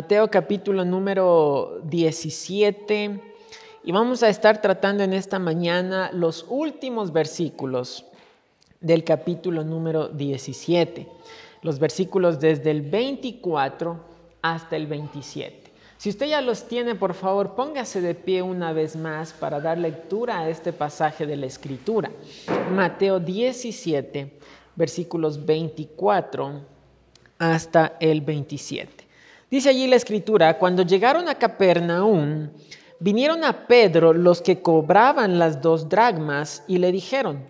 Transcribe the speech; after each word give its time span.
Mateo 0.00 0.30
capítulo 0.30 0.82
número 0.86 1.82
17 1.84 3.20
y 3.84 3.92
vamos 3.92 4.22
a 4.22 4.30
estar 4.30 4.62
tratando 4.62 5.04
en 5.04 5.12
esta 5.12 5.38
mañana 5.38 6.10
los 6.14 6.46
últimos 6.48 7.12
versículos 7.12 8.06
del 8.80 9.04
capítulo 9.04 9.62
número 9.62 10.08
17, 10.08 11.06
los 11.60 11.78
versículos 11.78 12.40
desde 12.40 12.70
el 12.70 12.80
24 12.80 14.00
hasta 14.40 14.74
el 14.74 14.86
27. 14.86 15.70
Si 15.98 16.08
usted 16.08 16.28
ya 16.28 16.40
los 16.40 16.66
tiene, 16.66 16.94
por 16.94 17.12
favor, 17.12 17.54
póngase 17.54 18.00
de 18.00 18.14
pie 18.14 18.40
una 18.40 18.72
vez 18.72 18.96
más 18.96 19.34
para 19.34 19.60
dar 19.60 19.76
lectura 19.76 20.38
a 20.38 20.48
este 20.48 20.72
pasaje 20.72 21.26
de 21.26 21.36
la 21.36 21.44
Escritura. 21.44 22.10
Mateo 22.72 23.20
17, 23.20 24.38
versículos 24.76 25.44
24 25.44 26.62
hasta 27.38 27.98
el 28.00 28.22
27. 28.22 29.09
Dice 29.50 29.70
allí 29.70 29.88
la 29.88 29.96
escritura, 29.96 30.58
cuando 30.58 30.82
llegaron 30.84 31.28
a 31.28 31.34
Capernaum, 31.34 32.50
vinieron 33.00 33.42
a 33.42 33.66
Pedro 33.66 34.12
los 34.12 34.40
que 34.42 34.62
cobraban 34.62 35.40
las 35.40 35.60
dos 35.60 35.88
dragmas 35.88 36.62
y 36.68 36.78
le 36.78 36.92
dijeron, 36.92 37.44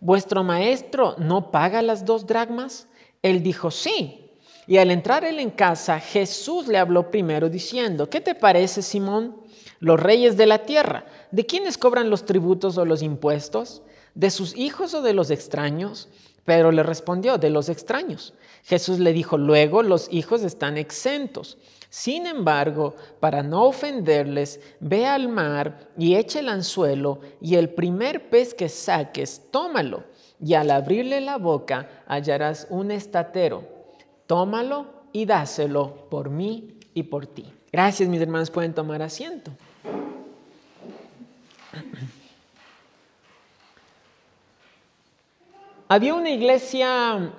¿vuestro 0.00 0.42
maestro 0.42 1.14
no 1.18 1.52
paga 1.52 1.80
las 1.80 2.04
dos 2.04 2.26
dragmas? 2.26 2.88
Él 3.22 3.42
dijo, 3.42 3.70
sí. 3.70 4.32
Y 4.66 4.78
al 4.78 4.90
entrar 4.90 5.24
él 5.24 5.38
en 5.38 5.50
casa, 5.50 6.00
Jesús 6.00 6.66
le 6.66 6.78
habló 6.78 7.10
primero 7.12 7.48
diciendo, 7.48 8.10
¿qué 8.10 8.20
te 8.20 8.34
parece, 8.34 8.82
Simón? 8.82 9.36
Los 9.78 10.00
reyes 10.00 10.36
de 10.36 10.46
la 10.46 10.58
tierra, 10.58 11.06
¿de 11.30 11.46
quiénes 11.46 11.78
cobran 11.78 12.10
los 12.10 12.24
tributos 12.24 12.78
o 12.78 12.84
los 12.84 13.00
impuestos? 13.02 13.82
¿De 14.14 14.30
sus 14.30 14.56
hijos 14.56 14.92
o 14.94 15.02
de 15.02 15.12
los 15.12 15.30
extraños? 15.30 16.08
Pedro 16.44 16.72
le 16.72 16.82
respondió, 16.82 17.38
de 17.38 17.50
los 17.50 17.68
extraños. 17.68 18.34
Jesús 18.64 18.98
le 18.98 19.12
dijo, 19.12 19.38
luego 19.38 19.82
los 19.82 20.12
hijos 20.12 20.42
están 20.42 20.76
exentos. 20.76 21.58
Sin 21.88 22.26
embargo, 22.26 22.96
para 23.20 23.42
no 23.42 23.64
ofenderles, 23.64 24.60
ve 24.80 25.06
al 25.06 25.28
mar 25.28 25.90
y 25.96 26.16
eche 26.16 26.40
el 26.40 26.48
anzuelo 26.48 27.20
y 27.40 27.54
el 27.54 27.70
primer 27.70 28.30
pez 28.30 28.52
que 28.52 28.68
saques, 28.68 29.42
tómalo. 29.50 30.04
Y 30.40 30.54
al 30.54 30.70
abrirle 30.70 31.20
la 31.20 31.38
boca 31.38 32.02
hallarás 32.06 32.66
un 32.68 32.90
estatero. 32.90 33.62
Tómalo 34.26 34.86
y 35.12 35.24
dáselo 35.24 36.08
por 36.10 36.30
mí 36.30 36.78
y 36.94 37.04
por 37.04 37.26
ti. 37.26 37.52
Gracias, 37.72 38.08
mis 38.08 38.20
hermanos, 38.20 38.50
pueden 38.50 38.74
tomar 38.74 39.00
asiento. 39.00 39.52
Había 45.88 46.14
una 46.14 46.30
iglesia 46.30 47.32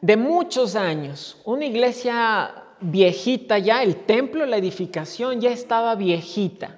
de 0.00 0.16
muchos 0.16 0.76
años, 0.76 1.40
una 1.44 1.64
iglesia 1.64 2.64
viejita 2.80 3.58
ya, 3.58 3.82
el 3.82 4.04
templo, 4.04 4.46
la 4.46 4.56
edificación 4.56 5.40
ya 5.40 5.50
estaba 5.50 5.94
viejita, 5.96 6.76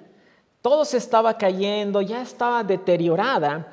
todo 0.61 0.85
se 0.85 0.97
estaba 0.97 1.37
cayendo, 1.37 2.01
ya 2.01 2.21
estaba 2.21 2.63
deteriorada 2.63 3.71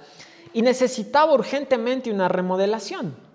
y 0.52 0.60
necesitaba 0.62 1.32
urgentemente 1.32 2.12
una 2.12 2.28
remodelación. 2.28 3.25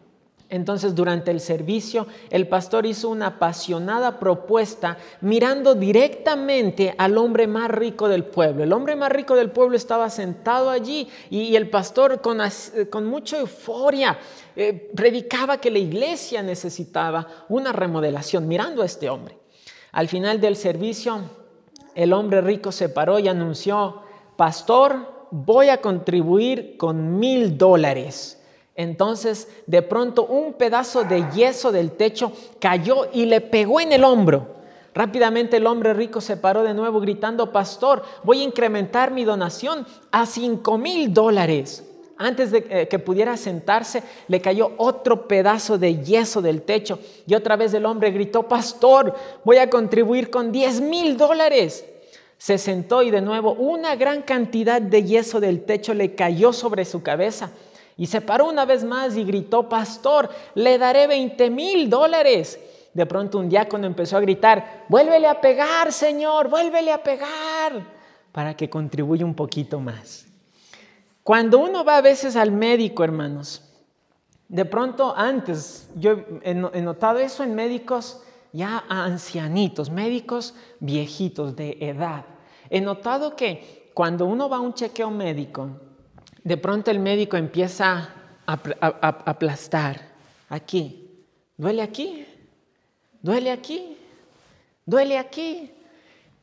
Entonces 0.51 0.93
durante 0.93 1.31
el 1.31 1.39
servicio 1.39 2.07
el 2.29 2.45
pastor 2.45 2.85
hizo 2.85 3.07
una 3.07 3.27
apasionada 3.27 4.19
propuesta 4.19 4.97
mirando 5.21 5.75
directamente 5.75 6.93
al 6.97 7.17
hombre 7.17 7.47
más 7.47 7.71
rico 7.71 8.09
del 8.09 8.25
pueblo. 8.25 8.65
El 8.65 8.73
hombre 8.73 8.97
más 8.97 9.13
rico 9.13 9.37
del 9.37 9.49
pueblo 9.49 9.77
estaba 9.77 10.09
sentado 10.09 10.69
allí 10.69 11.07
y, 11.29 11.55
el 11.55 11.69
pastor 11.69 12.19
con, 12.19 12.39
con 12.89 13.05
mucha 13.05 13.39
euforia 13.39 14.19
eh, 14.57 14.91
predicaba 14.93 15.57
que 15.57 15.71
la 15.71 15.79
iglesia 15.79 16.43
necesitaba 16.43 17.45
una 17.47 17.71
remodelación 17.71 18.45
mirando 18.45 18.81
a 18.81 18.85
este 18.87 19.09
hombre. 19.09 19.37
Al 19.93 20.09
final 20.09 20.41
del 20.41 20.57
servicio 20.57 21.21
el 21.95 22.11
hombre 22.11 22.41
rico 22.41 22.73
se 22.73 22.89
paró 22.89 23.19
y 23.19 23.29
anunció, 23.29 24.01
pastor, 24.35 25.27
voy 25.31 25.69
a 25.69 25.77
contribuir 25.77 26.75
con 26.75 27.19
mil 27.19 27.57
dólares 27.57 28.40
entonces, 28.81 29.47
de 29.67 29.81
pronto, 29.81 30.25
un 30.25 30.53
pedazo 30.53 31.03
de 31.03 31.29
yeso 31.31 31.71
del 31.71 31.91
techo 31.91 32.31
cayó 32.59 33.07
y 33.13 33.25
le 33.25 33.41
pegó 33.41 33.79
en 33.79 33.91
el 33.91 34.03
hombro. 34.03 34.61
Rápidamente 34.93 35.57
el 35.57 35.67
hombre 35.67 35.93
rico 35.93 36.19
se 36.19 36.37
paró 36.37 36.63
de 36.63 36.73
nuevo 36.73 36.99
gritando, 36.99 37.51
pastor, 37.51 38.03
voy 38.23 38.41
a 38.41 38.45
incrementar 38.45 39.11
mi 39.11 39.23
donación 39.23 39.85
a 40.11 40.25
cinco 40.25 40.77
mil 40.77 41.13
dólares. 41.13 41.85
Antes 42.17 42.51
de 42.51 42.67
eh, 42.69 42.87
que 42.87 42.99
pudiera 42.99 43.35
sentarse, 43.35 44.03
le 44.27 44.41
cayó 44.41 44.73
otro 44.77 45.27
pedazo 45.27 45.77
de 45.77 46.03
yeso 46.03 46.41
del 46.41 46.61
techo 46.61 46.99
y 47.25 47.33
otra 47.33 47.55
vez 47.55 47.73
el 47.73 47.85
hombre 47.85 48.11
gritó, 48.11 48.43
pastor, 48.43 49.15
voy 49.43 49.57
a 49.57 49.69
contribuir 49.69 50.29
con 50.29 50.51
diez 50.51 50.81
mil 50.81 51.17
dólares. 51.17 51.85
Se 52.37 52.57
sentó 52.57 53.01
y 53.01 53.11
de 53.11 53.21
nuevo 53.21 53.53
una 53.53 53.95
gran 53.95 54.23
cantidad 54.23 54.81
de 54.81 55.03
yeso 55.03 55.39
del 55.39 55.63
techo 55.63 55.93
le 55.93 56.13
cayó 56.13 56.53
sobre 56.53 56.85
su 56.85 57.01
cabeza. 57.01 57.51
Y 57.97 58.07
se 58.07 58.21
paró 58.21 58.47
una 58.47 58.65
vez 58.65 58.83
más 58.83 59.15
y 59.15 59.23
gritó, 59.23 59.67
pastor, 59.69 60.29
le 60.55 60.77
daré 60.77 61.07
20 61.07 61.49
mil 61.49 61.89
dólares. 61.89 62.59
De 62.93 63.05
pronto 63.05 63.37
un 63.37 63.49
diácono 63.49 63.87
empezó 63.87 64.17
a 64.17 64.21
gritar, 64.21 64.85
vuélvele 64.89 65.27
a 65.27 65.39
pegar, 65.39 65.93
Señor, 65.93 66.49
vuélvele 66.49 66.91
a 66.91 67.01
pegar, 67.01 67.85
para 68.31 68.55
que 68.55 68.69
contribuya 68.69 69.25
un 69.25 69.35
poquito 69.35 69.79
más. 69.79 70.27
Cuando 71.23 71.59
uno 71.59 71.85
va 71.85 71.97
a 71.97 72.01
veces 72.01 72.35
al 72.35 72.51
médico, 72.51 73.03
hermanos, 73.03 73.63
de 74.49 74.65
pronto 74.65 75.13
antes, 75.15 75.89
yo 75.95 76.17
he 76.43 76.53
notado 76.53 77.19
eso 77.19 77.43
en 77.43 77.55
médicos 77.55 78.21
ya 78.51 78.83
ancianitos, 78.89 79.89
médicos 79.89 80.53
viejitos 80.79 81.55
de 81.55 81.77
edad. 81.79 82.25
He 82.69 82.81
notado 82.81 83.35
que 83.35 83.91
cuando 83.93 84.25
uno 84.25 84.49
va 84.49 84.57
a 84.57 84.61
un 84.61 84.73
chequeo 84.73 85.09
médico, 85.09 85.69
de 86.43 86.57
pronto 86.57 86.91
el 86.91 86.99
médico 86.99 87.37
empieza 87.37 88.09
a, 88.45 88.53
aplastar 89.25 90.01
aquí. 90.49 91.25
¿Duele 91.57 91.81
aquí? 91.81 92.25
¿Duele 93.21 93.51
aquí? 93.51 93.97
¿Duele 94.85 95.17
aquí? 95.17 95.71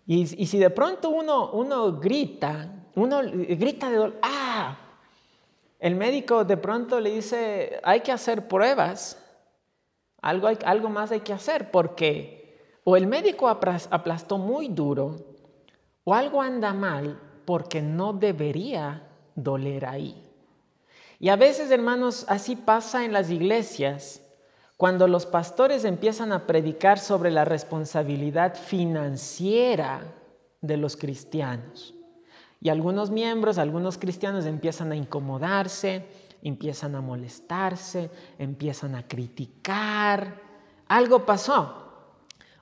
Y, 0.06 0.26
si 0.26 0.58
de 0.58 0.70
pronto 0.70 1.10
uno, 1.10 1.98
grita, 2.00 2.72
uno 2.94 3.20
grita 3.22 3.90
de 3.90 3.96
dolor, 3.96 4.18
¡ah! 4.22 4.76
El 5.78 5.94
médico 5.94 6.44
de 6.44 6.56
pronto 6.56 6.98
le 6.98 7.10
dice, 7.10 7.80
hay 7.84 8.00
que 8.00 8.10
hacer 8.10 8.48
pruebas, 8.48 9.22
algo, 10.22 10.48
algo 10.64 10.88
más 10.88 11.12
hay 11.12 11.20
que 11.20 11.32
hacer, 11.32 11.70
porque 11.70 12.38
o 12.84 12.96
el 12.96 13.06
médico 13.06 13.48
aplastó 13.48 14.38
muy 14.38 14.68
duro, 14.68 15.16
o 16.04 16.14
algo 16.14 16.40
anda 16.40 16.72
mal 16.72 17.20
porque 17.44 17.82
no 17.82 18.14
debería 18.14 19.07
doler 19.42 19.86
ahí. 19.86 20.24
Y 21.20 21.30
a 21.30 21.36
veces, 21.36 21.70
hermanos, 21.70 22.24
así 22.28 22.56
pasa 22.56 23.04
en 23.04 23.12
las 23.12 23.30
iglesias, 23.30 24.22
cuando 24.76 25.08
los 25.08 25.26
pastores 25.26 25.84
empiezan 25.84 26.30
a 26.32 26.46
predicar 26.46 27.00
sobre 27.00 27.32
la 27.32 27.44
responsabilidad 27.44 28.54
financiera 28.54 30.02
de 30.60 30.76
los 30.76 30.96
cristianos. 30.96 31.94
Y 32.60 32.68
algunos 32.68 33.10
miembros, 33.10 33.58
algunos 33.58 33.98
cristianos 33.98 34.46
empiezan 34.46 34.92
a 34.92 34.96
incomodarse, 34.96 36.06
empiezan 36.42 36.94
a 36.94 37.00
molestarse, 37.00 38.10
empiezan 38.38 38.94
a 38.94 39.06
criticar. 39.06 40.40
Algo 40.86 41.26
pasó. 41.26 41.86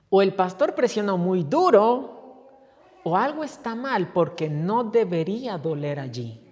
O 0.09 0.21
el 0.21 0.33
pastor 0.33 0.73
presionó 0.73 1.17
muy 1.17 1.43
duro, 1.43 2.17
o 3.03 3.15
algo 3.15 3.43
está 3.43 3.75
mal 3.75 4.11
porque 4.11 4.49
no 4.49 4.85
debería 4.85 5.57
doler 5.57 5.99
allí. 5.99 6.46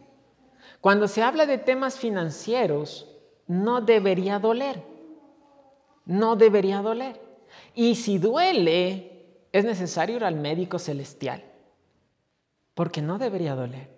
Cuando 0.85 1.07
se 1.07 1.23
habla 1.23 1.47
de 1.47 1.57
temas 1.57 1.97
financieros, 1.97 3.07
no 3.47 3.81
debería 3.81 4.37
doler. 4.37 4.83
No 6.05 6.35
debería 6.35 6.83
doler. 6.83 7.19
Y 7.73 7.95
si 7.95 8.19
duele, 8.19 9.47
es 9.51 9.65
necesario 9.65 10.17
ir 10.17 10.23
al 10.23 10.35
médico 10.35 10.77
celestial. 10.77 11.43
Porque 12.75 13.01
no 13.01 13.17
debería 13.17 13.55
doler. 13.55 13.89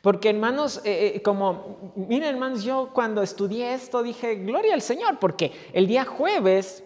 Porque 0.00 0.30
hermanos, 0.30 0.80
eh, 0.86 1.12
eh, 1.16 1.20
como, 1.20 1.92
miren 1.94 2.30
hermanos, 2.30 2.64
yo 2.64 2.88
cuando 2.94 3.22
estudié 3.22 3.74
esto 3.74 4.02
dije, 4.02 4.36
gloria 4.36 4.72
al 4.72 4.80
Señor, 4.80 5.18
porque 5.18 5.52
el 5.74 5.86
día 5.86 6.06
jueves, 6.06 6.82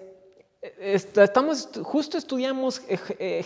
eh, 0.63 1.01
estamos, 1.15 1.69
justo 1.85 2.19
estudiamos 2.19 2.83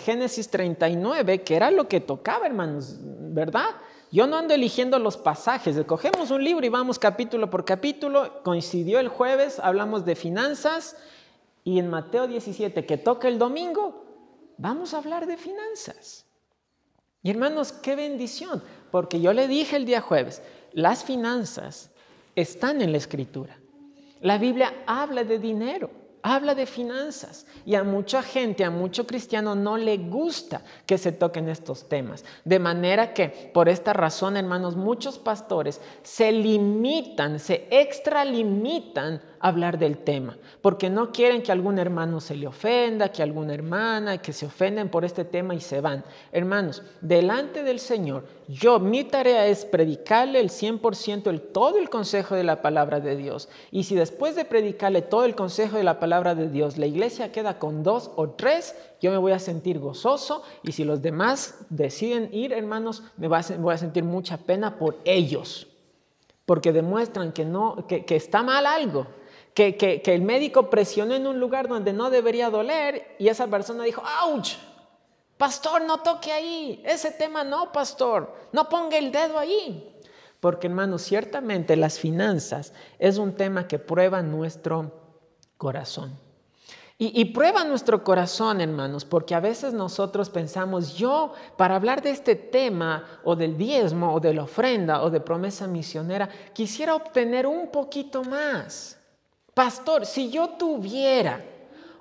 Génesis 0.06 0.48
39, 0.48 1.42
que 1.42 1.54
era 1.54 1.70
lo 1.70 1.86
que 1.86 2.00
tocaba, 2.00 2.46
hermanos, 2.46 2.96
¿verdad? 2.98 3.68
Yo 4.12 4.26
no 4.26 4.36
ando 4.36 4.52
eligiendo 4.52 4.98
los 4.98 5.16
pasajes, 5.16 5.82
cogemos 5.86 6.30
un 6.30 6.44
libro 6.44 6.66
y 6.66 6.68
vamos 6.68 6.98
capítulo 6.98 7.48
por 7.48 7.64
capítulo, 7.64 8.42
coincidió 8.42 9.00
el 9.00 9.08
jueves, 9.08 9.58
hablamos 9.58 10.04
de 10.04 10.14
finanzas 10.14 10.98
y 11.64 11.78
en 11.78 11.88
Mateo 11.88 12.26
17, 12.28 12.84
que 12.84 12.98
toca 12.98 13.26
el 13.26 13.38
domingo, 13.38 14.04
vamos 14.58 14.92
a 14.92 14.98
hablar 14.98 15.26
de 15.26 15.38
finanzas. 15.38 16.26
Y 17.22 17.30
hermanos, 17.30 17.72
qué 17.72 17.96
bendición, 17.96 18.62
porque 18.90 19.18
yo 19.18 19.32
le 19.32 19.48
dije 19.48 19.76
el 19.76 19.86
día 19.86 20.02
jueves, 20.02 20.42
las 20.72 21.04
finanzas 21.04 21.90
están 22.36 22.82
en 22.82 22.92
la 22.92 22.98
escritura. 22.98 23.58
La 24.20 24.36
Biblia 24.36 24.74
habla 24.86 25.24
de 25.24 25.38
dinero. 25.38 25.90
Habla 26.22 26.54
de 26.54 26.66
finanzas 26.66 27.46
y 27.66 27.74
a 27.74 27.82
mucha 27.84 28.22
gente, 28.22 28.64
a 28.64 28.70
mucho 28.70 29.06
cristiano 29.06 29.54
no 29.54 29.76
le 29.76 29.96
gusta 29.98 30.62
que 30.86 30.98
se 30.98 31.12
toquen 31.12 31.48
estos 31.48 31.88
temas. 31.88 32.24
De 32.44 32.58
manera 32.58 33.12
que 33.12 33.50
por 33.52 33.68
esta 33.68 33.92
razón, 33.92 34.36
hermanos, 34.36 34.76
muchos 34.76 35.18
pastores 35.18 35.80
se 36.02 36.30
limitan, 36.32 37.38
se 37.38 37.66
extralimitan 37.70 39.20
hablar 39.42 39.76
del 39.76 39.98
tema, 39.98 40.38
porque 40.62 40.88
no 40.88 41.10
quieren 41.10 41.42
que 41.42 41.50
algún 41.50 41.80
hermano 41.80 42.20
se 42.20 42.36
le 42.36 42.46
ofenda, 42.46 43.10
que 43.10 43.24
alguna 43.24 43.52
hermana, 43.52 44.18
que 44.18 44.32
se 44.32 44.46
ofenden 44.46 44.88
por 44.88 45.04
este 45.04 45.24
tema 45.24 45.52
y 45.52 45.60
se 45.60 45.80
van. 45.80 46.04
Hermanos, 46.30 46.82
delante 47.00 47.64
del 47.64 47.80
Señor, 47.80 48.24
yo, 48.46 48.78
mi 48.78 49.02
tarea 49.02 49.48
es 49.48 49.64
predicarle 49.64 50.38
el 50.38 50.48
100%, 50.48 51.26
el, 51.26 51.40
todo 51.40 51.78
el 51.78 51.90
consejo 51.90 52.36
de 52.36 52.44
la 52.44 52.62
palabra 52.62 53.00
de 53.00 53.16
Dios. 53.16 53.48
Y 53.72 53.82
si 53.82 53.96
después 53.96 54.36
de 54.36 54.44
predicarle 54.44 55.02
todo 55.02 55.24
el 55.24 55.34
consejo 55.34 55.76
de 55.76 55.84
la 55.84 55.98
palabra 55.98 56.36
de 56.36 56.48
Dios, 56.48 56.78
la 56.78 56.86
iglesia 56.86 57.32
queda 57.32 57.58
con 57.58 57.82
dos 57.82 58.12
o 58.14 58.30
tres, 58.30 58.76
yo 59.00 59.10
me 59.10 59.18
voy 59.18 59.32
a 59.32 59.40
sentir 59.40 59.80
gozoso. 59.80 60.44
Y 60.62 60.70
si 60.70 60.84
los 60.84 61.02
demás 61.02 61.56
deciden 61.68 62.28
ir, 62.32 62.52
hermanos, 62.52 63.02
me 63.16 63.26
voy 63.26 63.74
a 63.74 63.78
sentir 63.78 64.04
mucha 64.04 64.36
pena 64.36 64.78
por 64.78 64.98
ellos. 65.04 65.66
Porque 66.46 66.72
demuestran 66.72 67.32
que, 67.32 67.44
no, 67.44 67.88
que, 67.88 68.04
que 68.04 68.14
está 68.14 68.44
mal 68.44 68.66
algo 68.66 69.06
que, 69.54 70.02
el 70.04 70.22
médico 70.22 70.70
presionó 70.70 71.14
en 71.14 71.26
un 71.26 71.38
lugar 71.38 71.68
donde 71.68 71.92
no 71.92 72.10
debería 72.10 72.50
doler 72.50 73.16
y 73.18 73.28
esa 73.28 73.46
persona 73.46 73.84
dijo, 73.84 74.02
¡ouch! 74.24 74.54
Pastor, 75.36 75.82
no 75.82 75.98
toque 75.98 76.30
ahí, 76.30 76.80
ese 76.84 77.10
tema 77.10 77.42
no, 77.42 77.72
pastor, 77.72 78.32
no 78.52 78.68
ponga 78.68 78.96
el 78.96 79.10
dedo 79.10 79.38
ahí. 79.38 79.88
Porque 80.38 80.68
hermanos, 80.68 81.02
ciertamente 81.02 81.76
las 81.76 81.98
finanzas 81.98 82.72
es 82.98 83.18
un 83.18 83.34
tema 83.34 83.66
que 83.66 83.78
prueba 83.78 84.22
nuestro 84.22 84.92
corazón. 85.56 86.16
Y, 86.98 87.20
y, 87.20 87.24
prueba 87.26 87.64
nuestro 87.64 88.04
corazón, 88.04 88.60
hermanos, 88.60 89.04
porque 89.04 89.34
a 89.34 89.40
veces 89.40 89.72
nosotros 89.72 90.30
pensamos, 90.30 90.94
yo 90.94 91.32
para 91.56 91.74
hablar 91.74 92.02
de 92.02 92.10
este 92.10 92.36
tema 92.36 93.04
o 93.24 93.34
del 93.34 93.56
diezmo 93.56 94.14
o 94.14 94.20
de 94.20 94.34
la 94.34 94.44
ofrenda 94.44 95.02
o 95.02 95.10
de 95.10 95.20
promesa 95.20 95.66
misionera, 95.66 96.28
quisiera 96.52 96.94
obtener 96.94 97.48
un 97.48 97.72
poquito 97.72 98.22
más. 98.22 99.01
Pastor, 99.54 100.06
si 100.06 100.30
yo 100.30 100.50
tuviera 100.50 101.44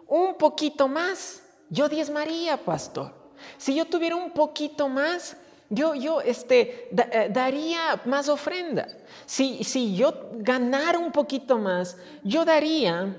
un 0.07 0.36
poquito 0.36 0.88
más, 0.88 1.44
yo 1.69 1.89
diezmaría, 1.89 2.57
pastor. 2.57 3.13
Si 3.57 3.75
yo 3.75 3.86
tuviera 3.86 4.15
un 4.15 4.31
poquito 4.31 4.88
más, 4.88 5.36
yo, 5.69 5.95
yo 5.95 6.21
este, 6.21 6.89
eh, 6.92 7.30
daría 7.31 8.01
más 8.06 8.30
ofrenda. 8.30 8.88
Si, 9.25 9.63
si 9.63 9.95
yo 9.95 10.13
ganara 10.33 11.00
un 11.00 11.12
poquito 11.12 11.57
más, 11.57 11.98
yo 12.24 12.45
daría 12.45 13.18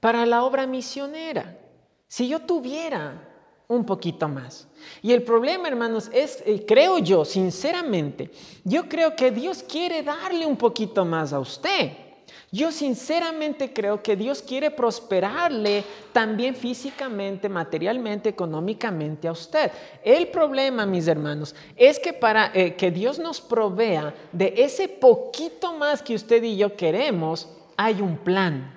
para 0.00 0.24
la 0.26 0.44
obra 0.44 0.66
misionera. 0.66 1.58
Si 2.06 2.28
yo 2.28 2.40
tuviera 2.40 3.28
un 3.68 3.84
poquito 3.84 4.28
más. 4.28 4.66
Y 5.02 5.12
el 5.12 5.22
problema, 5.22 5.68
hermanos, 5.68 6.10
es, 6.12 6.42
eh, 6.46 6.64
creo 6.66 6.98
yo, 6.98 7.24
sinceramente, 7.24 8.30
yo 8.64 8.88
creo 8.88 9.14
que 9.14 9.30
Dios 9.30 9.62
quiere 9.62 10.02
darle 10.02 10.46
un 10.46 10.56
poquito 10.56 11.04
más 11.04 11.32
a 11.32 11.40
usted. 11.40 12.07
Yo 12.50 12.72
sinceramente 12.72 13.74
creo 13.74 14.02
que 14.02 14.16
Dios 14.16 14.40
quiere 14.40 14.70
prosperarle 14.70 15.84
también 16.12 16.54
físicamente, 16.54 17.46
materialmente, 17.48 18.30
económicamente 18.30 19.28
a 19.28 19.32
usted. 19.32 19.70
El 20.02 20.28
problema, 20.28 20.86
mis 20.86 21.06
hermanos, 21.08 21.54
es 21.76 21.98
que 21.98 22.14
para 22.14 22.50
eh, 22.54 22.74
que 22.74 22.90
Dios 22.90 23.18
nos 23.18 23.42
provea 23.42 24.14
de 24.32 24.54
ese 24.56 24.88
poquito 24.88 25.74
más 25.74 26.02
que 26.02 26.14
usted 26.14 26.42
y 26.42 26.56
yo 26.56 26.74
queremos, 26.74 27.48
hay 27.76 28.00
un 28.00 28.16
plan, 28.16 28.72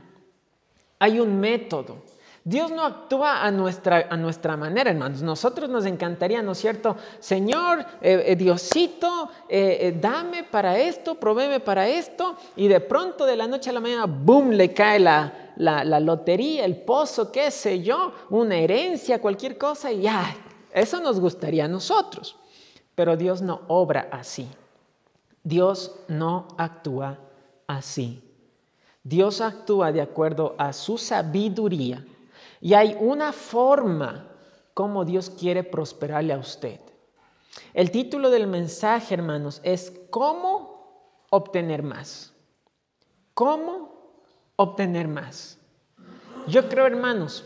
hay 1.00 1.22
un 1.22 1.40
método. 1.40 2.11
Dios 2.44 2.72
no 2.72 2.84
actúa 2.84 3.44
a 3.44 3.52
nuestra, 3.52 4.08
a 4.10 4.18
nuestra 4.18 4.58
manera, 4.58 4.90
hermanos. 4.90 5.22
Nosotros 5.22 5.70
nos 5.70 5.86
encantaría, 5.86 6.42
¿no 6.42 6.54
es 6.54 6.58
cierto? 6.58 6.96
Señor, 7.20 7.86
eh, 8.02 8.24
eh, 8.26 8.36
Diosito, 8.36 9.30
eh, 9.48 9.96
dame 10.02 10.44
para 10.44 10.80
esto, 10.80 11.16
provéeme 11.16 11.60
para 11.60 11.88
esto, 11.88 12.36
y 12.56 12.68
de 12.68 12.80
pronto 12.80 13.26
de 13.26 13.36
la 13.36 13.48
noche 13.48 13.70
a 13.70 13.74
la 13.74 13.80
mañana, 13.80 14.06
¡boom!, 14.08 14.52
le 14.52 14.74
cae 14.74 15.00
la, 15.00 15.54
la 15.56 16.00
lotería, 16.00 16.66
el 16.66 16.78
pozo, 16.78 17.32
qué 17.32 17.52
sé 17.52 17.82
yo, 17.84 18.12
una 18.32 18.58
herencia, 18.58 19.22
cualquier 19.22 19.60
cosa, 19.60 19.92
y 19.92 20.02
ya, 20.02 20.36
eso 20.72 21.00
nos 21.00 21.20
gustaría 21.20 21.66
a 21.66 21.68
nosotros. 21.68 22.38
Pero 22.96 23.16
Dios 23.18 23.42
no 23.42 23.62
obra 23.68 24.10
así. 24.12 24.48
Dios 25.44 25.96
no 26.08 26.48
actúa 26.58 27.20
así. 27.68 28.24
Dios 29.04 29.42
actúa 29.42 29.92
de 29.92 30.02
acuerdo 30.02 30.56
a 30.58 30.74
su 30.74 30.98
sabiduría 30.98 32.06
y 32.62 32.76
hay 32.76 32.96
una 33.00 33.34
forma 33.34 34.28
como 34.74 35.04
Dios 35.04 35.30
quiere 35.32 35.64
prosperarle 35.64 36.34
a 36.34 36.38
usted. 36.38 36.80
El 37.74 37.92
título 37.92 38.30
del 38.30 38.48
mensaje, 38.48 39.14
hermanos, 39.14 39.60
es 39.64 39.92
¿Cómo 40.10 41.26
obtener 41.30 41.84
más? 41.84 42.34
¿Cómo 43.34 44.14
obtener 44.56 45.08
más? 45.08 45.58
Yo 46.48 46.70
creo, 46.70 46.86
hermanos, 46.86 47.46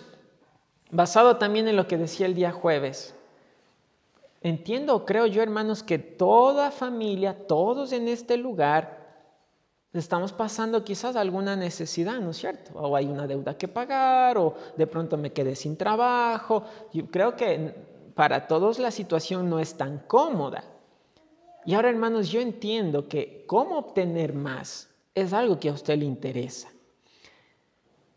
basado 0.91 1.37
también 1.37 1.67
en 1.67 1.75
lo 1.75 1.87
que 1.87 1.97
decía 1.97 2.25
el 2.25 2.35
día 2.35 2.51
jueves, 2.51 3.15
entiendo, 4.41 5.05
creo 5.05 5.25
yo, 5.25 5.41
hermanos, 5.41 5.81
que 5.81 5.97
toda 5.97 6.71
familia, 6.71 7.47
todos 7.47 7.93
en 7.93 8.07
este 8.07 8.37
lugar, 8.37 9.04
estamos 9.99 10.33
pasando 10.33 10.83
quizás 10.83 11.15
alguna 11.15 11.55
necesidad, 11.55 12.19
¿no 12.19 12.31
es 12.31 12.37
cierto? 12.37 12.71
O 12.73 12.95
hay 12.95 13.05
una 13.05 13.27
deuda 13.27 13.57
que 13.57 13.67
pagar, 13.67 14.37
o 14.37 14.55
de 14.75 14.87
pronto 14.87 15.17
me 15.17 15.31
quedé 15.31 15.55
sin 15.55 15.77
trabajo. 15.77 16.63
Yo 16.93 17.07
creo 17.07 17.35
que 17.35 17.73
para 18.13 18.47
todos 18.47 18.79
la 18.79 18.91
situación 18.91 19.49
no 19.49 19.59
es 19.59 19.75
tan 19.75 19.99
cómoda. 19.99 20.63
Y 21.65 21.73
ahora, 21.73 21.89
hermanos, 21.89 22.29
yo 22.29 22.41
entiendo 22.41 23.07
que 23.07 23.43
cómo 23.47 23.77
obtener 23.77 24.33
más 24.33 24.89
es 25.15 25.33
algo 25.33 25.59
que 25.59 25.69
a 25.69 25.73
usted 25.73 25.97
le 25.97 26.05
interesa. 26.05 26.69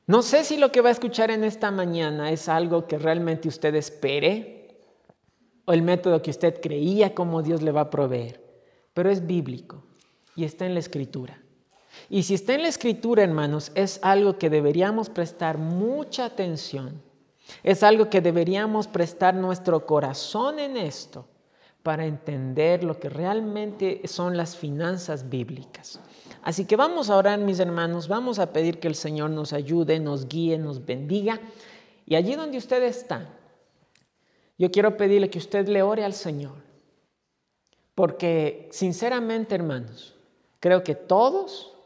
No 0.06 0.22
sé 0.22 0.44
si 0.44 0.56
lo 0.56 0.72
que 0.72 0.80
va 0.80 0.88
a 0.88 0.92
escuchar 0.92 1.30
en 1.30 1.44
esta 1.44 1.70
mañana 1.70 2.30
es 2.30 2.48
algo 2.48 2.86
que 2.86 2.98
realmente 2.98 3.48
usted 3.48 3.74
espere 3.74 4.78
o 5.64 5.72
el 5.72 5.82
método 5.82 6.22
que 6.22 6.30
usted 6.30 6.60
creía 6.62 7.14
como 7.14 7.42
Dios 7.42 7.62
le 7.62 7.72
va 7.72 7.82
a 7.82 7.90
proveer, 7.90 8.42
pero 8.94 9.10
es 9.10 9.26
bíblico 9.26 9.84
y 10.34 10.44
está 10.44 10.64
en 10.64 10.72
la 10.72 10.80
escritura. 10.80 11.42
Y 12.10 12.22
si 12.22 12.34
está 12.34 12.54
en 12.54 12.62
la 12.62 12.68
escritura, 12.68 13.22
hermanos, 13.22 13.72
es 13.74 13.98
algo 14.02 14.38
que 14.38 14.50
deberíamos 14.50 15.08
prestar 15.08 15.58
mucha 15.58 16.24
atención. 16.24 17.02
Es 17.62 17.82
algo 17.82 18.10
que 18.10 18.20
deberíamos 18.20 18.86
prestar 18.86 19.34
nuestro 19.34 19.86
corazón 19.86 20.58
en 20.58 20.76
esto 20.76 21.26
para 21.82 22.06
entender 22.06 22.84
lo 22.84 22.98
que 22.98 23.08
realmente 23.08 24.02
son 24.06 24.36
las 24.36 24.56
finanzas 24.56 25.28
bíblicas. 25.28 26.00
Así 26.42 26.64
que 26.64 26.76
vamos 26.76 27.10
a 27.10 27.16
orar, 27.16 27.38
mis 27.38 27.60
hermanos, 27.60 28.08
vamos 28.08 28.38
a 28.38 28.52
pedir 28.52 28.78
que 28.78 28.88
el 28.88 28.94
Señor 28.94 29.30
nos 29.30 29.52
ayude, 29.52 29.98
nos 29.98 30.28
guíe, 30.28 30.58
nos 30.58 30.84
bendiga. 30.84 31.40
Y 32.06 32.14
allí 32.14 32.34
donde 32.34 32.58
usted 32.58 32.82
está, 32.82 33.28
yo 34.58 34.70
quiero 34.70 34.96
pedirle 34.96 35.30
que 35.30 35.38
usted 35.38 35.68
le 35.68 35.82
ore 35.82 36.04
al 36.04 36.14
Señor. 36.14 36.56
Porque 37.94 38.68
sinceramente, 38.70 39.54
hermanos, 39.54 40.14
creo 40.60 40.84
que 40.84 40.94
todos 40.94 41.77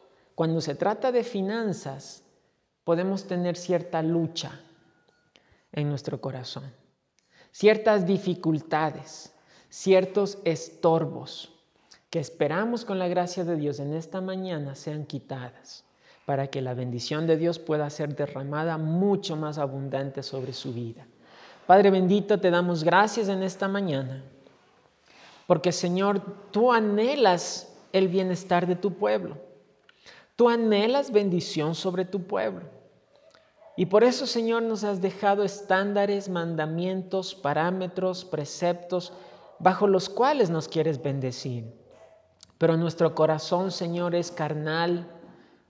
cuando 0.43 0.61
se 0.61 0.75
trata 0.75 1.13
de 1.13 1.23
finanzas, 1.23 2.25
podemos 2.83 3.29
tener 3.29 3.57
cierta 3.57 4.03
lucha 4.03 4.61
en 5.71 5.89
nuestro 5.89 6.21
corazón, 6.21 6.65
ciertas 7.53 8.07
dificultades, 8.07 9.33
ciertos 9.69 10.39
estorbos 10.45 11.55
que 12.11 12.19
esperamos 12.19 12.85
con 12.85 12.99
la 12.99 13.07
gracia 13.07 13.45
de 13.45 13.55
Dios 13.55 13.79
en 13.79 13.95
esta 13.95 14.21
mañana 14.21 14.75
sean 14.75 15.05
quitadas 15.07 15.85
para 16.27 16.49
que 16.49 16.61
la 16.61 16.75
bendición 16.75 17.29
de 17.29 17.37
Dios 17.37 17.61
pueda 17.61 17.89
ser 17.89 18.17
derramada 18.17 18.79
mucho 18.79 19.37
más 19.37 19.59
abundante 19.59 20.25
sobre 20.25 20.53
su 20.53 20.75
vida. 20.75 21.07
Padre 21.69 21.93
bendito, 21.93 22.41
te 22.41 22.51
damos 22.51 22.83
gracias 22.83 23.29
en 23.29 23.45
esta 23.45 23.69
mañana, 23.69 24.25
porque 25.47 25.71
Señor, 25.71 26.21
tú 26.51 26.73
anhelas 26.73 27.73
el 27.93 28.09
bienestar 28.09 28.67
de 28.67 28.75
tu 28.75 28.95
pueblo. 28.95 29.52
Tú 30.37 30.49
anhelas 30.49 31.13
bendición 31.13 31.75
sobre 31.75 32.05
tu 32.05 32.27
pueblo. 32.27 32.63
Y 33.77 33.87
por 33.87 34.05
eso, 34.05 34.27
Señor, 34.27 34.63
nos 34.63 34.85
has 34.85 35.01
dejado 35.01 35.45
estándares, 35.45 36.29
mandamientos, 36.29 37.35
parámetros, 37.35 38.25
preceptos, 38.25 39.13
bajo 39.59 39.87
los 39.87 40.09
cuales 40.09 40.51
nos 40.51 40.69
quieres 40.69 41.03
bendecir. 41.03 41.73
Pero 42.59 42.77
nuestro 42.77 43.15
corazón, 43.15 43.71
Señor, 43.71 44.15
es 44.15 44.31
carnal, 44.31 45.09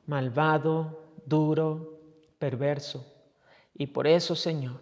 malvado, 0.06 1.04
duro, 1.26 2.00
perverso. 2.38 3.06
Y 3.74 3.88
por 3.88 4.06
eso, 4.06 4.34
Señor, 4.34 4.80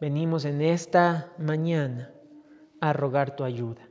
venimos 0.00 0.44
en 0.44 0.60
esta 0.60 1.32
mañana 1.38 2.12
a 2.80 2.92
rogar 2.92 3.34
tu 3.34 3.44
ayuda, 3.44 3.88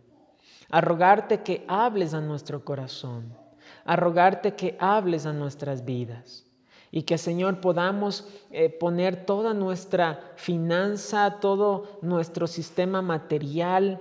a 0.69 0.81
rogarte 0.81 1.41
que 1.41 1.65
hables 1.67 2.13
a 2.13 2.21
nuestro 2.21 2.63
corazón 2.63 3.45
a 3.86 3.96
rogarte 3.96 4.56
que 4.56 4.75
hables 4.80 5.25
a 5.25 5.34
nuestras 5.34 5.86
vidas. 5.86 6.46
Y 6.92 7.04
que 7.04 7.18
Señor 7.18 7.62
podamos 7.62 8.27
eh, 8.51 8.70
poner 8.70 9.25
toda 9.25 9.54
nuestra 9.54 10.34
finanza, 10.36 11.39
todo 11.39 12.00
nuestro 12.01 12.48
sistema 12.48 13.01
material 13.01 14.00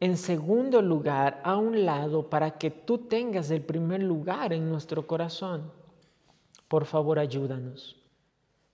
en 0.00 0.16
segundo 0.16 0.82
lugar, 0.82 1.40
a 1.44 1.56
un 1.56 1.86
lado, 1.86 2.28
para 2.28 2.58
que 2.58 2.70
tú 2.70 2.98
tengas 2.98 3.50
el 3.50 3.62
primer 3.62 4.02
lugar 4.02 4.52
en 4.52 4.68
nuestro 4.68 5.06
corazón. 5.06 5.72
Por 6.68 6.84
favor, 6.84 7.18
ayúdanos. 7.18 7.96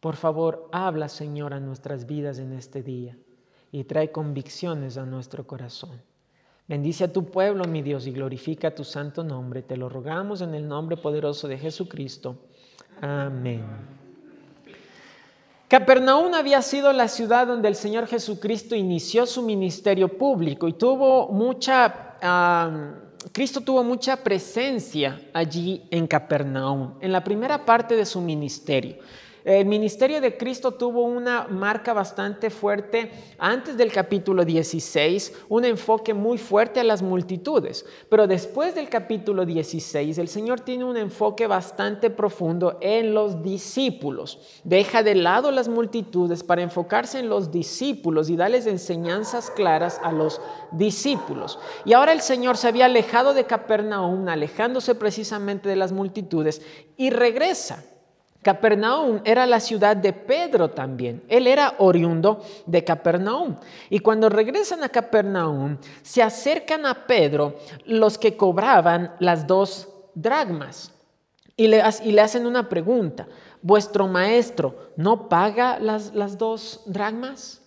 Por 0.00 0.16
favor, 0.16 0.68
habla, 0.72 1.08
Señor, 1.08 1.54
a 1.54 1.60
nuestras 1.60 2.06
vidas 2.06 2.38
en 2.38 2.52
este 2.52 2.82
día 2.82 3.16
y 3.70 3.84
trae 3.84 4.10
convicciones 4.10 4.96
a 4.96 5.06
nuestro 5.06 5.46
corazón. 5.46 6.02
Bendice 6.70 7.02
a 7.02 7.12
tu 7.12 7.24
pueblo, 7.24 7.64
mi 7.64 7.82
Dios, 7.82 8.06
y 8.06 8.12
glorifica 8.12 8.72
tu 8.72 8.84
santo 8.84 9.24
nombre. 9.24 9.60
Te 9.60 9.76
lo 9.76 9.88
rogamos 9.88 10.40
en 10.40 10.54
el 10.54 10.68
nombre 10.68 10.96
poderoso 10.96 11.48
de 11.48 11.58
Jesucristo. 11.58 12.36
Amén. 13.00 13.64
Capernaum 15.66 16.32
había 16.32 16.62
sido 16.62 16.92
la 16.92 17.08
ciudad 17.08 17.48
donde 17.48 17.66
el 17.66 17.74
Señor 17.74 18.06
Jesucristo 18.06 18.76
inició 18.76 19.26
su 19.26 19.42
ministerio 19.42 20.16
público 20.16 20.68
y 20.68 20.74
tuvo 20.74 21.26
mucha, 21.32 22.14
Cristo 23.32 23.62
tuvo 23.62 23.82
mucha 23.82 24.18
presencia 24.18 25.20
allí 25.32 25.82
en 25.90 26.06
Capernaum, 26.06 26.94
en 27.00 27.10
la 27.10 27.24
primera 27.24 27.64
parte 27.64 27.96
de 27.96 28.06
su 28.06 28.20
ministerio. 28.20 28.98
El 29.44 29.64
ministerio 29.66 30.20
de 30.20 30.36
Cristo 30.36 30.72
tuvo 30.72 31.02
una 31.02 31.46
marca 31.48 31.94
bastante 31.94 32.50
fuerte 32.50 33.10
antes 33.38 33.76
del 33.76 33.90
capítulo 33.90 34.44
16, 34.44 35.44
un 35.48 35.64
enfoque 35.64 36.12
muy 36.12 36.36
fuerte 36.36 36.78
a 36.80 36.84
las 36.84 37.00
multitudes, 37.00 37.86
pero 38.10 38.26
después 38.26 38.74
del 38.74 38.90
capítulo 38.90 39.46
16 39.46 40.18
el 40.18 40.28
Señor 40.28 40.60
tiene 40.60 40.84
un 40.84 40.98
enfoque 40.98 41.46
bastante 41.46 42.10
profundo 42.10 42.76
en 42.82 43.14
los 43.14 43.42
discípulos. 43.42 44.60
Deja 44.64 45.02
de 45.02 45.14
lado 45.14 45.50
las 45.50 45.68
multitudes 45.68 46.42
para 46.42 46.62
enfocarse 46.62 47.18
en 47.18 47.30
los 47.30 47.50
discípulos 47.50 48.28
y 48.28 48.36
darles 48.36 48.66
enseñanzas 48.66 49.50
claras 49.50 50.00
a 50.02 50.12
los 50.12 50.40
discípulos. 50.72 51.58
Y 51.84 51.94
ahora 51.94 52.12
el 52.12 52.20
Señor 52.20 52.56
se 52.56 52.68
había 52.68 52.86
alejado 52.86 53.32
de 53.32 53.44
Capernaum, 53.44 54.28
alejándose 54.28 54.94
precisamente 54.94 55.68
de 55.68 55.76
las 55.76 55.92
multitudes, 55.92 56.62
y 56.96 57.10
regresa 57.10 57.84
Capernaum 58.42 59.20
era 59.24 59.46
la 59.46 59.60
ciudad 59.60 59.96
de 59.96 60.12
Pedro 60.12 60.70
también. 60.70 61.22
Él 61.28 61.46
era 61.46 61.74
oriundo 61.78 62.42
de 62.64 62.82
Capernaum. 62.82 63.56
Y 63.90 63.98
cuando 63.98 64.28
regresan 64.28 64.82
a 64.82 64.88
Capernaum, 64.88 65.76
se 66.02 66.22
acercan 66.22 66.86
a 66.86 67.06
Pedro 67.06 67.56
los 67.84 68.16
que 68.16 68.36
cobraban 68.36 69.14
las 69.18 69.46
dos 69.46 69.88
dragmas 70.14 70.92
y 71.56 71.68
le, 71.68 71.82
hacen 72.22 72.46
una 72.46 72.70
pregunta. 72.70 73.28
¿Vuestro 73.60 74.08
maestro 74.08 74.92
no 74.96 75.28
paga 75.28 75.78
las, 75.78 76.14
las 76.14 76.38
dos 76.38 76.80
dragmas? 76.86 77.59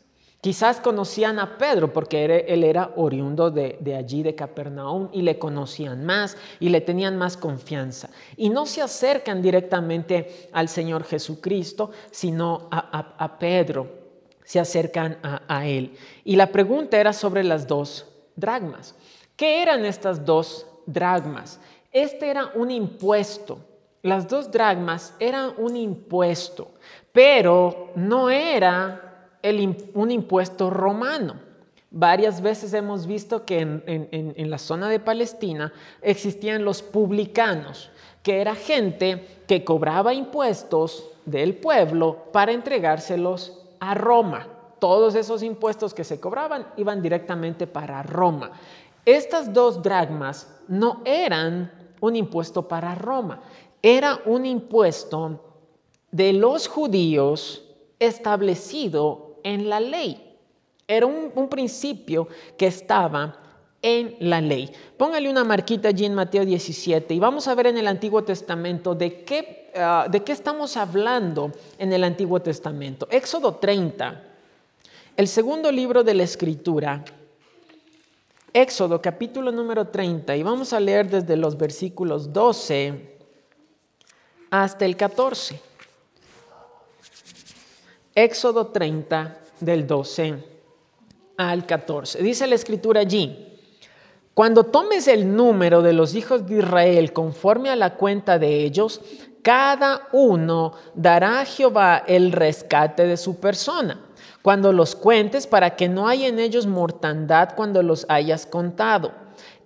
Quizás 0.43 0.81
conocían 0.81 1.39
a 1.39 1.57
Pedro 1.57 1.93
porque 1.93 2.43
él 2.49 2.65
era 2.65 2.91
oriundo 2.97 3.49
de, 3.49 3.95
allí, 3.95 4.23
de 4.23 4.35
Capernaum, 4.35 5.07
y 5.13 5.21
le 5.21 5.39
conocían 5.39 6.03
más 6.05 6.35
y 6.59 6.67
le 6.67 6.81
tenían 6.81 7.17
más 7.17 7.37
confianza. 7.37 8.09
Y 8.35 8.49
no 8.49 8.65
se 8.65 8.81
acercan 8.81 9.41
directamente 9.41 10.49
al 10.51 10.67
Señor 10.67 11.05
Jesucristo, 11.05 11.91
sino 12.11 12.67
a, 12.71 13.39
Pedro, 13.39 13.87
se 14.43 14.59
acercan 14.59 15.17
a, 15.23 15.43
a 15.47 15.65
él. 15.65 15.95
Y 16.25 16.35
la 16.35 16.51
pregunta 16.51 16.99
era 16.99 17.13
sobre 17.13 17.45
las 17.45 17.65
dos 17.65 18.05
dragmas. 18.35 18.95
¿Qué 19.37 19.61
eran 19.61 19.85
estas 19.85 20.25
dos 20.25 20.67
dragmas? 20.85 21.61
Este 21.89 22.29
era 22.29 22.51
un 22.53 22.69
impuesto. 22.69 23.59
Las 24.01 24.27
dos 24.27 24.51
dragmas 24.51 25.15
eran 25.21 25.53
un 25.57 25.77
impuesto, 25.77 26.71
pero 27.13 27.93
no 27.95 28.29
era 28.29 29.02
un 29.93 30.11
impuesto 30.11 30.69
romano. 30.69 31.35
Varias 31.91 32.41
veces 32.41 32.73
hemos 32.73 33.05
visto 33.05 33.45
que 33.45 33.59
en, 33.59 34.49
la 34.49 34.57
zona 34.57 34.89
de 34.89 34.99
Palestina 34.99 35.71
existían 36.01 36.65
los 36.65 36.81
publicanos, 36.81 37.91
que 38.23 38.41
era 38.41 38.55
gente 38.55 39.43
que 39.47 39.63
cobraba 39.63 40.13
impuestos 40.13 41.07
del 41.25 41.55
pueblo 41.55 42.31
para 42.31 42.51
entregárselos 42.51 43.59
a 43.79 43.93
Roma. 43.93 44.47
Todos 44.79 45.13
esos 45.15 45.43
impuestos 45.43 45.93
que 45.93 46.03
se 46.03 46.19
cobraban 46.19 46.65
iban 46.77 47.01
directamente 47.01 47.67
para 47.67 48.01
Roma. 48.01 48.51
Estas 49.05 49.53
dos 49.53 49.83
dragmas 49.83 50.47
no 50.67 51.01
eran 51.05 51.71
un 52.01 52.15
impuesto 52.15 52.67
para 52.67 52.95
Roma, 52.95 53.41
era 53.81 54.19
un 54.25 54.45
impuesto 54.45 55.39
de 56.11 56.33
los 56.33 56.67
judíos 56.67 57.63
establecido 57.99 59.32
en 59.43 59.69
la 59.69 59.79
ley. 59.79 60.33
Era 60.87 61.05
un, 61.05 61.47
principio 61.49 62.27
que 62.57 62.67
estaba 62.67 63.39
en 63.81 64.15
la 64.19 64.41
ley. 64.41 64.71
Póngale 64.97 65.29
una 65.29 65.43
marquita 65.43 65.89
allí 65.89 66.05
en 66.05 66.13
Mateo 66.13 66.45
17 66.45 67.13
y 67.13 67.19
vamos 67.19 67.47
a 67.47 67.55
ver 67.55 67.67
en 67.67 67.77
el 67.77 67.87
Antiguo 67.87 68.23
Testamento 68.23 68.95
de 68.95 69.23
qué, 69.23 69.71
ah, 69.75 70.07
de 70.09 70.23
qué 70.23 70.31
estamos 70.31 70.75
hablando 70.77 71.51
en 71.77 71.93
el 71.93 72.03
Antiguo 72.03 72.41
Testamento. 72.41 73.07
Éxodo 73.09 73.55
30, 73.55 74.23
el 75.15 75.27
segundo 75.27 75.71
libro 75.71 76.03
de 76.03 76.13
la 76.13 76.23
Escritura. 76.23 77.03
Éxodo 78.55 79.01
capítulo 79.01 79.51
número 79.51 79.87
30 79.87 80.35
y 80.35 80.43
vamos 80.43 80.73
a 80.73 80.79
leer 80.79 81.09
desde 81.09 81.35
los 81.35 81.57
versículos 81.57 82.31
12 82.31 83.17
hasta 84.51 84.85
el 84.85 84.95
14. 84.95 85.72
Éxodo 88.15 88.67
30 88.67 89.39
del 89.59 89.87
12 89.87 90.35
al 91.37 91.65
14. 91.65 92.21
Dice 92.21 92.45
la 92.45 92.53
escritura 92.53 93.01
allí, 93.01 93.59
cuando 94.35 94.65
tomes 94.65 95.07
el 95.07 95.35
número 95.35 95.81
de 95.81 95.93
los 95.93 96.13
hijos 96.13 96.47
de 96.47 96.59
Israel 96.59 97.11
conforme 97.11 97.71
a 97.71 97.75
la 97.75 97.95
cuenta 97.95 98.37
de 98.37 98.63
ellos, 98.63 99.01
cada 99.41 100.09
uno 100.11 100.73
dará 100.93 101.41
a 101.41 101.45
Jehová 101.45 102.03
el 102.05 102.31
rescate 102.31 103.07
de 103.07 103.17
su 103.17 103.39
persona. 103.39 103.99
Cuando 104.43 104.73
los 104.73 104.95
cuentes 104.95 105.47
para 105.47 105.75
que 105.75 105.89
no 105.89 106.07
haya 106.07 106.27
en 106.27 106.37
ellos 106.37 106.67
mortandad 106.67 107.55
cuando 107.55 107.81
los 107.81 108.05
hayas 108.09 108.45
contado 108.45 109.22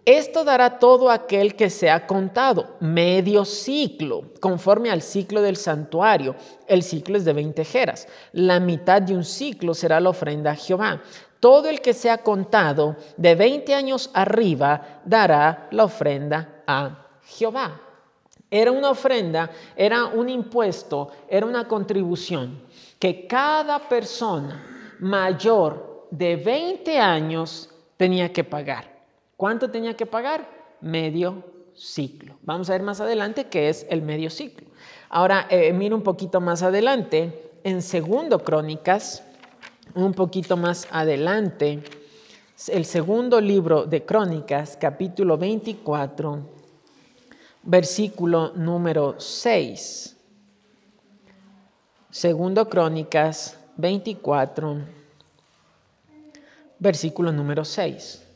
esto 0.08 0.46
dará 0.46 0.80
todo 0.80 1.12
aquel 1.12 1.58
que 1.58 1.70
se 1.70 1.90
ha 1.90 2.08
contado, 2.08 2.78
medio 2.80 3.44
ciclo, 3.44 4.32
conforme 4.40 4.90
al 4.90 5.02
ciclo 5.02 5.42
del 5.42 5.58
santuario. 5.58 6.34
El 6.66 6.82
ciclo 6.82 7.18
es 7.18 7.26
de 7.26 7.34
20 7.34 7.66
jeras. 7.66 8.08
La 8.32 8.62
mitad 8.62 9.02
de 9.02 9.14
un 9.14 9.26
ciclo 9.26 9.74
será 9.74 10.00
la 10.00 10.12
ofrenda 10.12 10.52
a 10.52 10.56
Jehová. 10.56 11.02
Todo 11.42 11.68
el 11.68 11.82
que 11.82 11.94
se 11.94 12.10
ha 12.10 12.20
contado 12.20 12.96
de 13.18 13.36
20 13.36 13.76
años 13.76 14.10
arriba 14.14 15.02
dará 15.04 15.68
la 15.72 15.84
ofrenda 15.84 16.64
a 16.66 17.06
Jehová. 17.26 17.82
Era 18.50 18.72
una 18.72 18.92
ofrenda, 18.92 19.52
era 19.76 20.06
un 20.06 20.30
impuesto, 20.30 21.10
era 21.28 21.46
una 21.46 21.68
contribución 21.68 22.62
que 22.98 23.28
cada 23.28 23.78
persona 23.90 24.96
mayor 25.02 26.08
de 26.12 26.38
20 26.38 26.98
años 26.98 27.70
tenía 27.98 28.32
que 28.32 28.46
pagar. 28.46 28.97
¿Cuánto 29.38 29.70
tenía 29.70 29.96
que 29.96 30.08
pagar? 30.08 30.50
Medio 30.82 31.44
ciclo. 31.76 32.38
Vamos 32.42 32.70
a 32.70 32.74
ver 32.74 32.82
más 32.82 33.00
adelante 33.00 33.46
qué 33.46 33.70
es 33.70 33.86
el 33.92 34.02
medio 34.02 34.32
ciclo. 34.32 34.68
Ahora, 35.10 35.46
eh, 35.52 35.72
mira 35.74 35.96
un 35.96 36.02
poquito 36.02 36.42
más 36.42 36.64
adelante, 36.64 37.52
en 37.64 37.84
segundo 37.84 38.44
Crónicas, 38.44 39.24
un 39.94 40.14
poquito 40.14 40.58
más 40.58 40.88
adelante, 40.90 41.84
el 42.68 42.86
segundo 42.86 43.40
libro 43.40 43.86
de 43.86 44.04
Crónicas, 44.04 44.76
capítulo 44.76 45.38
24, 45.38 46.40
versículo 47.62 48.54
número 48.56 49.20
6. 49.20 50.18
Segundo 52.10 52.68
Crónicas 52.68 53.60
24, 53.76 54.78
versículo 56.80 57.32
número 57.32 57.64
6. 57.64 58.27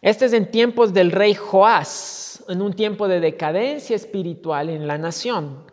Este 0.00 0.26
es 0.26 0.32
en 0.32 0.50
tiempos 0.50 0.92
del 0.94 1.10
rey 1.10 1.34
Joás, 1.34 2.44
en 2.48 2.62
un 2.62 2.72
tiempo 2.72 3.08
de 3.08 3.18
decadencia 3.18 3.96
espiritual 3.96 4.68
en 4.68 4.86
la 4.86 4.96
nación. 4.96 5.64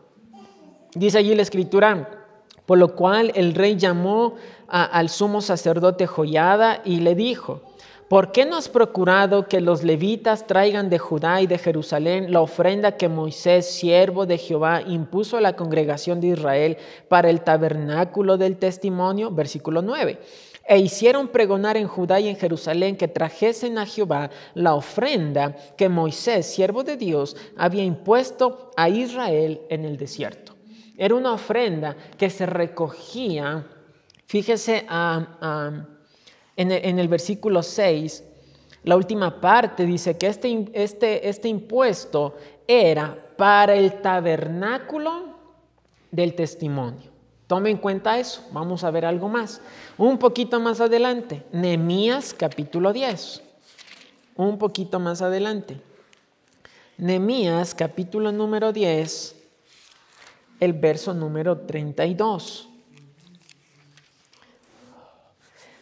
Dice 0.96 1.20
allí 1.20 1.36
la 1.36 1.44
escritura, 1.44 2.26
por 2.66 2.80
lo 2.80 2.96
cual 2.96 3.32
el 3.36 3.54
rey 3.54 3.76
llamó 3.76 4.36
al 4.68 5.10
sumo 5.10 5.42
sacerdote 5.42 6.08
Joyada 6.08 6.82
y 6.84 7.02
le 7.02 7.14
dijo, 7.14 7.62
¿Por 8.10 8.32
qué 8.32 8.46
no 8.46 8.56
has 8.56 8.70
procurado 8.70 9.48
que 9.48 9.62
los 9.62 9.84
levitas 9.84 10.46
traigan 10.46 10.90
de 10.90 11.00
Judá 11.00 11.42
y 11.42 11.48
de 11.48 11.58
Jerusalén 11.58 12.32
la 12.32 12.42
ofrenda 12.42 12.98
que 12.98 13.10
Moisés, 13.10 13.68
siervo 13.68 14.28
de 14.28 14.38
Jehová, 14.38 14.84
impuso 14.86 15.38
a 15.38 15.42
la 15.42 15.56
congregación 15.56 16.22
de 16.22 16.28
Israel 16.28 16.78
para 17.10 17.32
el 17.32 17.42
tabernáculo 17.42 18.38
del 18.38 18.58
testimonio? 18.58 19.32
Versículo 19.32 19.82
9. 19.82 20.20
E 20.68 20.80
hicieron 20.80 21.28
pregonar 21.28 21.78
en 21.78 21.88
Judá 21.88 22.20
y 22.20 22.28
en 22.28 22.38
Jerusalén 22.38 22.98
que 22.98 23.08
trajesen 23.08 23.78
a 23.78 23.86
Jehová 23.86 24.32
la 24.56 24.74
ofrenda 24.74 25.56
que 25.78 25.90
Moisés, 25.90 26.48
siervo 26.48 26.84
de 26.84 26.98
Dios, 26.98 27.38
había 27.56 27.84
impuesto 27.84 28.72
a 28.76 28.90
Israel 28.90 29.62
en 29.70 29.86
el 29.86 29.96
desierto. 29.96 30.56
Era 30.98 31.14
una 31.14 31.34
ofrenda 31.34 31.96
que 32.18 32.30
se 32.30 32.46
recogía, 32.48 33.68
fíjese 34.26 34.88
en 36.56 36.72
el, 36.72 37.08
versículo 37.10 37.62
6, 37.62 38.24
la 38.86 38.96
última 38.96 39.40
parte 39.40 39.86
dice 39.86 40.18
que 40.18 40.28
este, 40.28 40.72
este, 40.74 41.30
este 41.30 41.48
impuesto 41.48 42.36
era 42.68 43.16
para 43.38 43.76
el 43.76 44.02
tabernáculo 44.02 45.36
del 46.12 46.34
testimonio. 46.34 47.15
Tome 47.56 47.70
en 47.70 47.78
cuenta 47.78 48.20
eso. 48.20 48.46
Vamos 48.52 48.84
a 48.84 48.92
ver 48.92 49.06
algo 49.06 49.30
más. 49.30 49.62
Un 49.98 50.18
poquito 50.18 50.60
más 50.60 50.82
adelante, 50.82 51.46
Nehemías 51.54 52.34
capítulo 52.34 52.92
10. 52.92 53.42
Un 54.36 54.58
poquito 54.58 55.00
más 55.00 55.22
adelante. 55.22 55.80
Nehemías 56.98 57.74
capítulo 57.74 58.34
número 58.34 58.74
10, 58.74 59.38
el 60.60 60.74
verso 60.74 61.14
número 61.14 61.60
32. 61.60 62.68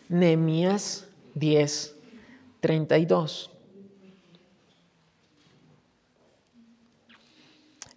Nehemías 0.09 1.07
10, 1.33 1.95
32. 2.59 3.49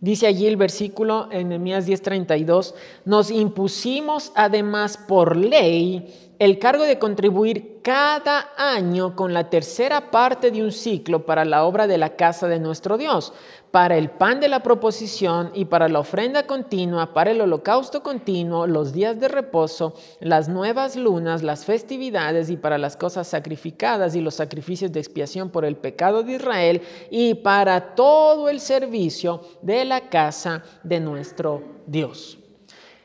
Dice 0.06 0.28
allí 0.28 0.46
el 0.46 0.56
versículo 0.56 1.26
en 1.32 1.48
Nehemías 1.48 1.84
10, 1.84 2.00
32, 2.00 2.76
nos 3.06 3.28
impusimos 3.28 4.30
además 4.36 4.96
por 4.98 5.34
ley 5.34 6.30
el 6.38 6.60
cargo 6.60 6.84
de 6.84 7.00
contribuir 7.00 7.80
cada 7.82 8.50
año 8.56 9.16
con 9.16 9.34
la 9.34 9.50
tercera 9.50 10.12
parte 10.12 10.52
de 10.52 10.62
un 10.62 10.70
ciclo 10.70 11.26
para 11.26 11.44
la 11.44 11.64
obra 11.64 11.88
de 11.88 11.98
la 11.98 12.14
casa 12.14 12.46
de 12.46 12.60
nuestro 12.60 12.98
Dios, 12.98 13.32
para 13.76 13.99
el 13.99 14.09
pan 14.09 14.40
de 14.40 14.49
la 14.49 14.62
proposición 14.62 15.50
y 15.52 15.66
para 15.66 15.90
la 15.90 15.99
ofrenda 15.99 16.47
continua, 16.47 17.12
para 17.12 17.33
el 17.33 17.42
holocausto 17.42 18.02
continuo, 18.02 18.66
los 18.66 18.95
días 18.95 19.21
de 19.21 19.28
reposo, 19.28 19.92
las 20.18 20.49
nuevas 20.49 20.97
lunas, 20.97 21.42
las 21.42 21.66
festividades 21.66 22.49
y 22.49 22.56
para 22.56 22.78
las 22.78 22.97
cosas 22.97 23.28
sacrificadas 23.28 24.16
y 24.16 24.23
los 24.23 24.37
sacrificios 24.37 24.92
de 24.92 25.00
expiación 25.00 25.50
por 25.50 25.66
el 25.66 25.76
pecado 25.76 26.23
de 26.23 26.37
Israel 26.37 26.80
y 27.11 27.35
para 27.35 27.95
todo 27.95 28.49
el 28.49 28.61
servicio 28.61 29.42
de 29.61 29.85
la 29.85 30.09
casa 30.09 30.62
de 30.83 30.99
nuestro 30.99 31.62
Dios. 31.87 32.38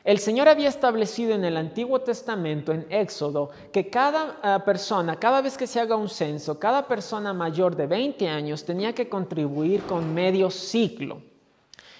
El 0.04 0.18
Señor 0.18 0.48
había 0.48 0.68
establecido 0.68 1.32
en 1.32 1.44
el 1.44 1.56
Antiguo 1.56 2.00
Testamento, 2.00 2.72
en 2.72 2.86
Éxodo, 2.90 3.50
que 3.72 3.88
cada 3.88 4.40
ah, 4.42 4.64
persona, 4.64 5.14
cada 5.14 5.40
vez 5.40 5.56
que 5.56 5.68
se 5.68 5.78
haga 5.78 5.94
un 5.94 6.08
censo, 6.08 6.58
cada 6.58 6.88
persona 6.88 7.32
mayor 7.32 7.76
de 7.76 7.86
20 7.86 8.28
años 8.28 8.64
tenía 8.64 8.92
que 8.94 9.08
contribuir 9.08 9.82
con 9.82 10.12
medio 10.12 10.50
ciclo. 10.50 11.22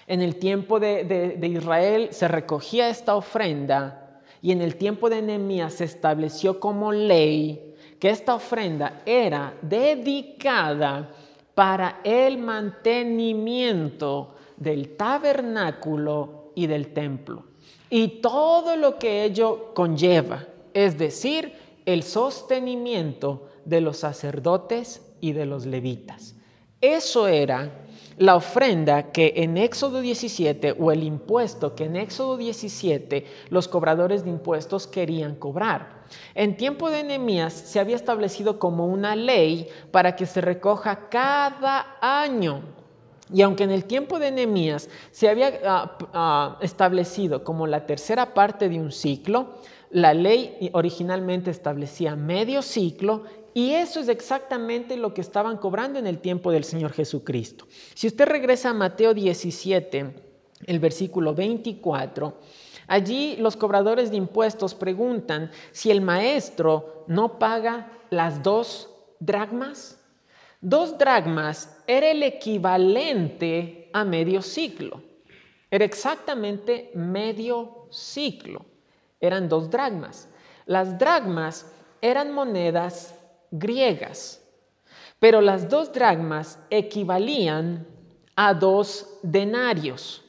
En 0.08 0.20
el 0.20 0.34
tiempo 0.36 0.80
de, 0.80 1.38
Israel 1.42 2.08
se 2.10 2.26
recogía 2.26 2.88
esta 2.88 3.14
ofrenda 3.14 4.20
y 4.42 4.50
en 4.50 4.62
el 4.62 4.74
tiempo 4.74 5.08
de 5.08 5.22
Nehemías 5.22 5.74
se 5.74 5.84
estableció 5.84 6.58
como 6.58 6.90
ley 6.90 7.76
que 8.00 8.10
esta 8.10 8.34
ofrenda 8.34 9.02
era 9.06 9.54
dedicada 9.62 11.08
para 11.54 12.00
el 12.02 12.38
mantenimiento 12.38 14.34
del 14.56 14.96
tabernáculo 14.96 16.50
y 16.56 16.66
del 16.66 16.92
templo 16.92 17.51
y 17.94 18.08
todo 18.22 18.76
lo 18.76 18.98
que 18.98 19.22
ello 19.22 19.74
conlleva, 19.74 20.46
es 20.72 20.96
decir, 20.96 21.52
el 21.84 22.04
sostenimiento 22.04 23.48
de 23.66 23.82
los 23.82 23.98
sacerdotes 23.98 25.02
y 25.20 25.32
de 25.32 25.44
los 25.44 25.66
levitas. 25.66 26.34
Eso 26.80 27.28
era 27.28 27.84
la 28.16 28.34
ofrenda 28.34 29.12
que 29.12 29.34
en 29.36 29.58
Éxodo 29.58 30.00
17 30.00 30.74
o 30.80 30.90
el 30.90 31.02
impuesto 31.02 31.74
que 31.74 31.84
en 31.84 31.96
Éxodo 31.96 32.38
17 32.38 33.26
los 33.50 33.68
cobradores 33.68 34.24
de 34.24 34.30
impuestos 34.30 34.86
querían 34.86 35.34
cobrar. 35.34 36.04
En 36.34 36.56
tiempo 36.56 36.88
de 36.88 37.04
Nehemías 37.04 37.52
se 37.52 37.78
había 37.78 37.96
establecido 37.96 38.58
como 38.58 38.86
una 38.86 39.16
ley 39.16 39.68
para 39.90 40.16
que 40.16 40.24
se 40.24 40.40
recoja 40.40 41.10
cada 41.10 41.98
año 42.00 42.62
y 43.32 43.42
aunque 43.42 43.64
en 43.64 43.70
el 43.70 43.84
tiempo 43.84 44.18
de 44.18 44.30
Nehemías 44.30 44.88
se 45.10 45.28
había 45.28 45.60
ah, 45.64 45.98
ah, 46.12 46.58
establecido 46.60 47.44
como 47.44 47.66
la 47.66 47.86
tercera 47.86 48.34
parte 48.34 48.68
de 48.68 48.80
un 48.80 48.92
ciclo, 48.92 49.54
la 49.90 50.14
ley 50.14 50.70
originalmente 50.72 51.50
establecía 51.50 52.16
medio 52.16 52.62
ciclo 52.62 53.24
y 53.54 53.72
eso 53.72 54.00
es 54.00 54.08
exactamente 54.08 54.96
lo 54.96 55.12
que 55.12 55.20
estaban 55.20 55.58
cobrando 55.58 55.98
en 55.98 56.06
el 56.06 56.18
tiempo 56.18 56.50
del 56.50 56.64
Señor 56.64 56.92
Jesucristo. 56.92 57.66
Si 57.94 58.06
usted 58.06 58.26
regresa 58.26 58.70
a 58.70 58.74
Mateo 58.74 59.12
17, 59.12 60.14
el 60.66 60.78
versículo 60.78 61.34
24, 61.34 62.38
allí 62.86 63.36
los 63.36 63.56
cobradores 63.56 64.10
de 64.10 64.16
impuestos 64.16 64.74
preguntan 64.74 65.50
si 65.72 65.90
el 65.90 66.00
maestro 66.00 67.04
no 67.08 67.38
paga 67.38 67.92
las 68.10 68.42
dos 68.42 68.88
dragmas. 69.20 69.98
Dos 70.60 70.96
dragmas 70.96 71.71
era 71.96 72.10
el 72.10 72.22
equivalente 72.22 73.90
a 73.92 74.02
medio 74.04 74.40
ciclo. 74.40 75.02
Era 75.70 75.84
exactamente 75.84 76.90
medio 76.94 77.86
ciclo. 77.90 78.64
Eran 79.20 79.48
dos 79.48 79.70
dragmas. 79.70 80.28
Las 80.64 80.98
dragmas 80.98 81.70
eran 82.00 82.32
monedas 82.32 83.14
griegas, 83.50 84.42
pero 85.18 85.40
las 85.40 85.68
dos 85.68 85.92
dragmas 85.92 86.58
equivalían 86.70 87.86
a 88.36 88.54
dos 88.54 89.18
denarios. 89.22 90.24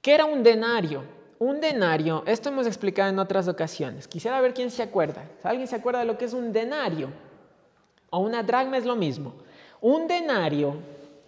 ¿Qué 0.00 0.14
era 0.14 0.24
un 0.24 0.42
denario? 0.42 1.02
Un 1.38 1.60
denario, 1.60 2.22
esto 2.26 2.48
hemos 2.48 2.66
explicado 2.66 3.10
en 3.10 3.18
otras 3.18 3.46
ocasiones. 3.48 4.08
Quisiera 4.08 4.40
ver 4.40 4.54
quién 4.54 4.70
se 4.70 4.82
acuerda. 4.82 5.28
¿Alguien 5.42 5.68
se 5.68 5.76
acuerda 5.76 6.00
de 6.00 6.06
lo 6.06 6.16
que 6.16 6.24
es 6.24 6.32
un 6.32 6.52
denario? 6.52 7.10
O 8.08 8.20
una 8.20 8.42
dragma 8.42 8.78
es 8.78 8.86
lo 8.86 8.96
mismo. 8.96 9.34
Un 9.80 10.08
denario 10.08 10.78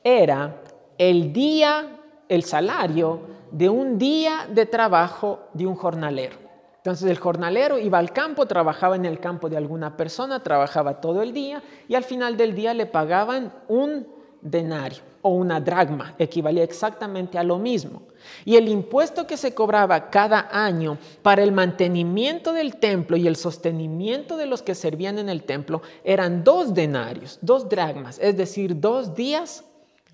era 0.06 0.62
el 0.98 1.32
día, 1.32 1.98
el 2.28 2.44
salario 2.44 3.22
de 3.50 3.68
un 3.68 3.98
día 3.98 4.46
de 4.48 4.64
trabajo 4.64 5.40
de 5.52 5.66
un 5.66 5.74
jornalero. 5.74 6.36
Entonces 6.76 7.10
el 7.10 7.18
jornalero 7.18 7.76
iba 7.76 7.98
al 7.98 8.12
campo, 8.12 8.46
trabajaba 8.46 8.94
en 8.94 9.04
el 9.04 9.18
campo 9.18 9.48
de 9.48 9.56
alguna 9.56 9.96
persona, 9.96 10.44
trabajaba 10.44 11.00
todo 11.00 11.22
el 11.22 11.32
día 11.32 11.60
y 11.88 11.96
al 11.96 12.04
final 12.04 12.36
del 12.36 12.54
día 12.54 12.72
le 12.72 12.86
pagaban 12.86 13.52
un 13.66 14.06
denario 14.40 15.02
o 15.22 15.30
una 15.30 15.60
dragma, 15.60 16.14
equivalía 16.20 16.62
exactamente 16.62 17.36
a 17.36 17.42
lo 17.42 17.58
mismo. 17.58 18.02
Y 18.44 18.54
el 18.54 18.68
impuesto 18.68 19.26
que 19.26 19.36
se 19.36 19.54
cobraba 19.54 20.08
cada 20.08 20.48
año 20.52 20.98
para 21.22 21.42
el 21.42 21.50
mantenimiento 21.50 22.52
del 22.52 22.76
templo 22.76 23.16
y 23.16 23.26
el 23.26 23.34
sostenimiento 23.34 24.36
de 24.36 24.46
los 24.46 24.62
que 24.62 24.76
servían 24.76 25.18
en 25.18 25.28
el 25.28 25.42
templo 25.42 25.82
eran 26.04 26.44
dos 26.44 26.74
denarios, 26.74 27.40
dos 27.42 27.68
dragmas, 27.68 28.20
es 28.20 28.36
decir, 28.36 28.78
dos 28.78 29.16
días 29.16 29.64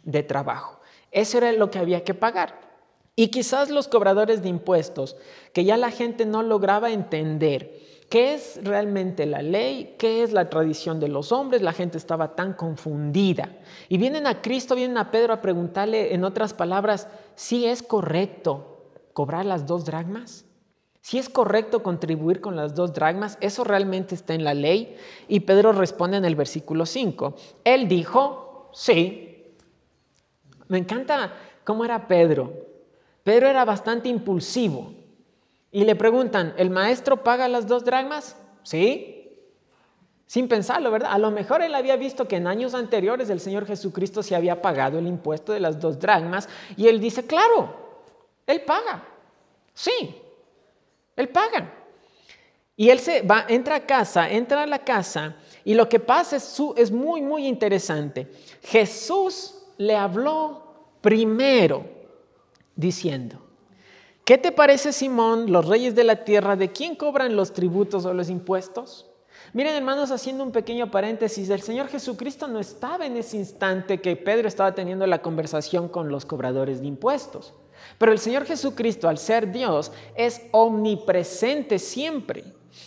de 0.05 0.23
trabajo. 0.23 0.81
Eso 1.11 1.39
era 1.39 1.53
lo 1.53 1.71
que 1.71 1.79
había 1.79 2.05
que 2.05 2.15
pagar. 2.15 2.61
Y 3.15 3.29
quizás 3.29 3.71
los 3.71 3.89
cobradores 3.89 4.43
de 4.43 4.49
impuestos, 4.49 5.17
que 5.53 5.65
ya 5.65 5.77
la 5.77 5.91
gente 5.91 6.25
no 6.25 6.43
lograba 6.43 6.91
entender, 6.91 7.83
¿Qué 8.13 8.35
es 8.35 8.61
realmente 8.63 9.25
la 9.25 9.41
ley? 9.41 9.97
¿Qué 9.99 10.23
es 10.23 10.35
la 10.35 10.51
tradición 10.51 11.01
de 11.01 11.09
los 11.09 11.33
hombres? 11.33 11.63
La 11.63 11.73
gente 11.73 11.97
estaba 11.97 12.37
tan 12.37 12.53
confundida. 12.53 13.57
Y 13.89 13.97
vienen 13.97 14.27
a 14.27 14.43
Cristo, 14.43 14.75
vienen 14.75 14.99
a 14.99 15.11
Pedro 15.11 15.33
a 15.33 15.41
preguntarle, 15.41 16.13
en 16.13 16.23
otras 16.23 16.53
palabras, 16.53 17.09
si 17.37 17.65
es 17.65 17.83
correcto 17.83 18.91
cobrar 19.15 19.47
las 19.47 19.65
dos 19.67 19.87
dragmas. 19.87 20.45
Si 21.01 21.17
es 21.17 21.31
correcto 21.31 21.83
contribuir 21.83 22.43
con 22.43 22.55
las 22.55 22.75
dos 22.75 22.93
dragmas, 22.93 23.39
eso 23.41 23.65
realmente 23.65 24.15
está 24.15 24.35
en 24.35 24.45
la 24.45 24.53
ley. 24.53 24.95
Y 25.27 25.41
Pedro 25.41 25.73
responde 25.73 26.19
en 26.19 26.27
el 26.27 26.37
versículo 26.37 26.85
5. 26.85 27.35
Él 27.65 27.89
dijo, 27.89 28.69
sí. 28.75 29.32
Me 30.73 30.79
encanta 30.79 31.35
cómo 31.65 31.85
era 31.85 32.09
Pedro. 32.09 32.51
Pedro 33.23 33.47
era 33.47 33.63
bastante 33.67 34.09
impulsivo. 34.09 34.95
Y 35.71 35.85
le 35.85 35.95
preguntan, 35.95 36.55
¿el 36.57 36.71
maestro 36.71 37.23
paga 37.23 37.47
las 37.47 37.67
dos 37.67 37.85
dragmas? 37.85 38.39
Sí. 38.63 39.37
Sin 40.25 40.49
pensarlo, 40.49 40.91
¿verdad? 40.91 41.13
A 41.13 41.19
lo 41.19 41.31
mejor 41.31 41.61
él 41.61 41.75
había 41.75 41.97
visto 41.97 42.27
que 42.27 42.37
en 42.37 42.47
años 42.47 42.73
anteriores 42.73 43.29
el 43.29 43.41
Señor 43.41 43.67
Jesucristo 43.67 44.23
se 44.23 44.35
había 44.35 44.63
pagado 44.63 44.99
el 44.99 45.07
impuesto 45.07 45.53
de 45.53 45.61
las 45.61 45.79
dos 45.79 45.99
dragmas 45.99 46.49
y 46.75 46.89
él 46.89 47.01
dice, 47.01 47.27
claro, 47.27 47.77
él 48.47 48.63
paga. 48.63 49.05
Sí, 49.75 50.17
él 51.17 51.29
paga. 51.29 51.71
Y 52.77 52.89
él 52.89 52.99
se 52.99 53.21
va, 53.21 53.45
entra 53.47 53.75
a 53.75 53.87
casa, 53.87 54.31
entra 54.31 54.63
a 54.63 54.67
la 54.67 54.79
casa 54.79 55.37
y 55.67 55.75
lo 55.75 55.87
que 55.87 56.01
pasa 56.01 56.37
es, 56.37 56.59
es 56.77 56.91
muy, 56.91 57.21
muy 57.21 57.47
interesante. 57.47 58.27
Jesús 58.63 59.59
le 59.79 59.97
habló 59.97 60.63
primero 61.01 61.85
diciendo, 62.77 63.39
¿qué 64.25 64.39
te 64.39 64.53
parece 64.53 64.93
Simón, 64.93 65.53
los 65.53 65.67
reyes 65.67 65.95
de 65.95 66.05
la 66.05 66.25
tierra, 66.25 66.57
de 66.57 66.73
quién 66.73 66.97
cobran 66.97 67.37
los 67.37 67.53
tributos 67.53 68.05
o 68.05 68.15
los 68.15 68.31
impuestos? 68.31 69.09
Miren 69.53 69.75
hermanos, 69.75 70.11
haciendo 70.11 70.45
un 70.45 70.53
pequeño 70.53 70.91
paréntesis, 70.91 71.51
el 71.51 71.61
Señor 71.61 71.89
Jesucristo 71.89 72.49
no 72.49 72.59
estaba 72.59 73.05
en 73.05 73.17
ese 73.17 73.37
instante 73.37 74.01
que 74.01 74.17
Pedro 74.17 74.49
estaba 74.49 74.75
teniendo 74.75 75.07
la 75.07 75.21
conversación 75.21 75.89
con 75.89 76.09
los 76.09 76.25
cobradores 76.25 76.81
de 76.81 76.87
impuestos. 76.87 77.53
Pero 77.99 78.13
el 78.13 78.19
Señor 78.19 78.47
Jesucristo, 78.47 79.09
al 79.09 79.19
ser 79.19 79.53
Dios, 79.53 79.93
es 80.15 80.43
omnipresente 80.53 81.79
siempre. 81.79 82.45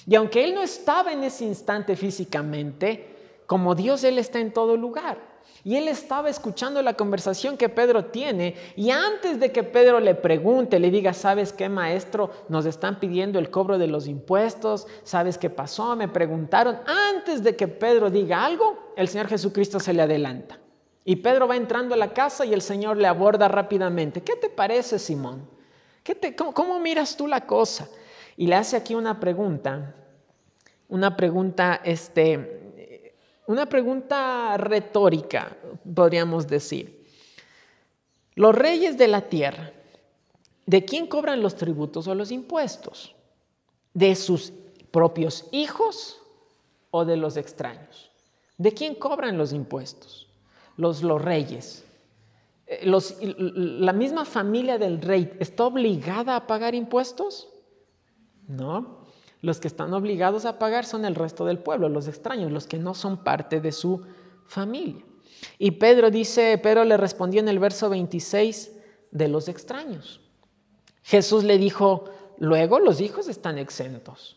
Y 0.07 0.15
aunque 0.15 0.43
Él 0.43 0.55
no 0.55 0.61
estaba 0.61 1.11
en 1.11 1.23
ese 1.23 1.45
instante 1.45 1.95
físicamente, 1.95 3.15
como 3.45 3.75
Dios 3.75 4.03
Él 4.03 4.17
está 4.17 4.39
en 4.39 4.51
todo 4.53 4.77
lugar. 4.77 5.34
Y 5.65 5.77
él 5.77 5.87
estaba 5.87 6.29
escuchando 6.29 6.79
la 6.83 6.93
conversación 6.93 7.57
que 7.57 7.69
Pedro 7.69 8.05
tiene 8.05 8.55
y 8.75 8.91
antes 8.91 9.39
de 9.39 9.51
que 9.51 9.63
Pedro 9.63 9.99
le 9.99 10.13
pregunte, 10.13 10.79
le 10.79 10.91
diga, 10.91 11.11
¿sabes 11.11 11.51
qué, 11.51 11.69
maestro? 11.69 12.29
Nos 12.49 12.67
están 12.67 12.99
pidiendo 12.99 13.39
el 13.39 13.49
cobro 13.49 13.79
de 13.79 13.87
los 13.87 14.05
impuestos, 14.07 14.85
¿sabes 15.03 15.39
qué 15.39 15.49
pasó? 15.49 15.95
Me 15.95 16.07
preguntaron. 16.07 16.77
Antes 16.85 17.41
de 17.43 17.55
que 17.55 17.67
Pedro 17.67 18.11
diga 18.11 18.45
algo, 18.45 18.93
el 18.95 19.07
Señor 19.07 19.27
Jesucristo 19.27 19.79
se 19.79 19.91
le 19.91 20.03
adelanta. 20.03 20.59
Y 21.03 21.15
Pedro 21.15 21.47
va 21.47 21.55
entrando 21.55 21.95
a 21.95 21.97
la 21.97 22.13
casa 22.13 22.45
y 22.45 22.53
el 22.53 22.61
Señor 22.61 22.97
le 22.97 23.07
aborda 23.07 23.47
rápidamente. 23.47 24.21
¿Qué 24.21 24.35
te 24.35 24.51
parece, 24.51 24.99
Simón? 24.99 25.49
¿Qué 26.03 26.13
te, 26.13 26.35
cómo, 26.35 26.53
¿Cómo 26.53 26.79
miras 26.79 27.17
tú 27.17 27.25
la 27.25 27.47
cosa? 27.47 27.89
Y 28.37 28.45
le 28.45 28.53
hace 28.53 28.77
aquí 28.77 28.93
una 28.93 29.19
pregunta, 29.19 29.95
una 30.89 31.17
pregunta 31.17 31.81
este, 31.83 32.64
una 33.47 33.67
pregunta 33.67 34.57
retórica, 34.57 35.55
podríamos 35.93 36.47
decir. 36.47 37.05
Los 38.33 38.55
reyes 38.55 38.97
de 38.97 39.07
la 39.07 39.21
tierra, 39.21 39.71
¿de 40.65 40.83
quién 40.83 41.07
cobran 41.07 41.41
los 41.41 41.55
tributos 41.55 42.07
o 42.07 42.15
los 42.15 42.31
impuestos? 42.31 43.15
¿De 43.93 44.15
sus 44.15 44.51
propios 44.91 45.45
hijos 45.51 46.21
o 46.91 47.05
de 47.05 47.17
los 47.17 47.37
extraños? 47.37 48.11
¿De 48.57 48.73
quién 48.73 48.95
cobran 48.95 49.37
los 49.37 49.53
impuestos? 49.53 50.27
Los, 50.77 51.03
los 51.03 51.21
reyes. 51.21 51.85
Eh, 52.67 52.81
¿La 52.85 53.93
misma 53.93 54.25
familia 54.25 54.77
del 54.77 55.01
rey 55.01 55.31
está 55.39 55.65
obligada 55.65 56.35
a 56.35 56.47
pagar 56.47 56.75
impuestos? 56.75 57.47
No. 58.47 59.04
Los 59.45 59.59
que 59.59 59.67
están 59.67 59.93
obligados 59.93 60.45
a 60.45 60.57
pagar 60.57 60.85
son 60.85 61.05
el 61.05 61.13
resto 61.13 61.45
del 61.45 61.59
pueblo, 61.59 61.87
los 61.87 62.07
extraños, 62.07 62.51
los 62.51 62.65
que 62.65 62.79
no 62.79 62.95
son 62.95 63.23
parte 63.23 63.61
de 63.61 63.71
su 63.71 64.01
familia. 64.47 65.05
Y 65.59 65.69
Pedro 65.69 66.09
dice, 66.09 66.57
Pedro 66.57 66.83
le 66.83 66.97
respondió 66.97 67.41
en 67.41 67.47
el 67.47 67.59
verso 67.59 67.87
26 67.87 68.71
de 69.11 69.27
los 69.27 69.47
extraños. 69.47 70.19
Jesús 71.03 71.43
le 71.43 71.59
dijo, 71.59 72.05
luego 72.39 72.79
los 72.79 72.99
hijos 72.99 73.27
están 73.27 73.59
exentos. 73.59 74.35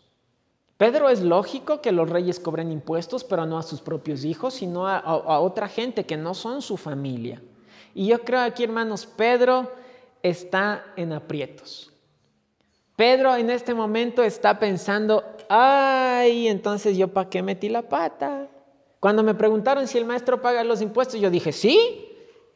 Pedro 0.77 1.09
es 1.09 1.23
lógico 1.23 1.81
que 1.81 1.91
los 1.91 2.11
reyes 2.11 2.39
cobren 2.39 2.71
impuestos, 2.71 3.25
pero 3.25 3.47
no 3.47 3.57
a 3.57 3.63
sus 3.63 3.81
propios 3.81 4.27
hijos, 4.27 4.53
sino 4.53 4.87
a, 4.87 4.99
a 4.99 5.41
otra 5.41 5.69
gente 5.69 6.05
que 6.05 6.19
no 6.19 6.35
son 6.35 6.61
su 6.61 6.77
familia. 6.77 7.41
Y 7.95 8.09
yo 8.09 8.23
creo 8.25 8.41
aquí, 8.41 8.63
hermanos, 8.63 9.07
Pedro 9.07 9.73
está 10.23 10.85
en 10.97 11.15
aprietos. 11.15 11.88
Pedro 12.99 13.37
en 13.37 13.49
este 13.49 13.75
momento 13.75 14.25
está 14.25 14.59
pensando, 14.59 15.23
ay, 15.49 16.49
entonces 16.49 16.97
yo 16.97 17.07
para 17.07 17.31
qué 17.31 17.45
metí 17.45 17.69
la 17.69 17.83
pata. 17.83 18.49
Cuando 18.99 19.23
me 19.23 19.37
preguntaron 19.37 19.87
si 19.87 19.99
el 19.99 20.05
maestro 20.05 20.43
paga 20.43 20.65
los 20.65 20.83
impuestos, 20.83 21.21
yo 21.21 21.31
dije, 21.31 21.53
sí. 21.53 22.09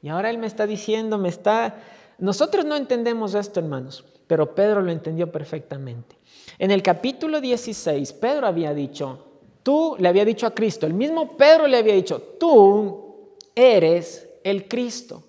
Y 0.02 0.09
ahora 0.09 0.31
él 0.31 0.38
me 0.38 0.48
está 0.48 0.66
diciendo, 0.66 1.16
me 1.16 1.28
está... 1.28 1.76
Nosotros 2.18 2.64
no 2.64 2.74
entendemos 2.74 3.37
esto, 3.37 3.61
hermanos, 3.61 4.05
pero 4.26 4.52
Pedro 4.52 4.83
lo 4.83 4.90
entendió 4.90 5.31
perfectamente. 5.31 6.16
En 6.59 6.72
el 6.72 6.83
capítulo 6.83 7.40
16, 7.40 8.12
Pedro 8.14 8.48
había 8.48 8.74
dicho, 8.74 9.24
tú 9.62 9.94
le 10.00 10.09
había 10.09 10.24
dicho 10.24 10.48
a 10.48 10.55
Cristo, 10.57 10.87
el 10.87 10.94
mismo 10.94 11.37
Pedro 11.37 11.68
le 11.68 11.76
había 11.76 11.94
dicho, 11.94 12.20
tú 12.40 13.37
eres 13.55 14.28
el 14.42 14.66
Cristo, 14.66 15.22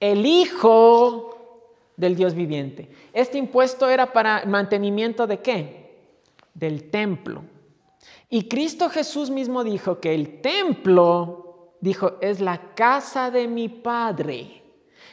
el 0.00 0.26
Hijo 0.26 1.31
del 2.02 2.16
Dios 2.16 2.34
viviente. 2.34 2.90
Este 3.12 3.38
impuesto 3.38 3.88
era 3.88 4.12
para 4.12 4.44
mantenimiento 4.44 5.26
de 5.26 5.38
qué? 5.38 6.16
Del 6.52 6.90
templo. 6.90 7.44
Y 8.28 8.48
Cristo 8.48 8.90
Jesús 8.90 9.30
mismo 9.30 9.62
dijo 9.62 10.00
que 10.00 10.12
el 10.14 10.40
templo, 10.42 11.76
dijo, 11.80 12.14
es 12.20 12.40
la 12.40 12.74
casa 12.74 13.30
de 13.30 13.46
mi 13.46 13.68
Padre. 13.68 14.62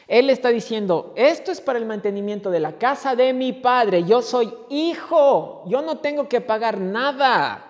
Él 0.08 0.30
está 0.30 0.48
diciendo, 0.48 1.12
esto 1.14 1.52
es 1.52 1.60
para 1.60 1.78
el 1.78 1.86
mantenimiento 1.86 2.50
de 2.50 2.58
la 2.58 2.76
casa 2.76 3.14
de 3.14 3.32
mi 3.32 3.52
Padre. 3.52 4.02
Yo 4.02 4.20
soy 4.20 4.52
hijo, 4.68 5.62
yo 5.68 5.82
no 5.82 5.98
tengo 5.98 6.28
que 6.28 6.40
pagar 6.40 6.80
nada. 6.80 7.66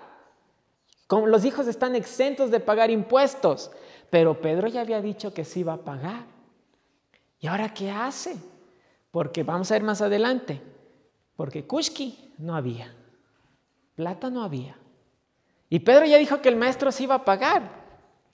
Como 1.05 1.27
los 1.27 1.45
hijos 1.45 1.67
están 1.67 1.95
exentos 1.95 2.49
de 2.49 2.59
pagar 2.59 2.89
impuestos. 2.89 3.69
Pero 4.09 4.41
Pedro 4.41 4.67
ya 4.67 4.81
había 4.81 4.99
dicho 4.99 5.31
que 5.31 5.45
sí 5.45 5.59
iba 5.59 5.73
a 5.73 5.77
pagar. 5.77 6.25
¿Y 7.39 7.47
ahora 7.47 7.71
qué 7.71 7.91
hace? 7.91 8.50
Porque 9.11 9.43
vamos 9.43 9.69
a 9.71 9.75
ver 9.75 9.83
más 9.83 10.01
adelante. 10.01 10.61
Porque 11.35 11.65
Kushki 11.65 12.33
no 12.37 12.55
había. 12.55 12.93
Plata 13.95 14.29
no 14.29 14.43
había. 14.43 14.77
Y 15.69 15.79
Pedro 15.79 16.05
ya 16.05 16.17
dijo 16.17 16.41
que 16.41 16.49
el 16.49 16.55
maestro 16.55 16.91
se 16.91 17.03
iba 17.03 17.15
a 17.15 17.25
pagar. 17.25 17.81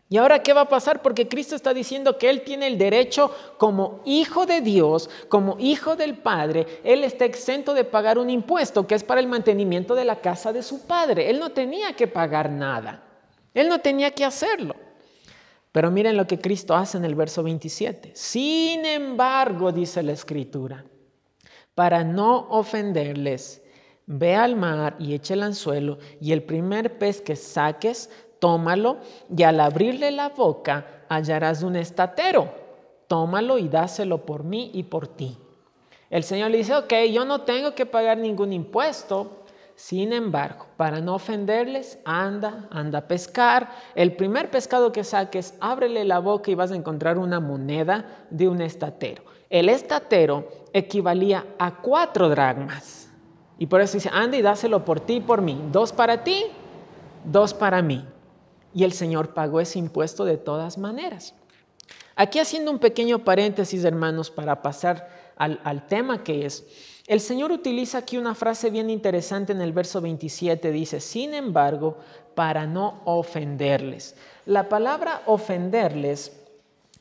¿Y 0.09 0.17
ahora 0.17 0.41
qué 0.41 0.53
va 0.53 0.61
a 0.61 0.69
pasar? 0.69 1.01
Porque 1.01 1.27
Cristo 1.27 1.55
está 1.55 1.73
diciendo 1.73 2.17
que 2.17 2.29
Él 2.29 2.43
tiene 2.43 2.67
el 2.67 2.77
derecho 2.77 3.29
como 3.57 4.01
hijo 4.05 4.45
de 4.45 4.61
Dios, 4.61 5.09
como 5.27 5.57
hijo 5.59 5.97
del 5.97 6.17
Padre, 6.17 6.65
Él 6.85 7.03
está 7.03 7.25
exento 7.25 7.73
de 7.73 7.83
pagar 7.83 8.17
un 8.17 8.29
impuesto 8.29 8.87
que 8.87 8.95
es 8.95 9.03
para 9.03 9.19
el 9.19 9.27
mantenimiento 9.27 9.95
de 9.95 10.05
la 10.05 10.21
casa 10.21 10.53
de 10.53 10.63
su 10.63 10.87
Padre. 10.87 11.29
Él 11.29 11.39
no 11.39 11.49
tenía 11.49 11.93
que 11.93 12.07
pagar 12.07 12.49
nada. 12.49 13.03
Él 13.53 13.67
no 13.67 13.79
tenía 13.79 14.11
que 14.11 14.23
hacerlo. 14.23 14.75
Pero 15.77 15.91
miren 15.91 16.17
lo 16.17 16.25
que 16.25 16.39
Cristo 16.39 16.75
hace 16.75 16.97
en 16.97 17.05
el 17.05 17.13
verso 17.13 17.43
27. 17.43 18.09
Sin 18.15 18.83
embargo, 18.83 19.71
dice 19.71 20.01
la 20.01 20.13
escritura, 20.13 20.83
para 21.75 22.03
no 22.03 22.47
ofenderles, 22.49 23.61
ve 24.07 24.33
al 24.33 24.55
mar 24.55 24.95
y 24.97 25.13
eche 25.13 25.35
el 25.35 25.43
anzuelo 25.43 25.99
y 26.19 26.31
el 26.31 26.41
primer 26.41 26.97
pez 26.97 27.21
que 27.21 27.35
saques, 27.35 28.09
tómalo 28.39 28.97
y 29.29 29.43
al 29.43 29.59
abrirle 29.59 30.09
la 30.09 30.29
boca 30.29 31.05
hallarás 31.09 31.61
un 31.61 31.75
estatero. 31.75 32.51
Tómalo 33.07 33.59
y 33.59 33.69
dáselo 33.69 34.25
por 34.25 34.43
mí 34.43 34.71
y 34.73 34.81
por 34.81 35.07
ti. 35.07 35.37
El 36.09 36.23
Señor 36.23 36.49
le 36.49 36.57
dice, 36.57 36.73
ok, 36.73 36.91
yo 37.13 37.23
no 37.23 37.41
tengo 37.41 37.75
que 37.75 37.85
pagar 37.85 38.17
ningún 38.17 38.51
impuesto, 38.51 39.36
sin 39.77 40.11
embargo, 40.11 40.65
para 40.75 41.01
no 41.01 41.13
ofenderles, 41.13 41.99
anda, 42.03 42.67
anda 42.71 42.97
a 42.97 43.07
pescar. 43.07 43.69
El 43.93 44.15
primer 44.15 44.49
pescado 44.49 44.91
que 44.91 45.03
saques, 45.03 45.53
ábrele 45.59 46.03
la 46.03 46.17
boca 46.17 46.49
y 46.49 46.55
vas 46.55 46.71
a 46.71 46.75
encontrar 46.75 47.19
una 47.19 47.39
moneda 47.39 48.25
de 48.31 48.47
un 48.47 48.59
estatero. 48.61 49.21
El 49.51 49.69
estatero 49.69 50.47
equivalía 50.73 51.45
a 51.59 51.77
cuatro 51.77 52.27
dragmas. 52.27 53.11
Y 53.59 53.67
por 53.67 53.81
eso 53.81 53.97
dice, 53.97 54.09
anda 54.11 54.35
y 54.35 54.41
dáselo 54.41 54.83
por 54.83 54.99
ti 54.99 55.17
y 55.17 55.21
por 55.21 55.43
mí. 55.43 55.61
Dos 55.71 55.93
para 55.93 56.23
ti, 56.23 56.45
dos 57.23 57.53
para 57.53 57.83
mí. 57.83 58.03
Y 58.73 58.83
el 58.83 58.93
Señor 58.93 59.35
pagó 59.35 59.59
ese 59.59 59.77
impuesto 59.77 60.25
de 60.25 60.37
todas 60.37 60.79
maneras. 60.79 61.35
Aquí 62.15 62.39
haciendo 62.39 62.71
un 62.71 62.79
pequeño 62.79 63.19
paréntesis, 63.19 63.85
hermanos, 63.85 64.31
para 64.31 64.63
pasar 64.63 65.07
al, 65.35 65.61
al 65.63 65.85
tema 65.85 66.23
que 66.23 66.47
es, 66.47 66.96
el 67.07 67.21
Señor 67.21 67.53
utiliza 67.53 67.99
aquí 67.99 68.17
una 68.17 68.35
frase 68.35 68.69
bien 68.69 68.89
interesante 68.89 69.53
en 69.53 69.61
el 69.61 69.71
verso 69.71 70.01
27. 70.01 70.71
Dice, 70.73 70.99
sin 70.99 71.33
embargo, 71.33 71.97
para 72.35 72.67
no 72.67 73.01
ofenderles. 73.05 74.15
La 74.45 74.67
palabra 74.67 75.21
ofenderles 75.25 76.37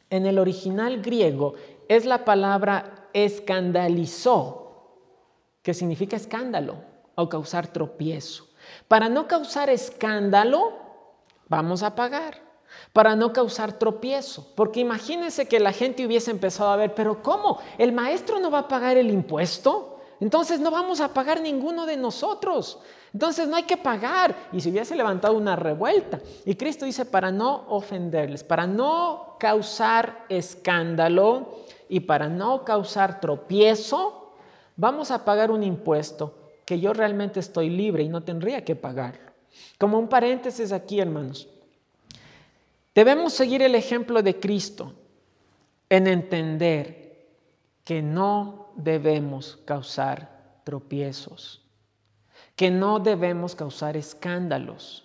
en 0.08 0.26
el 0.26 0.38
original 0.38 1.02
griego 1.02 1.54
es 1.88 2.04
la 2.04 2.24
palabra 2.24 3.08
escandalizó, 3.12 4.92
que 5.62 5.74
significa 5.74 6.14
escándalo 6.14 6.76
o 7.16 7.28
causar 7.28 7.66
tropiezo. 7.66 8.46
Para 8.86 9.08
no 9.08 9.26
causar 9.26 9.70
escándalo, 9.70 10.72
vamos 11.48 11.82
a 11.82 11.96
pagar 11.96 12.46
para 12.92 13.16
no 13.16 13.32
causar 13.32 13.72
tropiezo. 13.72 14.52
Porque 14.54 14.80
imagínense 14.80 15.48
que 15.48 15.60
la 15.60 15.72
gente 15.72 16.06
hubiese 16.06 16.30
empezado 16.30 16.70
a 16.70 16.76
ver, 16.76 16.94
pero 16.94 17.22
¿cómo? 17.22 17.58
¿El 17.78 17.92
maestro 17.92 18.38
no 18.38 18.50
va 18.50 18.60
a 18.60 18.68
pagar 18.68 18.96
el 18.96 19.10
impuesto? 19.10 19.95
Entonces 20.20 20.60
no 20.60 20.70
vamos 20.70 21.00
a 21.00 21.12
pagar 21.12 21.40
ninguno 21.40 21.86
de 21.86 21.96
nosotros. 21.96 22.78
Entonces 23.12 23.48
no 23.48 23.56
hay 23.56 23.64
que 23.64 23.76
pagar. 23.76 24.34
Y 24.52 24.60
si 24.60 24.70
hubiese 24.70 24.96
levantado 24.96 25.36
una 25.36 25.56
revuelta. 25.56 26.20
Y 26.44 26.54
Cristo 26.54 26.84
dice, 26.84 27.04
para 27.04 27.30
no 27.30 27.66
ofenderles, 27.68 28.44
para 28.44 28.66
no 28.66 29.36
causar 29.38 30.24
escándalo 30.28 31.60
y 31.88 32.00
para 32.00 32.28
no 32.28 32.64
causar 32.64 33.20
tropiezo, 33.20 34.34
vamos 34.76 35.10
a 35.10 35.24
pagar 35.24 35.50
un 35.50 35.62
impuesto 35.62 36.34
que 36.64 36.80
yo 36.80 36.92
realmente 36.92 37.40
estoy 37.40 37.70
libre 37.70 38.02
y 38.02 38.08
no 38.08 38.22
tendría 38.22 38.64
que 38.64 38.74
pagarlo. 38.74 39.32
Como 39.78 39.98
un 39.98 40.08
paréntesis 40.08 40.72
aquí, 40.72 41.00
hermanos. 41.00 41.48
Debemos 42.94 43.34
seguir 43.34 43.62
el 43.62 43.74
ejemplo 43.74 44.22
de 44.22 44.40
Cristo 44.40 44.94
en 45.88 46.06
entender 46.06 47.05
que 47.86 48.02
no 48.02 48.72
debemos 48.74 49.60
causar 49.64 50.60
tropiezos, 50.64 51.62
que 52.56 52.68
no 52.68 52.98
debemos 52.98 53.54
causar 53.54 53.96
escándalos. 53.96 55.04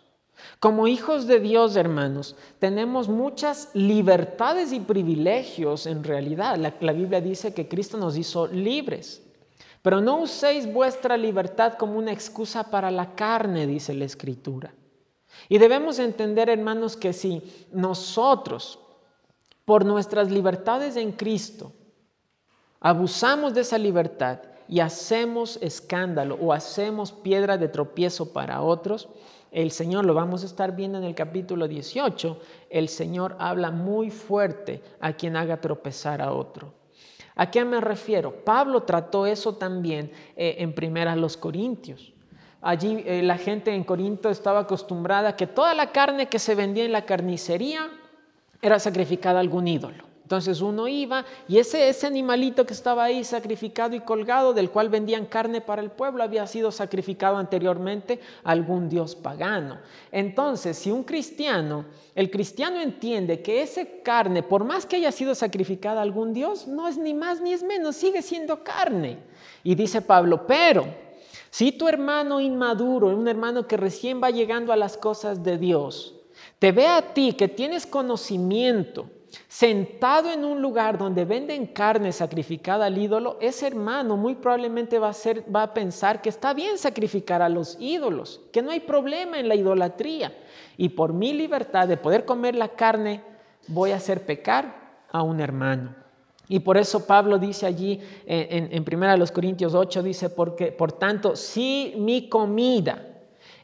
Como 0.60 0.88
hijos 0.88 1.28
de 1.28 1.39
Dios, 1.39 1.76
hermanos, 1.76 2.36
tenemos 2.58 3.08
muchas 3.08 3.70
libertades 3.76 4.74
y 4.74 4.80
privilegios 4.80 5.86
en 5.86 6.04
realidad. 6.04 6.58
La, 6.58 6.91
Biblia 6.91 7.22
dice 7.22 7.54
que 7.54 7.67
Cristo 7.67 8.00
nos 8.00 8.17
hizo 8.17 8.48
libres. 8.48 9.22
Pero 9.84 10.02
no 10.02 10.20
uséis 10.20 10.65
vuestra 10.74 11.17
libertad 11.17 11.74
como 11.74 12.00
una 12.00 12.12
excusa 12.12 12.72
para 12.72 12.89
la 12.89 13.13
carne, 13.13 13.67
dice 13.67 13.94
la 13.94 14.06
Escritura. 14.06 14.74
Y 15.50 15.60
debemos 15.60 16.00
entender, 16.00 16.50
hermanos, 16.50 16.98
que 16.98 17.13
si 17.13 17.44
nosotros, 17.72 18.80
por 19.65 19.86
nuestras 19.86 20.32
libertades 20.32 20.96
en 20.96 21.12
Cristo, 21.12 21.74
abusamos 22.82 23.54
de 23.54 23.62
esa 23.62 23.78
libertad 23.78 24.39
y 24.67 24.80
hacemos 24.80 25.58
escándalo 25.62 26.38
o 26.41 26.52
hacemos 26.52 27.12
piedra 27.12 27.58
de 27.58 27.67
tropiezo 27.67 28.34
para 28.34 28.62
otros, 28.62 29.08
el 29.52 29.72
Señor, 29.72 30.06
lo 30.06 30.13
vamos 30.13 30.44
a 30.44 30.46
estar 30.46 30.76
viendo 30.76 30.98
en 30.98 31.04
el 31.04 31.13
capítulo 31.13 31.67
18, 31.67 32.39
el 32.70 32.89
Señor 32.89 33.36
habla 33.38 33.70
muy 33.70 34.10
fuerte 34.10 34.82
a 35.00 35.13
quien 35.13 35.36
haga 35.36 35.60
tropezar 35.60 36.22
a 36.22 36.32
otro. 36.34 36.74
¿A 37.36 37.52
qué 37.52 37.63
me 37.65 37.82
refiero? 37.82 38.44
Pablo 38.44 38.84
trató 38.84 39.26
eso 39.26 39.56
también 39.56 40.12
eh, 40.36 40.56
en 40.60 40.74
primera 40.74 41.15
los 41.15 41.38
Corintios. 41.38 42.13
Allí 42.62 43.04
eh, 43.06 43.22
la 43.24 43.38
gente 43.38 43.74
en 43.74 43.84
Corinto 43.84 44.30
estaba 44.30 44.60
acostumbrada 44.62 45.30
a 45.30 45.36
que 45.36 45.48
toda 45.48 45.74
la 45.74 45.91
carne 45.91 46.28
que 46.28 46.39
se 46.39 46.56
vendía 46.56 46.86
en 46.86 46.91
la 46.91 47.06
carnicería 47.06 47.89
era 48.62 48.80
sacrificada 48.80 49.38
a 49.38 49.41
algún 49.41 49.67
ídolo. 49.67 50.11
Entonces 50.32 50.62
uno 50.62 50.88
iba 50.88 51.26
y 51.50 51.58
ese, 51.58 51.89
ese 51.89 52.08
animalito 52.08 52.65
que 52.65 52.72
estaba 52.72 53.04
ahí 53.04 53.26
sacrificado 53.26 53.98
y 53.98 54.00
colgado, 54.00 54.54
del 54.54 54.70
cual 54.70 54.88
vendían 54.88 55.26
carne 55.26 55.60
para 55.60 55.82
el 55.82 55.91
pueblo, 55.91 56.24
había 56.24 56.48
sido 56.48 56.72
sacrificado 56.72 57.36
anteriormente 57.36 58.22
a 58.46 58.52
algún 58.52 58.88
dios 58.88 59.13
pagano. 59.13 59.80
Entonces, 60.10 60.78
si 60.78 60.89
un 60.89 61.04
cristiano, 61.04 61.84
el 62.15 62.32
cristiano 62.32 62.80
entiende 62.80 63.41
que 63.41 63.62
esa 63.62 63.82
carne, 64.06 64.41
por 64.41 64.63
más 64.63 64.86
que 64.86 64.96
haya 64.96 65.12
sido 65.12 65.36
sacrificada 65.36 66.00
a 66.00 66.04
algún 66.04 66.34
dios, 66.34 66.65
no 66.65 66.88
es 66.88 66.98
ni 66.98 67.13
más 67.13 67.41
ni 67.41 67.52
es 67.52 67.62
menos, 67.62 67.98
sigue 67.98 68.22
siendo 68.22 68.63
carne. 68.63 69.17
Y 69.65 69.76
dice 69.76 70.02
Pablo, 70.02 70.48
pero 70.48 70.86
si 71.50 71.74
tu 71.74 71.89
hermano 71.89 72.39
inmaduro, 72.39 73.08
un 73.08 73.28
hermano 73.28 73.67
que 73.67 73.76
recién 73.76 74.24
va 74.24 74.30
llegando 74.30 74.72
a 74.72 74.78
las 74.78 74.96
cosas 74.96 75.44
de 75.44 75.58
Dios, 75.58 76.15
te 76.58 76.72
ve 76.72 76.88
a 76.88 77.13
ti 77.13 77.34
que 77.34 77.50
tienes 77.50 77.86
conocimiento, 77.86 79.10
sentado 79.48 80.32
en 80.32 80.44
un 80.44 80.62
lugar 80.62 80.98
donde 80.98 81.26
venden 81.26 81.67
carne 81.67 82.12
sacrificada 82.12 82.86
al 82.86 82.98
ídolo, 82.98 83.38
ese 83.41 83.67
hermano 83.67 84.17
muy 84.17 84.36
probablemente 84.36 85.00
va 85.00 85.10
a, 85.10 85.13
ser, 85.13 85.44
va 85.54 85.63
a 85.63 85.74
pensar 85.74 86.22
que 86.22 86.30
está 86.30 86.54
bien 86.54 86.78
sacrificar 86.78 87.41
a 87.41 87.50
los 87.50 87.78
ídolos, 87.80 88.41
que 88.52 88.62
no 88.62 88.72
hay 88.72 88.82
problema 88.82 89.39
en 89.39 89.48
la 89.48 89.56
idolatría. 89.56 90.36
Y 90.78 90.89
por 90.89 91.13
mi 91.13 91.34
libertad 91.34 91.88
de 91.88 91.98
poder 91.98 92.26
comer 92.26 92.56
la 92.56 92.70
carne, 92.70 93.22
voy 93.67 93.91
a 93.91 93.98
hacer 93.98 94.26
pecar 94.26 95.04
a 95.12 95.22
un 95.22 95.39
hermano. 95.39 95.96
Y 96.48 96.60
por 96.60 96.78
eso 96.78 97.06
Pablo 97.06 97.38
dice 97.38 97.65
allí 97.65 98.02
en, 98.26 98.72
en, 98.74 98.86
en 98.88 99.15
1 99.15 99.26
Corintios 99.34 99.74
8, 99.74 100.04
dice, 100.04 100.30
porque, 100.30 100.72
por 100.72 100.91
tanto, 100.91 101.36
si 101.36 101.94
mi 101.98 102.28
comida 102.28 103.08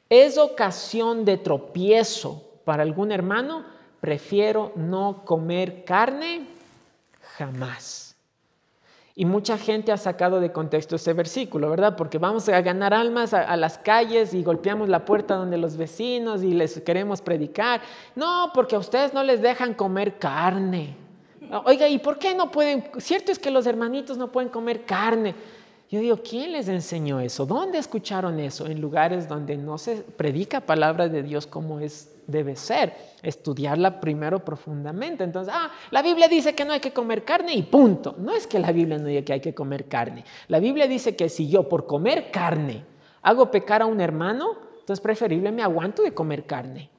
es 0.09 0.37
ocasión 0.37 1.25
de 1.25 1.37
tropiezo 1.37 2.61
para 2.63 2.83
algún 2.83 3.11
hermano, 3.11 3.76
prefiero 3.99 4.71
no 4.75 5.23
comer 5.25 5.83
carne 5.85 6.47
jamás. 7.37 8.07
Y 9.19 9.25
mucha 9.25 9.57
gente 9.57 9.91
ha 9.91 9.97
sacado 9.97 10.39
de 10.39 10.51
contexto 10.51 10.95
ese 10.95 11.11
versículo, 11.13 11.71
¿verdad? 11.71 11.95
Porque 11.95 12.19
vamos 12.19 12.47
a 12.49 12.61
ganar 12.61 12.93
almas 12.93 13.33
a, 13.33 13.57
las 13.57 13.79
calles 13.79 14.35
y 14.35 14.43
golpeamos 14.43 14.89
la 14.89 15.05
puerta 15.05 15.33
donde 15.33 15.57
los 15.57 15.75
vecinos 15.75 16.43
y 16.43 16.53
les 16.53 16.79
queremos 16.81 17.21
predicar. 17.21 17.81
No, 18.15 18.51
porque 18.53 18.75
a 18.75 18.79
ustedes 18.79 19.15
no 19.15 19.23
les 19.23 19.41
dejan 19.41 19.73
comer 19.73 20.19
carne. 20.19 20.95
Oiga, 21.65 21.87
¿y 21.87 21.97
por 21.97 22.19
qué 22.19 22.35
no 22.35 22.51
pueden? 22.51 22.91
Cierto 22.99 23.31
es 23.31 23.39
que 23.39 23.49
los 23.49 23.65
hermanitos 23.65 24.19
no 24.19 24.31
pueden 24.31 24.49
comer 24.49 24.85
carne. 24.85 25.33
Yo 25.89 26.01
digo, 26.01 26.17
¿quién 26.17 26.51
les 26.51 26.67
enseñó 26.67 27.21
eso? 27.21 27.45
¿Dónde 27.45 27.77
escucharon 27.77 28.41
eso? 28.41 28.65
En 28.65 28.81
lugares 28.81 29.29
donde 29.29 29.55
no 29.55 29.77
se 29.77 29.95
predica 29.95 30.59
palabra 30.59 31.07
de 31.07 31.23
Dios 31.23 31.47
como 31.47 31.79
es, 31.79 32.13
debe 32.27 32.57
ser. 32.57 32.93
Estudiarla 33.23 34.01
primero 34.01 34.43
profundamente. 34.43 35.23
Entonces, 35.23 35.53
ah, 35.55 35.71
la 35.91 36.01
Biblia 36.01 36.27
dice 36.27 36.53
que 36.53 36.65
no 36.65 36.73
hay 36.73 36.81
que 36.81 36.91
comer 36.91 37.23
carne 37.23 37.53
y 37.53 37.63
punto. 37.63 38.15
No 38.17 38.33
es 38.33 38.47
que 38.47 38.59
la 38.59 38.73
Biblia 38.73 38.97
no 38.97 39.05
diga 39.05 39.21
que 39.21 39.31
hay 39.31 39.39
que 39.39 39.53
comer 39.53 39.87
carne. 39.87 40.25
La 40.49 40.59
Biblia 40.59 40.87
dice 40.87 41.15
que 41.15 41.29
si 41.29 41.47
yo 41.47 41.69
por 41.69 41.87
comer 41.87 42.31
carne 42.31 42.83
hago 43.21 43.49
pecar 43.49 43.81
a 43.81 43.85
un 43.85 44.01
hermano, 44.01 44.57
entonces 44.79 45.01
preferible 45.01 45.53
me 45.53 45.63
aguanto 45.63 46.03
de 46.03 46.13
comer 46.13 46.45
carne. 46.45 46.89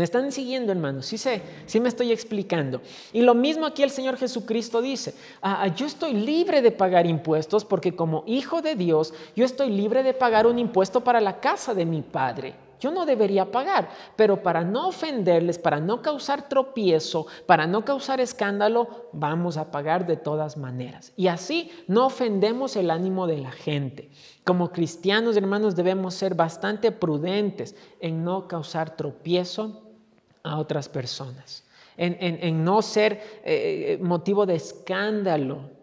¿Me 0.00 0.04
están 0.04 0.32
siguiendo, 0.32 0.72
hermanos? 0.72 1.04
Sí, 1.04 1.18
sé, 1.18 1.42
sí 1.66 1.78
me 1.78 1.90
estoy 1.90 2.10
explicando. 2.10 2.80
Y 3.12 3.20
lo 3.20 3.34
mismo 3.34 3.66
aquí 3.66 3.82
el 3.82 3.90
Señor 3.90 4.16
Jesucristo 4.16 4.80
dice, 4.80 5.12
ah, 5.42 5.58
ah, 5.60 5.66
yo 5.66 5.84
estoy 5.84 6.14
libre 6.14 6.62
de 6.62 6.72
pagar 6.72 7.06
impuestos 7.06 7.66
porque 7.66 7.94
como 7.94 8.24
hijo 8.26 8.62
de 8.62 8.76
Dios, 8.76 9.12
yo 9.36 9.44
estoy 9.44 9.68
libre 9.68 10.02
de 10.02 10.14
pagar 10.14 10.46
un 10.46 10.58
impuesto 10.58 11.04
para 11.04 11.20
la 11.20 11.38
casa 11.38 11.74
de 11.74 11.84
mi 11.84 12.00
Padre. 12.00 12.54
Yo 12.80 12.90
no 12.90 13.04
debería 13.04 13.52
pagar, 13.52 13.90
pero 14.16 14.42
para 14.42 14.64
no 14.64 14.88
ofenderles, 14.88 15.58
para 15.58 15.80
no 15.80 16.00
causar 16.00 16.48
tropiezo, 16.48 17.26
para 17.44 17.66
no 17.66 17.84
causar 17.84 18.22
escándalo, 18.22 19.10
vamos 19.12 19.58
a 19.58 19.70
pagar 19.70 20.06
de 20.06 20.16
todas 20.16 20.56
maneras. 20.56 21.12
Y 21.14 21.26
así 21.26 21.70
no 21.88 22.06
ofendemos 22.06 22.74
el 22.76 22.90
ánimo 22.90 23.26
de 23.26 23.36
la 23.36 23.52
gente. 23.52 24.08
Como 24.44 24.72
cristianos, 24.72 25.36
hermanos, 25.36 25.76
debemos 25.76 26.14
ser 26.14 26.34
bastante 26.34 26.90
prudentes 26.90 27.76
en 28.00 28.24
no 28.24 28.48
causar 28.48 28.96
tropiezo 28.96 29.89
a 30.42 30.58
otras 30.58 30.88
personas, 30.88 31.64
en, 31.96 32.64
no 32.64 32.80
ser 32.82 33.12
eh, 33.44 33.98
eh, 33.98 33.98
motivo 34.00 34.46
de 34.46 34.54
escándalo 34.54 35.80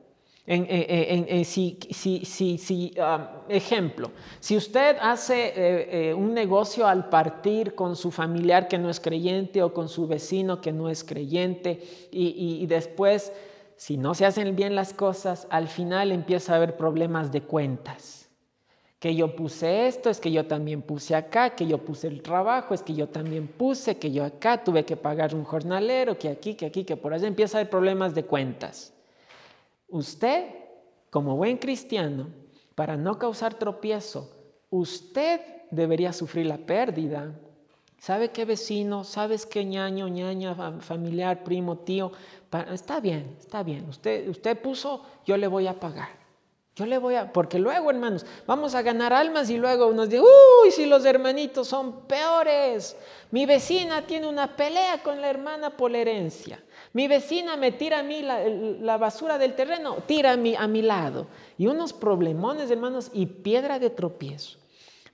en, 0.48 1.44
si, 1.44 1.78
si, 1.92 2.94
um, 2.98 3.22
ejemplo, 3.50 4.12
si 4.40 4.56
usted 4.56 4.96
hace 5.02 5.48
eh, 5.48 6.10
eh, 6.10 6.14
un 6.14 6.34
negocio 6.34 6.88
al 6.88 7.10
partir 7.10 7.76
con 7.76 7.98
su 7.98 8.12
familiar 8.12 8.70
que 8.70 8.78
no 8.78 8.90
es 8.90 9.02
creyente 9.02 9.62
o 9.62 9.74
con 9.74 9.90
su 9.90 10.08
vecino 10.08 10.62
que 10.62 10.72
no 10.72 10.90
es 10.90 11.04
creyente 11.04 11.84
y, 12.12 12.60
y 12.62 12.66
después, 12.66 13.34
si 13.76 13.98
no 13.98 14.14
se 14.14 14.26
hacen 14.26 14.56
bien 14.56 14.74
las 14.74 14.94
cosas, 14.94 15.48
al 15.50 15.68
final 15.68 16.14
empieza 16.14 16.54
a 16.54 16.56
haber 16.56 16.78
problemas 16.78 17.30
de 17.34 17.42
cuentas. 17.42 18.17
Que 19.00 19.16
yo 19.16 19.36
puse 19.36 19.88
esto, 19.88 20.10
es 20.10 20.20
que 20.20 20.32
yo 20.32 20.48
también 20.48 20.82
puse 20.82 21.16
acá, 21.16 21.52
que 21.52 21.68
yo 21.68 21.78
puse 21.78 22.08
el 22.08 22.24
trabajo, 22.24 22.74
es 22.74 22.82
que 22.82 22.96
yo 22.96 23.08
también 23.10 23.48
puse, 23.48 23.98
que 23.98 24.12
yo 24.12 24.24
acá 24.24 24.64
tuve 24.64 24.86
que 24.86 24.98
pagar 24.98 25.36
un 25.36 25.44
jornalero, 25.44 26.18
que 26.18 26.30
aquí, 26.30 26.56
que 26.56 26.66
aquí, 26.66 26.84
que 26.84 26.98
por 26.98 27.14
allá 27.14 27.28
empieza 27.28 27.58
a 27.58 27.62
haber 27.62 27.70
problemas 27.70 28.16
de 28.16 28.26
cuentas. 28.26 28.94
Usted, 29.88 30.48
como 31.12 31.38
buen 31.38 31.58
cristiano, 31.58 32.28
para 32.74 32.98
no 32.98 33.20
causar 33.20 33.54
tropiezo, 33.54 34.32
usted 34.72 35.42
debería 35.72 36.12
sufrir 36.12 36.48
la 36.48 36.58
pérdida. 36.58 37.34
¿Sabe 38.00 38.30
qué 38.30 38.46
vecino? 38.46 39.04
¿Sabes 39.04 39.46
qué 39.46 39.66
ñaño, 39.66 40.08
ñaña, 40.08 40.56
familiar, 40.82 41.44
primo, 41.44 41.80
tío? 41.80 42.12
Está 42.72 43.00
bien, 43.00 43.36
está 43.40 43.64
bien. 43.64 43.88
Usted, 43.90 44.28
usted 44.30 44.60
puso, 44.62 45.04
yo 45.26 45.38
le 45.38 45.48
voy 45.48 45.68
a 45.68 45.80
pagar. 45.80 46.27
Yo 46.78 46.86
le 46.86 47.00
voy 47.00 47.16
a, 47.16 47.34
porque 47.34 47.58
luego, 47.58 47.90
hermanos, 47.90 48.24
vamos 48.46 48.76
a 48.76 48.84
ganar 48.84 49.12
almas 49.12 49.50
y 49.50 49.58
luego 49.58 49.92
nos 49.94 50.10
dice, 50.10 50.22
uy, 50.22 50.70
si 50.70 50.86
los 50.86 51.06
hermanitos 51.06 51.68
son 51.68 52.02
peores. 52.02 52.96
Mi 53.32 53.48
vecina 53.48 54.06
tiene 54.06 54.28
una 54.28 54.56
pelea 54.56 55.02
con 55.02 55.20
la 55.20 55.28
hermana 55.28 55.72
por 55.72 55.90
la 55.90 55.98
herencia. 55.98 56.64
Mi 56.94 57.08
vecina 57.08 57.58
me 57.58 57.72
tira 57.72 58.00
a 58.00 58.04
mí 58.04 58.22
la, 58.22 58.98
basura 58.98 59.40
del 59.40 59.56
terreno, 59.56 59.98
tira 60.06 60.34
a 60.34 60.38
mi, 60.38 60.56
a 60.56 60.68
mi 60.68 60.84
lado. 60.84 61.26
Y 61.58 61.66
unos 61.66 61.94
problemones, 61.94 62.70
hermanos, 62.70 63.10
y 63.12 63.26
piedra 63.26 63.80
de 63.80 63.90
tropiezo. 63.90 64.60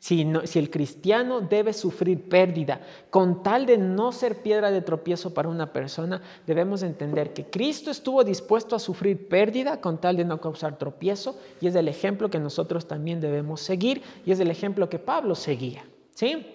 Si, 0.04 0.20
el 0.20 0.70
cristiano 0.70 1.40
debe 1.40 1.72
sufrir 1.72 2.28
pérdida, 2.28 2.82
con 3.10 3.42
tal 3.42 3.66
de 3.66 3.78
no 3.78 4.12
ser 4.12 4.42
piedra 4.42 4.70
de 4.70 4.82
tropiezo 4.82 5.34
para 5.34 5.48
una 5.48 5.72
persona, 5.72 6.22
debemos 6.46 6.84
entender 6.84 7.32
que 7.32 7.46
Cristo 7.46 7.90
estuvo 7.90 8.22
dispuesto 8.26 8.76
a 8.76 8.80
sufrir 8.80 9.30
pérdida 9.30 9.80
con 9.80 10.02
tal 10.02 10.18
de 10.18 10.26
no 10.26 10.42
causar 10.42 10.78
tropiezo 10.78 11.38
y 11.62 11.68
es 11.68 11.76
el 11.76 11.88
ejemplo 11.88 12.30
que 12.30 12.38
nosotros 12.38 12.86
también 12.86 13.22
debemos 13.22 13.62
seguir 13.62 14.02
y 14.26 14.34
es 14.34 14.42
el 14.42 14.52
ejemplo 14.52 14.90
que 14.90 15.00
Pablo 15.00 15.36
seguía. 15.36 15.86
¿Sí? 16.14 16.48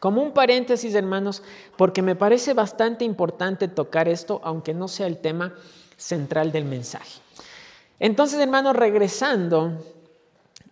Como 0.00 0.22
un 0.22 0.32
paréntesis, 0.32 0.94
hermanos, 0.94 1.42
porque 1.76 2.00
me 2.00 2.16
parece 2.16 2.54
bastante 2.54 3.04
importante 3.04 3.68
tocar 3.68 4.08
esto, 4.08 4.40
aunque 4.42 4.72
no 4.72 4.88
sea 4.88 5.08
el 5.08 5.18
tema 5.18 5.52
central 5.98 6.52
del 6.52 6.64
mensaje. 6.64 7.20
Entonces, 8.00 8.40
hermanos, 8.40 8.74
regresando, 8.74 9.78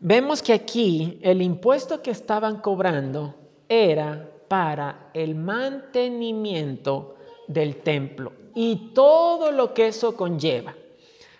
vemos 0.03 0.43
que 0.43 0.53
aquí 0.53 1.19
el 1.23 1.41
impuesto 1.41 2.03
que 2.03 2.11
estaban 2.11 2.59
cobrando 2.59 3.35
era 3.69 4.29
para 4.49 5.11
el 5.15 5.37
mantenimiento 5.37 7.15
del 7.47 7.77
templo 7.77 8.33
y 8.55 8.93
todo 8.95 9.53
lo 9.53 9.73
que 9.73 9.87
eso 9.87 10.17
conlleva. 10.17 10.75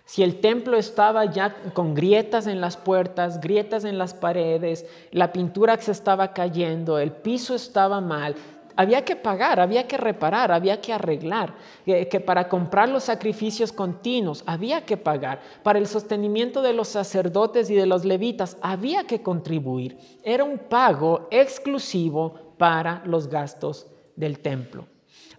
Si 0.05 0.23
el 0.23 0.41
templo 0.41 0.77
estaba 0.77 1.25
ya 1.27 1.55
con 1.75 1.95
grietas 1.95 2.47
en 2.47 2.61
las 2.61 2.77
puertas, 2.77 3.41
grietas 3.41 3.85
en 3.85 3.99
las 3.99 4.15
paredes, 4.15 4.87
la 5.11 5.33
pintura 5.33 5.77
se 5.81 5.93
estaba 5.93 6.33
cayendo, 6.33 6.99
el 6.99 7.13
piso 7.13 7.55
estaba 7.55 8.01
mal, 8.01 8.35
había 8.77 9.05
que 9.05 9.17
pagar, 9.17 9.61
había 9.61 9.87
que 9.87 9.97
reparar, 9.97 10.53
había 10.53 10.81
que 10.81 10.93
arreglar, 10.93 11.55
eh, 11.87 12.09
que 12.09 12.21
para 12.21 12.49
comprar 12.49 12.89
los 12.89 13.05
sacrificios 13.05 13.73
continuos 13.73 14.43
había 14.47 14.85
que 14.85 14.97
pagar, 14.97 15.41
para 15.63 15.79
el 15.79 15.87
sostenimiento 15.87 16.63
de 16.63 16.73
los 16.73 16.89
sacerdotes 16.89 17.71
y 17.71 17.75
de 17.75 17.87
los 17.87 18.05
levitas 18.05 18.57
había 18.61 19.05
que 19.05 19.23
contribuir. 19.23 19.99
Era 20.23 20.45
un 20.45 20.59
pago 20.59 21.29
exclusivo 21.31 22.55
para 22.59 23.03
los 23.07 23.29
gastos 23.29 23.87
del 24.17 24.39
templo. 24.39 24.87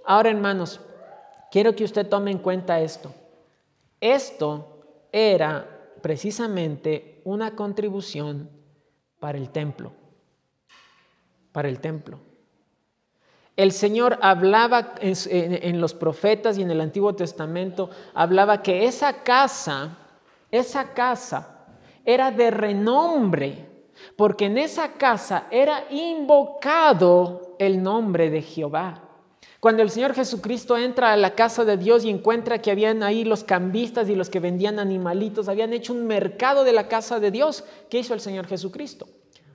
Ahora, 0.05 0.29
hermanos, 0.29 0.81
quiero 1.51 1.75
que 1.75 1.83
usted 1.83 2.07
tome 2.07 2.31
en 2.31 2.39
cuenta 2.39 2.79
esto. 2.79 3.13
Esto 4.01 5.07
era 5.11 5.65
precisamente 6.01 7.21
una 7.23 7.55
contribución 7.55 8.49
para 9.19 9.37
el 9.37 9.49
templo, 9.51 9.93
para 11.53 11.69
el 11.69 11.79
templo. 11.79 12.19
El 13.55 13.71
Señor 13.71 14.17
hablaba 14.21 14.95
en, 14.99 15.79
los 15.79 15.93
profetas 15.93 16.57
y 16.57 16.63
en 16.63 16.71
el 16.71 16.81
Antiguo 16.81 17.13
Testamento, 17.13 17.89
hablaba 18.15 18.63
que 18.63 18.85
esa 18.85 19.23
casa, 19.23 19.97
esa 20.49 20.93
casa 20.93 21.65
era 22.03 22.31
de 22.31 22.49
renombre, 22.49 23.69
porque 24.15 24.45
en 24.45 24.57
esa 24.57 24.93
casa 24.93 25.47
era 25.51 25.85
invocado 25.91 27.55
el 27.59 27.83
nombre 27.83 28.31
de 28.31 28.41
Jehová. 28.41 29.01
Cuando 29.59 29.83
el 29.83 29.91
Señor 29.91 30.13
Jesucristo 30.13 30.75
entra 30.75 31.13
a 31.13 31.17
la 31.17 31.35
casa 31.35 31.63
de 31.63 31.77
Dios 31.77 32.03
y 32.03 32.09
encuentra 32.09 32.57
que 32.57 32.71
habían 32.71 33.03
ahí 33.03 33.23
los 33.23 33.43
cambistas 33.43 34.09
y 34.09 34.15
los 34.15 34.29
que 34.29 34.39
vendían 34.39 34.79
animalitos, 34.79 35.47
habían 35.47 35.73
hecho 35.73 35.93
un 35.93 36.05
mercado 36.07 36.63
de 36.63 36.73
la 36.73 36.87
casa 36.87 37.19
de 37.19 37.31
Dios, 37.31 37.63
¿qué 37.89 37.99
hizo 37.99 38.13
el 38.13 38.19
Señor 38.19 38.47
Jesucristo? 38.47 39.07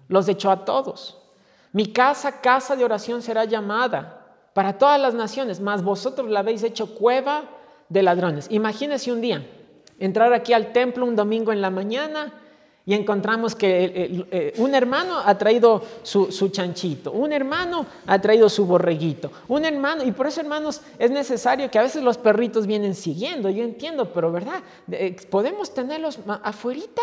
Los 0.06 0.28
echó 0.28 0.50
a 0.50 0.64
todos. 0.64 1.27
Mi 1.72 1.92
casa, 1.92 2.40
casa 2.40 2.76
de 2.76 2.84
oración 2.84 3.22
será 3.22 3.44
llamada 3.44 4.26
para 4.54 4.78
todas 4.78 5.00
las 5.00 5.14
naciones, 5.14 5.60
mas 5.60 5.82
vosotros 5.82 6.30
la 6.30 6.40
habéis 6.40 6.62
hecho 6.62 6.94
cueva 6.94 7.44
de 7.88 8.02
ladrones. 8.02 8.46
Imagínese 8.50 9.12
un 9.12 9.20
día 9.20 9.46
entrar 9.98 10.32
aquí 10.32 10.52
al 10.52 10.72
templo 10.72 11.04
un 11.04 11.16
domingo 11.16 11.52
en 11.52 11.60
la 11.60 11.70
mañana 11.70 12.32
y 12.86 12.94
encontramos 12.94 13.54
que 13.54 13.84
eh, 13.84 14.26
eh, 14.30 14.52
un 14.56 14.74
hermano 14.74 15.18
ha 15.18 15.36
traído 15.36 15.82
su, 16.02 16.48
chanchito, 16.48 17.12
un 17.12 17.34
hermano 17.34 17.84
ha 18.06 18.18
traído 18.18 18.48
su 18.48 18.64
borreguito, 18.64 19.30
un 19.48 19.66
hermano, 19.66 20.04
y 20.04 20.12
por 20.12 20.26
eso 20.26 20.40
hermanos 20.40 20.80
es 20.98 21.10
necesario 21.10 21.70
que 21.70 21.78
a 21.78 21.82
veces 21.82 22.02
los 22.02 22.16
perritos 22.16 22.66
vienen 22.66 22.94
siguiendo, 22.94 23.50
yo 23.50 23.62
entiendo, 23.62 24.10
pero 24.14 24.32
¿verdad? 24.32 24.62
Eh, 24.90 25.14
podemos 25.28 25.74
tenerlos 25.74 26.18
afuerita. 26.42 27.02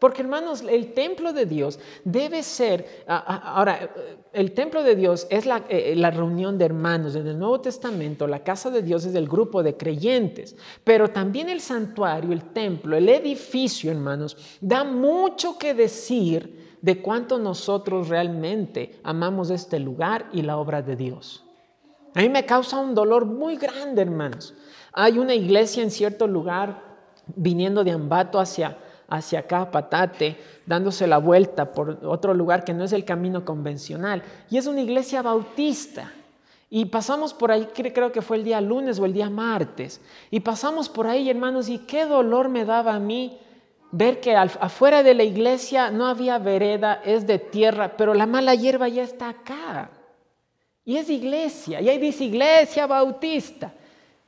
Porque 0.00 0.22
hermanos, 0.22 0.64
el 0.66 0.94
templo 0.94 1.34
de 1.34 1.44
Dios 1.44 1.78
debe 2.04 2.42
ser, 2.42 3.04
ahora, 3.06 3.90
el 4.32 4.52
templo 4.52 4.82
de 4.82 4.96
Dios 4.96 5.26
es 5.28 5.44
la, 5.44 5.66
eh, 5.68 5.94
la, 5.94 6.10
reunión 6.10 6.56
de 6.56 6.64
hermanos. 6.64 7.14
En 7.16 7.26
el 7.26 7.38
Nuevo 7.38 7.60
Testamento, 7.60 8.26
la 8.26 8.42
casa 8.42 8.70
de 8.70 8.82
Dios 8.82 9.04
es 9.04 9.14
el 9.14 9.28
grupo 9.28 9.62
de 9.62 9.76
creyentes. 9.76 10.56
Pero 10.84 11.08
también 11.08 11.50
el 11.50 11.60
santuario, 11.60 12.32
el 12.32 12.44
templo, 12.52 12.96
el 12.96 13.10
edificio, 13.10 13.90
hermanos, 13.90 14.36
da 14.62 14.84
mucho 14.84 15.58
que 15.58 15.74
decir 15.74 16.78
de 16.80 17.02
cuánto 17.02 17.38
nosotros 17.38 18.08
realmente 18.08 18.98
amamos 19.04 19.50
este 19.50 19.78
lugar 19.78 20.30
y 20.32 20.40
la 20.40 20.56
obra 20.56 20.80
de 20.80 20.96
Dios. 20.96 21.44
A 22.14 22.22
mí 22.22 22.30
me 22.30 22.46
causa 22.46 22.78
un 22.78 22.94
dolor 22.94 23.26
muy 23.26 23.56
grande, 23.56 24.00
hermanos. 24.00 24.54
Hay 24.94 25.18
una 25.18 25.34
iglesia 25.34 25.82
en 25.82 25.90
cierto 25.90 26.26
lugar 26.26 26.82
viniendo 27.36 27.84
de 27.84 27.90
Ambato 27.90 28.40
hacia 28.40 28.78
hacia 29.10 29.40
acá, 29.40 29.70
Patate, 29.70 30.38
dándose 30.64 31.06
la 31.06 31.18
vuelta 31.18 31.72
por 31.72 31.98
otro 32.04 32.32
lugar 32.32 32.64
que 32.64 32.72
no 32.72 32.84
es 32.84 32.92
el 32.92 33.04
camino 33.04 33.44
convencional. 33.44 34.22
Y 34.48 34.56
es 34.56 34.66
una 34.66 34.80
iglesia 34.80 35.20
bautista. 35.20 36.12
Y 36.70 36.84
pasamos 36.84 37.34
por 37.34 37.50
ahí, 37.50 37.68
creo 37.74 38.12
que 38.12 38.22
fue 38.22 38.36
el 38.36 38.44
día 38.44 38.60
lunes 38.60 39.00
o 39.00 39.04
el 39.04 39.12
día 39.12 39.28
martes. 39.28 40.00
Y 40.30 40.40
pasamos 40.40 40.88
por 40.88 41.08
ahí, 41.08 41.28
hermanos, 41.28 41.68
y 41.68 41.78
qué 41.78 42.06
dolor 42.06 42.48
me 42.48 42.64
daba 42.64 42.94
a 42.94 43.00
mí 43.00 43.36
ver 43.90 44.20
que 44.20 44.36
afuera 44.36 45.02
de 45.02 45.14
la 45.14 45.24
iglesia 45.24 45.90
no 45.90 46.06
había 46.06 46.38
vereda, 46.38 47.02
es 47.04 47.26
de 47.26 47.40
tierra, 47.40 47.96
pero 47.96 48.14
la 48.14 48.26
mala 48.26 48.54
hierba 48.54 48.86
ya 48.88 49.02
está 49.02 49.30
acá. 49.30 49.90
Y 50.84 50.96
es 50.96 51.10
iglesia, 51.10 51.80
y 51.80 51.88
ahí 51.88 51.98
dice 51.98 52.24
iglesia 52.24 52.86
bautista. 52.86 53.74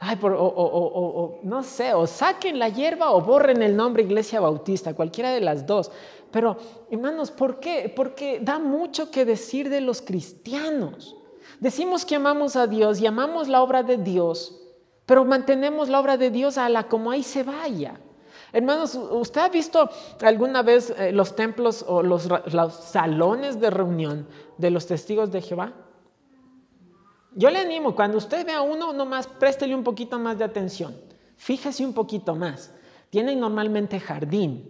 Ay, 0.04 0.18
o, 0.20 1.38
no 1.44 1.62
sé, 1.62 1.94
o 1.94 2.08
saquen 2.08 2.58
la 2.58 2.68
hierba 2.68 3.12
o 3.12 3.20
borren 3.20 3.62
el 3.62 3.76
nombre 3.76 4.02
Iglesia 4.02 4.40
Bautista, 4.40 4.94
cualquiera 4.94 5.30
de 5.30 5.40
las 5.40 5.64
dos. 5.64 5.92
Pero, 6.32 6.56
hermanos, 6.90 7.30
¿por 7.30 7.60
qué? 7.60 7.92
Porque 7.94 8.40
da 8.42 8.58
mucho 8.58 9.12
que 9.12 9.24
decir 9.24 9.68
de 9.68 9.80
los 9.80 10.02
cristianos. 10.02 11.14
Decimos 11.60 12.04
que 12.04 12.16
amamos 12.16 12.56
a 12.56 12.66
Dios 12.66 13.00
y 13.00 13.06
amamos 13.06 13.46
la 13.46 13.62
obra 13.62 13.84
de 13.84 13.96
Dios, 13.96 14.60
pero 15.06 15.24
mantenemos 15.24 15.88
la 15.88 16.00
obra 16.00 16.16
de 16.16 16.30
Dios 16.30 16.58
a 16.58 16.68
la 16.68 16.88
como 16.88 17.12
ahí 17.12 17.22
se 17.22 17.44
vaya. 17.44 18.00
Hermanos, 18.52 18.96
¿usted 18.96 19.40
ha 19.40 19.48
visto 19.50 19.88
alguna 20.20 20.62
vez 20.62 20.90
eh, 20.98 21.12
los 21.12 21.36
templos 21.36 21.84
o 21.86 22.02
los 22.02 22.28
salones 22.72 23.60
de 23.60 23.70
reunión 23.70 24.26
de 24.58 24.72
los 24.72 24.84
testigos 24.88 25.30
de 25.30 25.42
Jehová? 25.42 25.72
Yo 27.34 27.50
le 27.50 27.58
animo, 27.58 27.94
cuando 27.94 28.18
usted 28.18 28.46
vea 28.46 28.60
uno, 28.60 28.92
nomás 28.92 29.26
préstele 29.26 29.74
un 29.74 29.84
poquito 29.84 30.18
más 30.18 30.38
de 30.38 30.44
atención. 30.44 30.94
Fíjese 31.36 31.84
un 31.84 31.94
poquito 31.94 32.34
más. 32.34 32.72
Tienen 33.10 33.40
normalmente 33.40 33.98
jardín. 34.00 34.68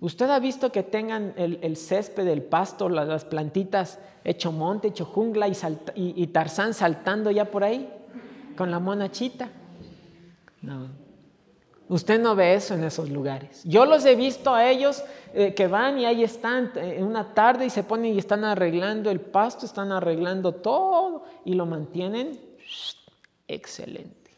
¿Usted 0.00 0.28
ha 0.30 0.38
visto 0.38 0.70
que 0.70 0.82
tengan 0.82 1.32
el, 1.36 1.76
césped, 1.76 2.26
el 2.26 2.42
pasto, 2.42 2.88
las, 2.88 3.24
plantitas 3.24 3.98
hecho 4.22 4.52
monte, 4.52 4.88
hecho 4.88 5.04
jungla 5.04 5.48
y, 5.48 5.56
y, 5.94 6.26
Tarzán 6.28 6.74
saltando 6.74 7.30
ya 7.30 7.46
por 7.46 7.64
ahí 7.64 7.90
con 8.56 8.70
la 8.70 8.80
monachita? 8.80 9.50
No. 10.62 11.03
Usted 11.88 12.18
no 12.20 12.34
ve 12.34 12.54
eso 12.54 12.74
en 12.74 12.84
esos 12.84 13.10
lugares. 13.10 13.62
Yo 13.64 13.84
los 13.84 14.04
he 14.06 14.16
visto 14.16 14.54
a 14.54 14.70
ellos 14.70 15.04
eh, 15.34 15.52
que 15.54 15.66
van 15.66 15.98
y 15.98 16.06
ahí 16.06 16.24
están 16.24 16.72
en 16.76 17.02
eh, 17.02 17.04
una 17.04 17.34
tarde 17.34 17.66
y 17.66 17.70
se 17.70 17.82
ponen 17.82 18.14
y 18.14 18.18
están 18.18 18.42
arreglando 18.44 19.10
el 19.10 19.20
pasto, 19.20 19.66
están 19.66 19.92
arreglando 19.92 20.52
todo 20.52 21.24
y 21.44 21.54
lo 21.54 21.66
mantienen 21.66 22.40
excelente. 23.46 24.30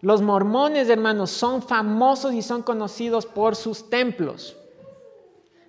Los 0.00 0.20
mormones, 0.20 0.88
hermanos, 0.88 1.30
son 1.30 1.62
famosos 1.62 2.34
y 2.34 2.42
son 2.42 2.62
conocidos 2.62 3.24
por 3.24 3.56
sus 3.56 3.88
templos. 3.88 4.56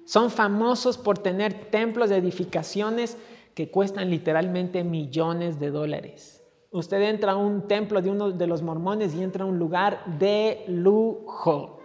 Son 0.05 0.29
famosos 0.29 0.97
por 0.97 1.19
tener 1.19 1.69
templos 1.71 2.09
de 2.09 2.17
edificaciones 2.17 3.15
que 3.53 3.71
cuestan 3.71 4.09
literalmente 4.09 4.83
millones 4.83 5.59
de 5.59 5.71
dólares. 5.71 6.34
Usted 6.75 7.01
entra 7.03 7.31
a 7.31 7.35
un 7.37 7.69
templo 7.69 8.01
de 8.01 8.09
uno 8.09 8.31
de 8.31 8.47
los 8.47 8.61
mormones 8.61 9.15
y 9.15 9.23
entra 9.23 9.45
a 9.45 9.47
un 9.47 9.57
lugar 9.57 10.03
de 10.19 10.65
lujo. 10.67 11.79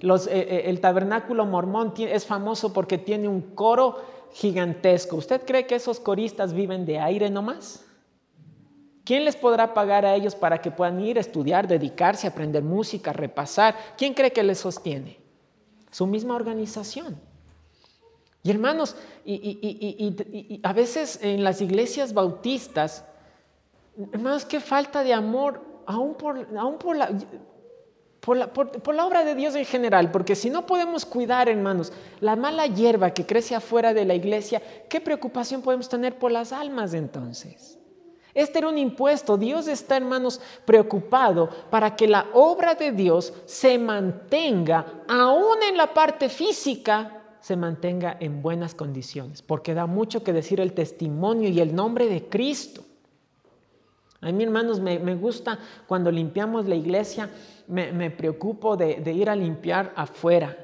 Eh, 0.00 0.20
eh, 0.30 0.62
el 0.66 0.80
tabernáculo 0.80 1.44
mormón 1.44 1.92
es 1.98 2.24
famoso 2.24 2.72
porque 2.72 2.96
tiene 2.96 3.26
un 3.26 3.40
coro 3.56 3.96
gigantesco. 4.32 5.16
¿Usted 5.16 5.44
cree 5.44 5.66
que 5.66 5.74
esos 5.74 5.98
coristas 5.98 6.52
viven 6.52 6.86
de 6.86 7.00
aire 7.00 7.28
nomás? 7.28 7.84
¿Quién 9.02 9.24
les 9.24 9.34
podrá 9.34 9.74
pagar 9.74 10.06
a 10.06 10.14
ellos 10.14 10.36
para 10.36 10.60
que 10.60 10.70
puedan 10.70 11.00
ir 11.00 11.18
a 11.18 11.20
estudiar, 11.20 11.66
dedicarse, 11.66 12.28
aprender 12.28 12.62
música, 12.62 13.12
repasar? 13.12 13.74
¿Quién 13.96 14.14
cree 14.14 14.30
que 14.30 14.44
les 14.44 14.60
sostiene? 14.60 15.18
Su 15.90 16.06
misma 16.06 16.36
organización. 16.36 17.20
Y 18.44 18.52
hermanos, 18.52 18.94
y 19.24 20.60
a 20.62 20.72
veces 20.72 21.18
en 21.20 21.42
las 21.42 21.60
iglesias 21.60 22.14
bautistas 22.14 23.04
Hermanos, 24.12 24.44
qué 24.44 24.60
falta 24.60 25.02
de 25.02 25.12
amor, 25.12 25.60
aún 25.86 26.14
por, 26.14 26.36
la, 26.36 27.10
por, 28.20 28.94
la, 28.94 29.06
obra 29.06 29.24
de 29.24 29.34
Dios 29.34 29.56
en 29.56 29.64
general, 29.64 30.12
porque 30.12 30.36
si 30.36 30.50
no 30.50 30.66
podemos 30.66 31.04
cuidar, 31.04 31.48
hermanos, 31.48 31.92
la 32.20 32.36
mala 32.36 32.66
hierba 32.66 33.10
que 33.10 33.26
crece 33.26 33.56
afuera 33.56 33.92
de 33.94 34.04
la 34.04 34.14
iglesia, 34.14 34.62
¿qué 34.88 35.00
preocupación 35.00 35.62
podemos 35.62 35.88
tener 35.88 36.16
por 36.16 36.30
las 36.30 36.52
almas 36.52 36.94
entonces? 36.94 37.76
Este 38.34 38.58
era 38.58 38.68
un 38.68 38.78
impuesto. 38.78 39.36
Dios 39.36 39.66
está, 39.66 39.96
hermanos, 39.96 40.40
preocupado 40.64 41.48
para 41.70 41.96
que 41.96 42.06
la 42.06 42.26
obra 42.34 42.76
de 42.76 42.92
Dios 42.92 43.34
se 43.46 43.78
mantenga, 43.78 45.02
aún 45.08 45.56
en 45.68 45.76
la 45.76 45.92
parte 45.92 46.28
física, 46.28 47.24
se 47.40 47.56
mantenga 47.56 48.16
en 48.20 48.42
buenas 48.42 48.76
condiciones, 48.76 49.42
porque 49.42 49.74
da 49.74 49.86
mucho 49.86 50.22
que 50.22 50.32
decir 50.32 50.60
el 50.60 50.72
testimonio 50.72 51.48
y 51.48 51.58
el 51.60 51.74
nombre 51.74 52.06
de 52.06 52.28
Cristo. 52.28 52.84
A 54.20 54.32
mí, 54.32 54.42
hermanos, 54.42 54.80
me, 54.80 55.14
gusta 55.14 55.58
cuando 55.86 56.10
limpiamos 56.10 56.66
la 56.66 56.74
iglesia, 56.74 57.30
me, 57.68 58.10
preocupo 58.10 58.76
de, 58.76 59.12
ir 59.12 59.30
a 59.30 59.36
limpiar 59.36 59.92
afuera. 59.94 60.56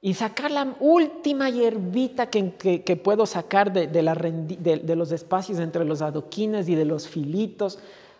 y 0.00 0.14
sacar 0.14 0.50
la 0.50 0.76
última 0.78 1.50
hierbita 1.50 2.26
que, 2.28 3.00
puedo 3.02 3.24
sacar 3.24 3.72
de, 3.72 4.96
los 4.96 5.12
espacios 5.12 5.58
entre 5.60 5.84
los 5.84 6.02
adoquines 6.02 6.68
y 6.68 6.74
de 6.74 6.84
los 6.84 7.08
filitos, 7.08 7.78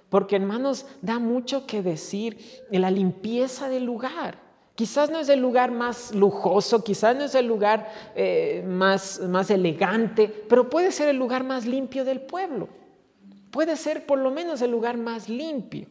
porque 0.09 0.37
hermanos, 0.37 0.87
da 1.03 1.19
mucho 1.19 1.67
que 1.67 1.83
decir 1.83 2.39
en 2.71 2.81
la 2.81 2.91
limpieza 2.91 3.69
del 3.69 3.85
lugar. 3.85 4.39
Quizás 4.75 5.11
no 5.11 5.19
es 5.19 5.29
el 5.29 5.41
lugar 5.41 5.73
más 5.73 6.15
lujoso, 6.15 6.83
quizás 6.83 7.15
no 7.15 7.25
es 7.25 7.35
el 7.35 7.47
lugar 7.47 7.93
eh, 8.15 8.65
más 8.67 9.51
elegante, 9.51 10.29
pero 10.49 10.71
puede 10.71 10.91
ser 10.91 11.11
el 11.11 11.17
lugar 11.19 11.45
más 11.45 11.67
limpio 11.67 12.07
del 12.07 12.23
pueblo. 12.23 12.78
Puede 13.51 13.77
ser 13.77 14.07
por 14.07 14.19
lo 14.19 14.31
menos 14.31 14.63
el 14.63 14.71
lugar 14.71 14.97
más 14.97 15.29
limpio 15.29 15.89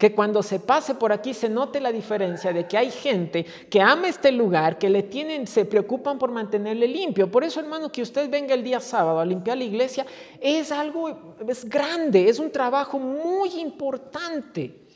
que 0.00 0.14
cuando 0.14 0.42
se 0.42 0.58
pase 0.58 0.94
por 0.94 1.12
aquí 1.12 1.34
se 1.34 1.50
note 1.50 1.78
la 1.78 1.92
diferencia 1.92 2.54
de 2.54 2.66
que 2.66 2.78
hay 2.78 2.90
gente 2.90 3.44
que 3.68 3.82
ama 3.82 4.08
este 4.08 4.32
lugar, 4.32 4.78
que 4.78 4.88
le 4.88 5.02
tienen, 5.02 5.46
se 5.46 5.66
preocupan 5.66 6.18
por 6.18 6.30
mantenerle 6.30 6.88
limpio. 6.88 7.30
Por 7.30 7.44
eso, 7.44 7.60
hermano, 7.60 7.92
que 7.92 8.00
usted 8.00 8.30
venga 8.30 8.54
el 8.54 8.64
día 8.64 8.80
sábado 8.80 9.20
a 9.20 9.26
limpiar 9.26 9.58
la 9.58 9.64
iglesia 9.64 10.06
es 10.40 10.72
algo, 10.72 11.36
es 11.46 11.68
grande, 11.68 12.30
es 12.30 12.38
un 12.38 12.50
trabajo 12.50 12.98
muy 12.98 13.60
importante. 13.60 14.86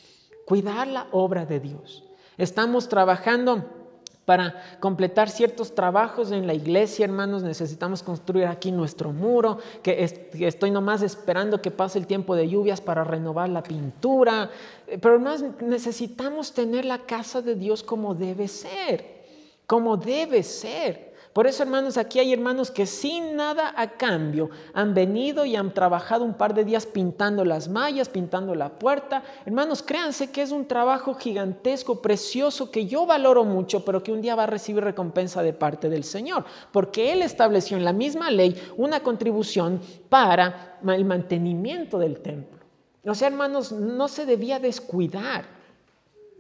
Cuidar 0.47 0.87
la 0.87 1.07
obra 1.13 1.45
de 1.45 1.61
Dios. 1.61 2.03
Estamos 2.39 2.89
trabajando 2.89 3.84
para 4.25 4.79
completar 4.81 5.29
ciertos 5.29 5.75
trabajos 5.75 6.33
en 6.33 6.47
la 6.47 6.55
iglesia, 6.55 7.05
hermanos, 7.05 7.43
necesitamos 7.43 8.03
construir 8.03 8.47
aquí 8.47 8.73
nuestro 8.73 9.13
muro, 9.13 9.59
que, 9.83 10.03
estoy 10.41 10.71
nomás 10.71 11.03
esperando 11.03 11.61
que 11.61 11.71
pase 11.71 11.99
el 11.99 12.07
tiempo 12.07 12.35
de 12.35 12.49
lluvias 12.49 12.81
para 12.81 13.05
renovar 13.05 13.51
la 13.51 13.63
pintura. 13.63 14.51
Eh, 14.87 14.99
pero 14.99 15.17
además 15.17 15.45
necesitamos 15.61 16.53
tener 16.53 16.85
la 16.85 16.99
casa 16.99 17.43
de 17.43 17.55
Dios 17.55 17.83
como 17.83 18.15
debe 18.15 18.49
ser, 18.49 19.25
como 19.67 19.97
debe 19.97 20.43
ser. 20.43 21.14
Por 21.35 21.49
eso, 21.49 21.65
hermanos, 21.65 21.99
aquí 21.99 22.21
hay 22.21 22.33
hermanos 22.33 22.71
que 22.71 22.87
sin 22.87 23.35
nada 23.35 23.75
a 23.77 23.91
cambio 23.91 24.51
han 24.73 24.95
venido 24.95 25.45
y 25.45 25.57
han 25.57 25.75
trabajado 25.75 26.25
un 26.25 26.35
par 26.35 26.55
de 26.55 26.65
días 26.65 26.87
pintando 26.87 27.45
las 27.45 27.69
mallas, 27.69 28.09
pintando 28.09 28.55
la 28.55 28.79
puerta. 28.79 29.25
Hermanos, 29.45 29.83
créanse 29.83 30.31
que 30.31 30.43
es 30.43 30.53
un 30.53 30.69
trabajo 30.69 31.15
gigantesco, 31.15 32.01
precioso, 32.01 32.71
que 32.71 32.87
yo 32.87 33.05
valoro 33.05 33.43
mucho, 33.43 33.85
pero 33.85 34.01
que 34.01 34.13
un 34.13 34.23
día 34.23 34.37
va 34.37 34.45
a 34.45 34.47
recibir 34.47 34.85
recompensa 34.85 35.43
de 35.43 35.53
parte 35.53 35.89
del 35.89 36.05
Señor, 36.05 36.45
porque 36.71 37.13
Él 37.13 37.21
estableció 37.21 37.77
en 37.77 37.85
la 37.85 37.93
misma 37.93 38.31
ley 38.31 38.57
una 38.77 39.01
contribución 39.01 39.81
para 40.09 40.79
el 40.87 41.05
mantenimiento 41.05 41.99
del 41.99 42.21
templo. 42.21 42.61
O 43.05 43.15
sea, 43.17 43.27
hermanos, 43.27 43.73
no 43.73 44.07
se 44.07 44.25
debía 44.25 44.61
descuidar. 44.61 45.54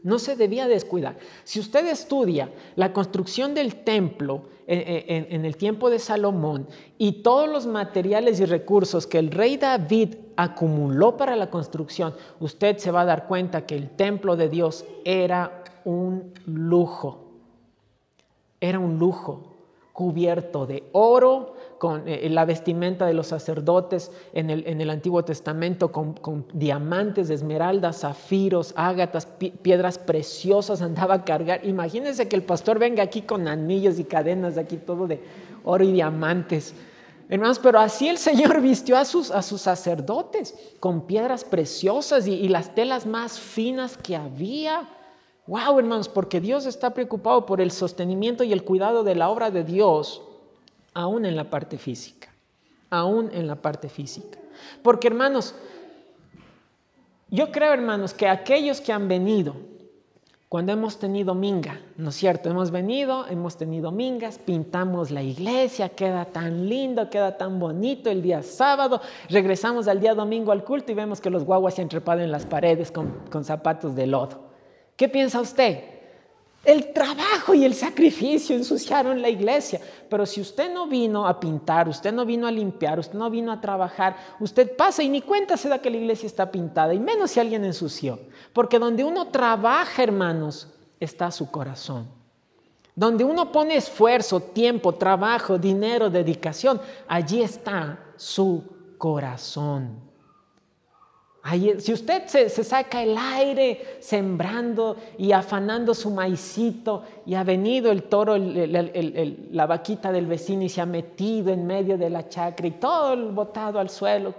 No 0.04 0.18
se 0.18 0.36
debía 0.36 0.68
descuidar. 0.68 1.16
Si 1.44 1.58
usted 1.58 1.86
estudia 1.86 2.50
la 2.76 2.92
construcción 2.92 3.54
del 3.54 3.76
templo 3.84 4.42
en, 4.66 5.44
el 5.46 5.56
tiempo 5.56 5.88
de 5.88 5.98
Salomón 5.98 6.68
y 6.98 7.22
todos 7.22 7.48
los 7.48 7.66
materiales 7.66 8.38
y 8.38 8.44
recursos 8.44 9.06
que 9.06 9.18
el 9.18 9.30
rey 9.30 9.56
David 9.56 10.16
acumuló 10.36 11.16
para 11.16 11.36
la 11.36 11.48
construcción, 11.48 12.14
usted 12.38 12.76
se 12.76 12.90
va 12.90 13.00
a 13.00 13.06
dar 13.06 13.26
cuenta 13.26 13.64
que 13.64 13.76
el 13.76 13.88
templo 13.88 14.36
de 14.36 14.50
Dios 14.50 14.84
era 15.06 15.64
un 15.86 16.34
lujo. 16.44 17.24
Era 18.60 18.78
un 18.78 18.98
lujo 18.98 19.54
cubierto 19.94 20.66
de 20.66 20.84
oro, 20.92 21.53
con 21.84 22.08
eh, 22.08 22.30
la 22.30 22.46
vestimenta 22.46 23.04
de 23.04 23.12
los 23.12 23.26
sacerdotes 23.26 24.10
en 24.32 24.48
el, 24.48 24.88
Antiguo 24.88 25.22
Testamento, 25.22 25.92
con, 25.92 26.46
diamantes, 26.54 27.28
esmeraldas, 27.28 28.00
zafiros, 28.00 28.72
ágatas, 28.74 29.26
piedras 29.26 29.98
preciosas, 29.98 30.80
andaba 30.80 31.16
a 31.16 31.24
cargar. 31.26 31.62
Imagínense 31.66 32.26
que 32.26 32.36
el 32.36 32.42
pastor 32.42 32.78
venga 32.78 33.02
aquí 33.02 33.20
con 33.20 33.48
anillos 33.48 33.98
y 33.98 34.04
cadenas, 34.04 34.56
aquí 34.56 34.78
todo 34.78 35.06
de 35.06 35.20
oro 35.62 35.84
y 35.84 35.92
diamantes. 35.92 36.74
Hermanos, 37.28 37.58
pero 37.58 37.78
así 37.78 38.08
el 38.08 38.16
Señor 38.16 38.58
vistió 38.62 38.96
a 38.96 39.04
sus, 39.04 39.30
a 39.30 39.42
sus 39.42 39.60
sacerdotes 39.60 40.54
con 40.80 41.02
piedras 41.02 41.44
preciosas 41.44 42.26
y 42.26 42.48
las 42.48 42.74
telas 42.74 43.04
más 43.04 43.38
finas 43.38 43.98
que 43.98 44.16
había. 44.16 44.88
Wow, 45.46 45.80
hermanos, 45.80 46.08
porque 46.08 46.40
Dios 46.40 46.64
está 46.64 46.94
preocupado 46.94 47.44
por 47.44 47.60
el 47.60 47.70
sostenimiento 47.70 48.42
y 48.42 48.54
el 48.54 48.64
cuidado 48.64 49.04
de 49.04 49.16
la 49.16 49.28
obra 49.28 49.50
de 49.50 49.64
Dios, 49.64 50.22
aún 50.94 51.26
en 51.26 51.36
la 51.36 51.50
parte 51.50 51.76
física, 51.76 52.28
aún 52.90 53.30
en 53.32 53.46
la 53.46 53.56
parte 53.56 53.88
física. 53.88 54.38
Porque, 54.82 55.08
hermanos, 55.08 55.54
yo 57.28 57.50
creo, 57.50 57.72
hermanos, 57.72 58.14
que 58.14 58.28
aquellos 58.28 58.80
que 58.80 58.92
han 58.92 59.08
venido, 59.08 59.56
cuando 60.48 60.70
hemos 60.70 61.00
tenido 61.00 61.34
minga, 61.34 61.80
¿no 61.96 62.10
es 62.10 62.14
cierto? 62.14 62.48
Hemos 62.48 62.70
venido, 62.70 63.26
hemos 63.26 63.56
tenido 63.56 63.90
mingas, 63.90 64.38
pintamos 64.38 65.10
la 65.10 65.20
iglesia, 65.20 65.88
queda 65.88 66.26
tan 66.26 66.68
lindo, 66.68 67.10
queda 67.10 67.36
tan 67.36 67.58
bonito 67.58 68.08
el 68.08 68.22
día 68.22 68.40
sábado, 68.44 69.00
regresamos 69.28 69.88
al 69.88 69.98
día 69.98 70.14
domingo 70.14 70.52
al 70.52 70.62
culto 70.62 70.92
y 70.92 70.94
vemos 70.94 71.20
que 71.20 71.30
los 71.30 71.44
guaguas 71.44 71.74
se 71.74 71.82
han 71.82 71.88
trepado 71.88 72.20
en 72.20 72.30
las 72.30 72.46
paredes 72.46 72.92
con, 72.92 73.24
con 73.30 73.44
zapatos 73.44 73.96
de 73.96 74.06
lodo. 74.06 74.44
¿Qué 74.96 75.08
piensa 75.08 75.40
usted? 75.40 75.93
El 76.64 76.92
trabajo 76.92 77.52
y 77.52 77.64
el 77.64 77.74
sacrificio 77.74 78.56
ensuciaron 78.56 79.20
la 79.20 79.28
iglesia. 79.28 79.80
Pero 80.08 80.24
si 80.24 80.40
usted 80.40 80.72
no 80.72 80.86
vino 80.86 81.26
a 81.26 81.38
pintar, 81.38 81.88
usted 81.88 82.12
no 82.12 82.24
vino 82.24 82.46
a 82.46 82.50
limpiar, 82.50 82.98
usted 82.98 83.18
no 83.18 83.28
vino 83.28 83.52
a 83.52 83.60
trabajar, 83.60 84.16
usted 84.40 84.74
pasa 84.74 85.02
y 85.02 85.08
ni 85.08 85.20
cuenta 85.20 85.56
se 85.56 85.68
da 85.68 85.78
que 85.78 85.90
la 85.90 85.98
iglesia 85.98 86.26
está 86.26 86.50
pintada, 86.50 86.94
y 86.94 86.98
menos 86.98 87.32
si 87.32 87.40
alguien 87.40 87.64
ensució. 87.64 88.18
Porque 88.52 88.78
donde 88.78 89.04
uno 89.04 89.28
trabaja, 89.28 90.02
hermanos, 90.02 90.68
está 91.00 91.30
su 91.30 91.50
corazón. 91.50 92.06
Donde 92.96 93.24
uno 93.24 93.50
pone 93.50 93.76
esfuerzo, 93.76 94.40
tiempo, 94.40 94.94
trabajo, 94.94 95.58
dinero, 95.58 96.08
dedicación, 96.08 96.80
allí 97.08 97.42
está 97.42 97.98
su 98.16 98.62
corazón 98.96 100.13
si 101.78 101.92
usted 101.92 102.26
se, 102.26 102.48
saca 102.48 103.02
el 103.02 103.16
aire 103.18 103.98
sembrando 104.00 104.96
y 105.18 105.32
afanando 105.32 105.92
su 105.92 106.10
maicito 106.10 107.02
y 107.26 107.34
ha 107.34 107.44
venido 107.44 107.92
el 107.92 108.04
toro, 108.04 108.36
la 108.38 109.66
vaquita 109.66 110.10
del 110.10 110.26
vecino 110.26 110.62
y 110.62 110.70
se 110.70 110.80
ha 110.80 110.86
metido 110.86 111.52
en 111.52 111.66
medio 111.66 111.98
de 111.98 112.08
la 112.08 112.28
chacra 112.28 112.66
y 112.66 112.70
todo 112.72 113.32
botado 113.32 113.78
al 113.78 113.90
suelo, 113.90 114.34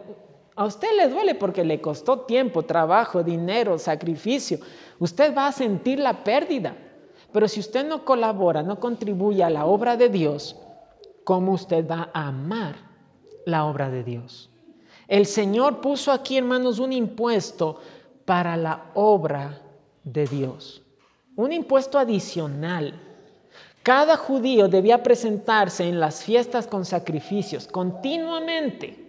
a 0.56 0.66
usted 0.66 0.88
le 0.96 1.10
duele 1.10 1.36
porque 1.36 1.64
le 1.64 1.80
costó 1.80 2.22
tiempo, 2.22 2.64
trabajo, 2.64 3.22
dinero, 3.24 3.78
sacrificio. 3.78 4.60
Usted 5.00 5.36
va 5.36 5.48
a 5.48 5.52
sentir 5.52 6.00
la 6.00 6.24
pérdida. 6.24 6.76
Pero 7.32 7.50
si 7.50 7.60
usted 7.60 7.86
no 7.86 8.06
colabora, 8.06 8.64
no 8.64 8.80
contribuye 8.80 9.44
a 9.44 9.50
la 9.50 9.66
obra 9.66 9.98
de 9.98 10.08
Dios, 10.08 10.56
¿cómo 11.26 11.52
usted 11.52 11.86
va 11.86 12.10
a 12.14 12.30
amar 12.30 12.76
la 13.46 13.66
obra 13.66 13.90
de 13.90 14.06
Dios? 14.06 14.50
El 15.08 15.26
Señor 15.26 15.82
puso 15.82 16.12
aquí, 16.12 16.38
hermanos, 16.38 16.80
un 16.80 16.94
impuesto 16.94 17.80
para 18.26 18.58
la 18.58 18.86
obra 18.96 19.62
de 20.04 20.26
Dios. 20.26 20.82
Un 21.36 21.52
impuesto 21.52 22.00
adicional. 22.00 23.00
Cada 23.84 24.18
judío 24.18 24.68
debía 24.68 25.04
presentarse 25.04 25.88
en 25.88 26.00
las 26.00 26.24
fiestas 26.24 26.66
con 26.66 26.86
sacrificios 26.86 27.68
continuamente. 27.68 29.06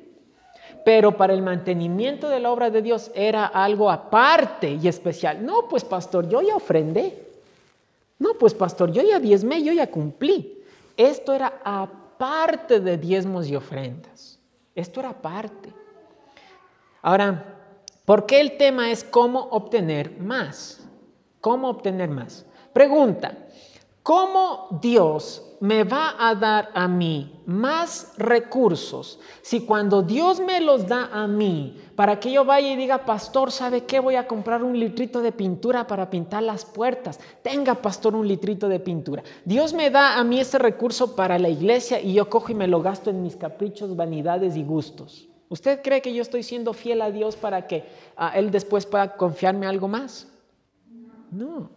Pero 0.85 1.17
para 1.17 1.33
el 1.33 1.43
mantenimiento 1.43 2.29
de 2.29 2.41
la 2.41 2.51
obra 2.53 2.71
de 2.71 2.83
Dios 2.83 3.11
era 3.15 3.47
algo 3.47 3.91
aparte 3.91 4.71
y 4.71 4.87
especial. 4.87 5.45
No, 5.45 5.67
pues 5.69 5.83
pastor, 5.83 6.29
yo 6.29 6.43
ya 6.43 6.57
ofrendé. 6.57 7.27
No, 8.19 8.35
pues 8.35 8.55
pastor, 8.55 8.93
yo 8.93 9.03
ya 9.03 9.19
diezmé, 9.19 9.63
yo 9.63 9.73
ya 9.73 9.91
cumplí. 9.91 10.63
Esto 10.97 11.33
era 11.33 11.61
aparte 11.65 12.81
de 12.81 12.97
diezmos 12.97 13.49
y 13.49 13.57
ofrendas. 13.57 14.39
Esto 14.75 15.01
era 15.01 15.11
aparte. 15.11 15.73
Ahora, 17.07 17.71
¿por 18.05 18.27
qué 18.27 18.41
el 18.41 18.57
tema 18.57 18.91
es 18.91 19.05
cómo 19.05 19.39
obtener 19.53 20.19
más? 20.19 20.85
¿Cómo 21.41 21.69
obtener 21.69 22.11
más? 22.11 22.45
Pregunta, 22.73 23.47
¿cómo 24.03 24.81
Dios 24.83 25.57
me 25.61 25.85
va 25.85 26.17
a 26.19 26.35
dar 26.35 26.71
a 26.75 26.89
mí 26.89 27.45
más 27.47 28.13
recursos 28.19 29.21
si 29.41 29.61
cuando 29.61 30.03
Dios 30.03 30.41
me 30.41 30.61
los 30.61 30.89
da 30.89 31.09
a 31.13 31.29
mí, 31.29 31.81
para 31.95 32.19
que 32.19 32.33
yo 32.33 32.45
vaya 32.45 32.73
y 32.73 32.77
diga, 32.77 33.05
pastor, 33.05 33.53
¿sabe 33.53 33.85
qué? 33.85 34.01
Voy 34.01 34.17
a 34.17 34.27
comprar 34.27 34.65
un 34.65 34.77
litrito 34.77 35.23
de 35.23 35.31
pintura 35.31 35.87
para 35.87 36.11
pintar 36.11 36.43
las 36.43 36.65
puertas. 36.65 37.21
Tenga, 37.41 37.77
pastor, 37.77 38.17
un 38.17 38.27
litrito 38.27 38.69
de 38.69 38.81
pintura. 38.81 39.23
Dios 39.45 39.73
me 39.75 39.91
da 39.91 40.19
a 40.19 40.25
mí 40.25 40.41
ese 40.41 40.59
recurso 40.59 41.15
para 41.15 41.39
la 41.39 41.51
iglesia 41.51 42.01
y 42.01 42.15
yo 42.15 42.29
cojo 42.29 42.51
y 42.51 42.57
me 42.57 42.67
lo 42.67 42.83
gasto 42.83 43.11
en 43.11 43.23
mis 43.23 43.37
caprichos, 43.37 43.95
vanidades 43.95 44.57
y 44.57 44.65
gustos. 44.65 45.29
¿Usted 45.49 45.81
cree 45.83 46.03
que 46.03 46.13
yo 46.13 46.23
estoy 46.23 46.43
siendo 46.43 46.73
fiel 46.73 47.03
a 47.03 47.11
Dios 47.11 47.37
para 47.37 47.67
que 47.67 47.85
ah, 48.17 48.33
Él 48.37 48.51
después 48.51 48.85
pueda 48.85 49.17
confiarme 49.17 49.67
algo 49.67 49.87
más? 49.87 50.27
No. 51.31 51.71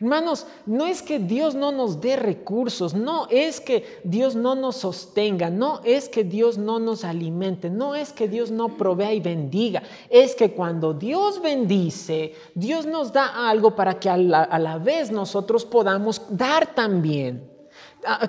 Hermanos, 0.00 0.46
no 0.64 0.86
es 0.86 1.02
que 1.02 1.18
Dios 1.18 1.56
no 1.56 1.72
nos 1.72 2.00
dé 2.00 2.14
recursos, 2.14 2.94
no 2.94 3.26
es 3.30 3.60
que 3.60 4.00
Dios 4.04 4.36
no 4.36 4.54
nos 4.54 4.76
sostenga, 4.76 5.50
no 5.50 5.80
es 5.82 6.08
que 6.08 6.22
Dios 6.22 6.56
no 6.56 6.78
nos 6.78 7.04
alimente, 7.04 7.68
no 7.68 7.96
es 7.96 8.12
que 8.12 8.28
Dios 8.28 8.52
no 8.52 8.76
provea 8.76 9.12
y 9.12 9.18
bendiga, 9.18 9.82
es 10.08 10.36
que 10.36 10.52
cuando 10.52 10.94
Dios 10.94 11.42
bendice, 11.42 12.32
Dios 12.54 12.86
nos 12.86 13.12
da 13.12 13.50
algo 13.50 13.74
para 13.74 13.98
que 13.98 14.08
a 14.08 14.16
la, 14.16 14.44
a 14.44 14.60
la 14.60 14.78
vez 14.78 15.10
nosotros 15.10 15.64
podamos 15.64 16.22
dar 16.30 16.76
también. 16.76 17.57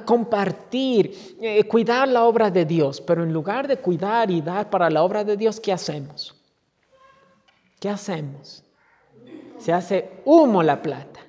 Compartir, 0.05 1.37
eh, 1.41 1.63
cuidar 1.65 2.07
la 2.07 2.25
obra 2.25 2.49
de 2.49 2.65
Dios, 2.65 3.01
pero 3.01 3.23
en 3.23 3.31
lugar 3.31 3.67
de 3.67 3.77
cuidar 3.77 4.31
y 4.31 4.41
dar 4.41 4.69
para 4.69 4.89
la 4.89 5.03
obra 5.03 5.23
de 5.23 5.37
Dios, 5.37 5.59
¿qué 5.59 5.71
hacemos? 5.71 6.35
¿Qué 7.79 7.89
hacemos? 7.89 8.63
Se 9.57 9.73
hace 9.73 10.21
humo 10.25 10.63
la 10.63 10.81
plata, 10.81 11.19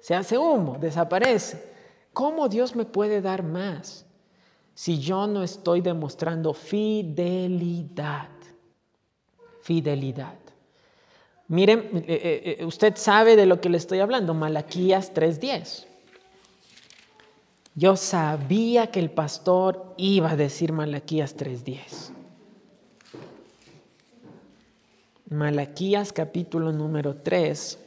se 0.00 0.14
hace 0.14 0.38
humo, 0.38 0.78
desaparece. 0.78 1.68
¿Cómo 2.12 2.48
Dios 2.48 2.76
me 2.76 2.84
puede 2.84 3.20
dar 3.20 3.42
más 3.42 4.06
si 4.74 4.98
yo 4.98 5.26
no 5.26 5.42
estoy 5.42 5.80
demostrando 5.80 6.54
fidelidad? 6.54 8.28
Fidelidad. 9.62 10.36
Miren, 11.48 12.04
eh, 12.06 12.56
eh, 12.60 12.64
usted 12.64 12.94
sabe 12.96 13.34
de 13.34 13.46
lo 13.46 13.60
que 13.60 13.70
le 13.70 13.78
estoy 13.78 14.00
hablando, 14.00 14.34
Malaquías 14.34 15.12
3:10. 15.14 15.87
Yo 17.78 17.94
sabía 17.94 18.88
que 18.88 18.98
el 18.98 19.08
pastor 19.08 19.94
iba 19.96 20.32
a 20.32 20.36
decir 20.36 20.72
Malaquías 20.72 21.36
3:10. 21.36 22.10
Malaquías 25.30 26.12
capítulo 26.12 26.72
número 26.72 27.14
3. 27.14 27.78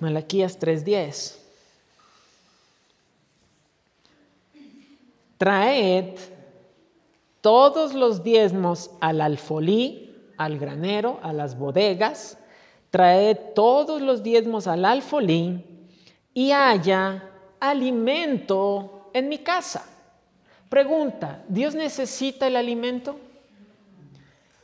Malaquías 0.00 0.58
3:10. 0.58 1.38
Traed 5.36 6.16
todos 7.42 7.92
los 7.92 8.24
diezmos 8.24 8.90
al 9.02 9.20
alfolí 9.20 10.16
al 10.38 10.58
granero, 10.58 11.20
a 11.22 11.34
las 11.34 11.58
bodegas, 11.58 12.38
traed 12.88 13.36
todos 13.54 14.00
los 14.00 14.22
diezmos 14.22 14.66
al 14.66 14.86
alfolín 14.86 15.73
y 16.34 16.50
haya 16.52 17.22
alimento 17.60 19.08
en 19.12 19.28
mi 19.28 19.38
casa. 19.38 19.86
Pregunta, 20.68 21.42
¿Dios 21.48 21.74
necesita 21.74 22.48
el 22.48 22.56
alimento? 22.56 23.16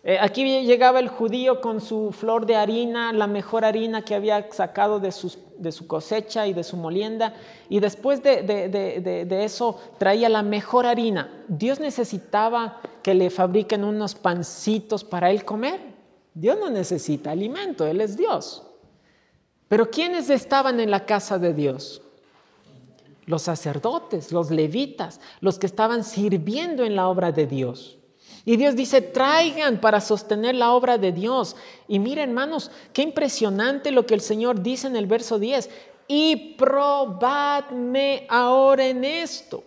Eh, 0.03 0.19
aquí 0.21 0.45
llegaba 0.65 0.99
el 0.99 1.09
judío 1.09 1.61
con 1.61 1.81
su 1.81 2.11
flor 2.11 2.47
de 2.47 2.57
harina, 2.57 3.13
la 3.13 3.27
mejor 3.27 3.65
harina 3.65 4.03
que 4.03 4.15
había 4.15 4.51
sacado 4.51 4.99
de, 4.99 5.13
su 5.13 5.87
cosecha 5.87 6.47
y 6.47 6.55
de 6.55 6.65
su 6.65 6.77
molienda, 6.77 7.35
y 7.69 7.81
después 7.81 8.23
de, 8.23 8.43
de, 8.43 9.45
eso 9.45 9.79
traía 9.99 10.31
la 10.31 10.43
mejor 10.43 10.87
harina. 10.87 11.45
Dios 11.49 11.81
necesitaba 11.81 12.81
que 13.03 13.15
le 13.15 13.29
fabriquen 13.29 13.85
unos 13.85 14.15
pancitos 14.15 15.05
para 15.05 15.31
él 15.31 15.45
comer. 15.45 15.81
Dios 16.33 16.59
no 16.59 16.71
necesita 16.71 17.33
alimento, 17.33 17.87
Él 17.87 18.01
es 18.01 18.17
Dios. 18.17 18.70
Pero 19.71 19.89
¿quiénes 19.89 20.29
estaban 20.31 20.81
en 20.81 20.91
la 20.91 21.07
casa 21.07 21.39
de 21.39 21.55
Dios? 21.55 22.03
Los 23.27 23.43
sacerdotes, 23.43 24.33
los 24.33 24.51
levitas, 24.51 25.21
los 25.41 25.61
que 25.61 25.67
estaban 25.67 26.03
sirviendo 26.03 26.83
en 26.83 26.97
la 26.97 27.07
obra 27.07 27.31
de 27.31 27.47
Dios. 27.47 27.97
Y 28.45 28.57
Dios 28.57 28.75
dice, 28.75 29.01
traigan 29.01 29.81
para 29.81 30.01
sostener 30.01 30.57
la 30.57 30.73
obra 30.73 30.99
de 30.99 31.13
Dios. 31.13 31.55
Y 31.87 32.01
miren, 32.01 32.31
hermanos, 32.31 32.73
qué 32.93 33.03
impresionante 33.03 33.93
lo 33.93 34.07
que 34.07 34.15
el 34.15 34.23
Señor 34.23 34.61
dice 34.61 34.89
en 34.89 34.97
el 34.97 35.07
verso 35.07 35.39
10. 35.39 35.71
Y 36.09 36.57
probadme 36.57 38.27
ahora 38.29 38.89
en 38.89 39.05
esto. 39.05 39.63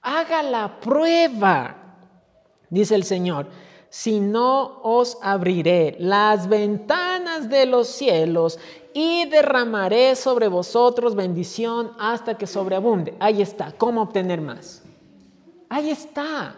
Haga 0.00 0.44
la 0.44 0.78
prueba, 0.78 1.96
dice 2.70 2.94
el 2.94 3.02
Señor. 3.02 3.48
Si 3.88 4.20
no 4.20 4.80
os 4.84 5.18
abriré 5.22 5.96
las 5.98 6.48
ventanas 6.48 7.48
de 7.48 7.66
los 7.66 7.88
cielos 7.88 8.60
y 8.94 9.26
derramaré 9.26 10.14
sobre 10.14 10.46
vosotros 10.48 11.16
bendición 11.16 11.92
hasta 11.98 12.38
que 12.38 12.46
sobreabunde. 12.46 13.14
Ahí 13.18 13.42
está, 13.42 13.72
¿cómo 13.72 14.00
obtener 14.00 14.40
más? 14.40 14.82
Ahí 15.68 15.90
está. 15.90 16.54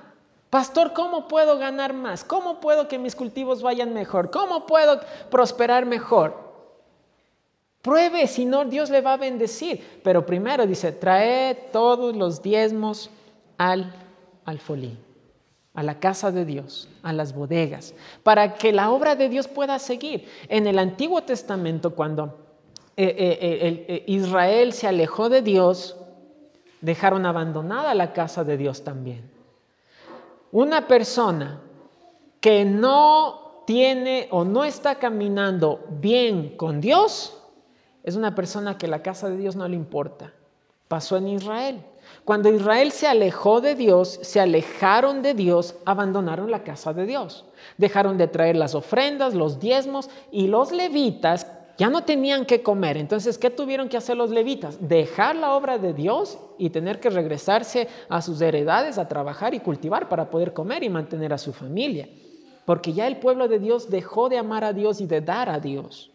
Pastor, 0.51 0.93
¿cómo 0.93 1.27
puedo 1.27 1.59
ganar 1.59 1.93
más? 1.95 2.23
¿Cómo 2.23 2.61
puedo 2.61 2.87
que 2.87 2.99
mis 2.99 3.17
cultivos 3.17 3.63
vayan 3.63 3.93
mejor? 3.95 4.31
¿Cómo 4.31 4.67
puedo 4.67 5.01
prosperar 5.31 5.87
mejor? 5.87 6.47
Pruebe, 7.81 8.27
si 8.27 8.45
no, 8.45 8.65
Dios 8.65 8.91
le 8.91 9.01
va 9.01 9.15
a 9.15 9.17
bendecir. 9.17 10.01
Pero 10.05 10.27
primero 10.27 10.67
dice, 10.67 10.93
trae 10.93 11.55
todos 11.73 12.15
los 12.15 12.43
diezmos 12.43 13.11
al 13.59 13.93
alfolí, 14.45 14.99
a 15.77 15.83
la 15.83 16.01
casa 16.01 16.33
de 16.33 16.45
Dios, 16.45 16.89
a 17.03 17.13
las 17.13 17.35
bodegas, 17.35 17.95
para 18.23 18.55
que 18.55 18.73
la 18.73 18.91
obra 18.91 19.15
de 19.15 19.29
Dios 19.29 19.47
pueda 19.47 19.79
seguir. 19.79 20.27
En 20.49 20.67
el 20.67 20.79
Antiguo 20.79 21.23
Testamento, 21.23 21.95
cuando 21.95 22.39
eh, 22.97 23.15
eh, 23.19 23.85
eh, 23.89 24.05
Israel 24.07 24.73
se 24.73 24.89
alejó 24.89 25.29
de 25.29 25.43
Dios, 25.43 25.97
dejaron 26.81 27.27
abandonada 27.27 27.95
la 27.95 28.15
casa 28.15 28.43
de 28.43 28.57
Dios 28.57 28.85
también. 28.85 29.31
Una 30.51 30.89
persona 30.89 31.61
que 32.41 32.65
no 32.65 33.63
tiene 33.67 34.29
o 34.31 34.45
no 34.45 34.65
está 34.65 34.95
caminando 34.95 35.85
bien 35.91 36.57
con 36.57 36.81
Dios 36.81 37.37
es 38.03 38.17
una 38.17 38.35
persona 38.35 38.79
que 38.79 38.89
la 38.89 39.03
casa 39.03 39.29
de 39.29 39.37
Dios 39.37 39.57
no 39.57 39.69
le 39.69 39.77
importa. 39.77 40.33
Pasó 40.89 41.19
en 41.19 41.29
Israel. 41.29 41.85
Cuando 42.25 42.49
Israel 42.49 42.93
se 42.93 43.07
alejó 43.07 43.61
de 43.61 43.75
Dios, 43.75 44.19
se 44.23 44.41
alejaron 44.41 45.23
de 45.23 45.35
Dios, 45.35 45.77
abandonaron 45.85 46.51
la 46.51 46.65
casa 46.65 46.93
de 46.93 47.07
Dios. 47.07 47.45
Dejaron 47.79 48.19
de 48.19 48.27
traer 48.27 48.57
las 48.57 48.75
ofrendas, 48.75 49.35
los 49.35 49.61
diezmos 49.61 50.11
y 50.33 50.49
los 50.49 50.73
levitas 50.73 51.47
ya 51.79 51.91
no 51.91 52.05
tenían 52.05 52.47
que 52.47 52.63
comer. 52.63 52.97
Entonces, 52.97 53.39
¿qué 53.39 53.51
tuvieron 53.51 53.89
que 53.89 53.97
hacer 53.97 54.17
los 54.17 54.31
levitas? 54.31 54.89
Dejar 54.89 55.37
la 55.37 55.55
obra 55.55 55.79
de 55.79 55.93
Dios 55.93 56.39
y 56.59 56.71
tener 56.71 57.01
que 57.01 57.11
regresarse 57.11 57.89
a 58.09 58.23
sus 58.23 58.41
heredades 58.41 58.99
a 58.99 59.09
trabajar 59.09 59.55
y 59.55 59.61
cultivar 59.61 60.09
para 60.09 60.31
poder 60.31 60.53
comer 60.53 60.83
y 60.85 60.89
mantener 60.89 61.33
a 61.33 61.39
su 61.39 61.53
familia. 61.53 62.09
Porque 62.65 62.93
ya 62.93 63.07
el 63.07 63.19
pueblo 63.19 63.47
de 63.47 63.59
Dios 63.59 63.91
dejó 63.91 64.29
de 64.29 64.39
amar 64.39 64.65
a 64.65 64.73
Dios 64.73 65.01
y 65.01 65.07
de 65.07 65.21
dar 65.21 65.51
a 65.51 65.61
Dios. 65.61 66.11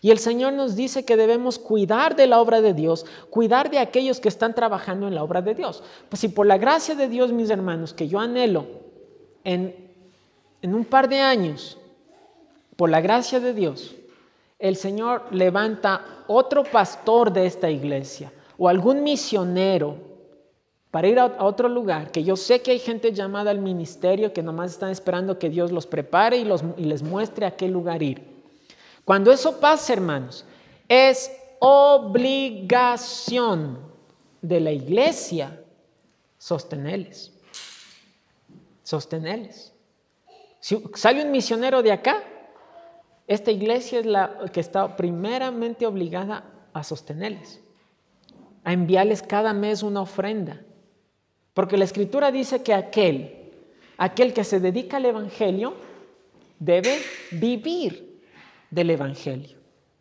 Y 0.00 0.10
el 0.10 0.18
Señor 0.18 0.52
nos 0.52 0.76
dice 0.76 1.04
que 1.04 1.16
debemos 1.16 1.58
cuidar 1.58 2.16
de 2.16 2.26
la 2.26 2.40
obra 2.40 2.60
de 2.60 2.74
Dios, 2.74 3.06
cuidar 3.30 3.70
de 3.70 3.78
aquellos 3.78 4.20
que 4.20 4.28
están 4.28 4.54
trabajando 4.54 5.08
en 5.08 5.14
la 5.14 5.22
obra 5.22 5.42
de 5.42 5.54
Dios. 5.54 5.82
Pues 6.08 6.20
si 6.20 6.28
por 6.28 6.46
la 6.46 6.58
gracia 6.58 6.94
de 6.94 7.08
Dios, 7.08 7.32
mis 7.32 7.50
hermanos, 7.50 7.92
que 7.92 8.08
yo 8.08 8.18
anhelo 8.18 8.66
en, 9.44 9.74
en 10.62 10.74
un 10.74 10.84
par 10.84 11.08
de 11.08 11.20
años, 11.20 11.78
por 12.76 12.88
la 12.88 13.00
gracia 13.00 13.40
de 13.40 13.52
Dios, 13.52 13.94
el 14.58 14.76
Señor 14.76 15.24
levanta 15.30 16.24
otro 16.26 16.64
pastor 16.64 17.32
de 17.32 17.46
esta 17.46 17.70
iglesia 17.70 18.32
o 18.56 18.68
algún 18.68 19.02
misionero 19.02 19.96
para 20.90 21.08
ir 21.08 21.18
a 21.18 21.44
otro 21.44 21.68
lugar, 21.68 22.10
que 22.10 22.24
yo 22.24 22.36
sé 22.36 22.62
que 22.62 22.72
hay 22.72 22.78
gente 22.78 23.12
llamada 23.12 23.50
al 23.50 23.60
ministerio 23.60 24.32
que 24.32 24.42
nomás 24.42 24.72
están 24.72 24.90
esperando 24.90 25.38
que 25.38 25.48
Dios 25.48 25.70
los 25.70 25.86
prepare 25.86 26.36
y, 26.38 26.44
los, 26.44 26.64
y 26.76 26.84
les 26.84 27.02
muestre 27.02 27.46
a 27.46 27.52
qué 27.52 27.68
lugar 27.68 28.02
ir. 28.02 28.29
Cuando 29.10 29.32
eso 29.32 29.58
pasa, 29.58 29.92
hermanos, 29.92 30.44
es 30.88 31.32
obligación 31.58 33.10
de 34.40 34.60
la 34.60 34.70
iglesia 34.70 35.64
sostenerles. 36.38 37.32
Sostenerles. 38.84 39.72
Si 40.60 40.80
sale 40.94 41.24
un 41.24 41.32
misionero 41.32 41.82
de 41.82 41.90
acá, 41.90 42.22
esta 43.26 43.50
iglesia 43.50 43.98
es 43.98 44.06
la 44.06 44.44
que 44.52 44.60
está 44.60 44.96
primeramente 44.96 45.86
obligada 45.86 46.44
a 46.72 46.84
sostenerles, 46.84 47.58
a 48.62 48.72
enviarles 48.72 49.24
cada 49.24 49.52
mes 49.52 49.82
una 49.82 50.02
ofrenda. 50.02 50.60
Porque 51.52 51.76
la 51.76 51.84
escritura 51.84 52.30
dice 52.30 52.62
que 52.62 52.74
aquel, 52.74 53.50
aquel 53.98 54.32
que 54.32 54.44
se 54.44 54.60
dedica 54.60 54.98
al 54.98 55.06
Evangelio, 55.06 55.74
debe 56.60 57.00
vivir 57.32 58.09
del 58.70 58.90
Evangelio. 58.90 59.60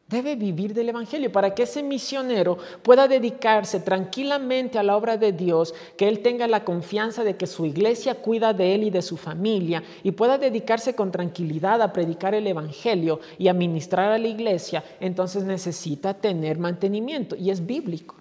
Debe 0.10 0.36
vivir 0.36 0.74
del 0.74 0.90
Evangelio 0.90 1.32
para 1.32 1.54
que 1.54 1.64
ese 1.64 1.84
misionero 1.84 2.58
pueda 2.82 3.08
dedicarse 3.08 3.80
tranquilamente 3.80 4.80
a 4.80 4.84
la 4.84 4.98
obra 4.98 5.18
de 5.18 5.34
Dios, 5.34 5.76
que 5.98 6.10
él 6.10 6.22
tenga 6.22 6.48
la 6.48 6.64
confianza 6.64 7.24
de 7.24 7.38
que 7.38 7.46
su 7.46 7.68
iglesia 7.68 8.16
cuida 8.16 8.52
de 8.52 8.74
él 8.74 8.86
y 8.86 8.90
de 8.90 9.04
su 9.04 9.18
familia 9.18 9.84
y 10.02 10.12
pueda 10.12 10.40
dedicarse 10.40 10.96
con 10.96 11.12
tranquilidad 11.12 11.80
a 11.84 11.94
predicar 11.94 12.34
el 12.34 12.48
Evangelio 12.48 13.20
y 13.38 13.50
a 13.50 13.54
ministrar 13.54 14.12
a 14.12 14.18
la 14.18 14.28
iglesia, 14.28 14.84
entonces 15.00 15.44
necesita 15.44 16.16
tener 16.16 16.58
mantenimiento 16.58 17.36
y 17.36 17.52
es 17.52 17.64
bíblico. 17.64 18.16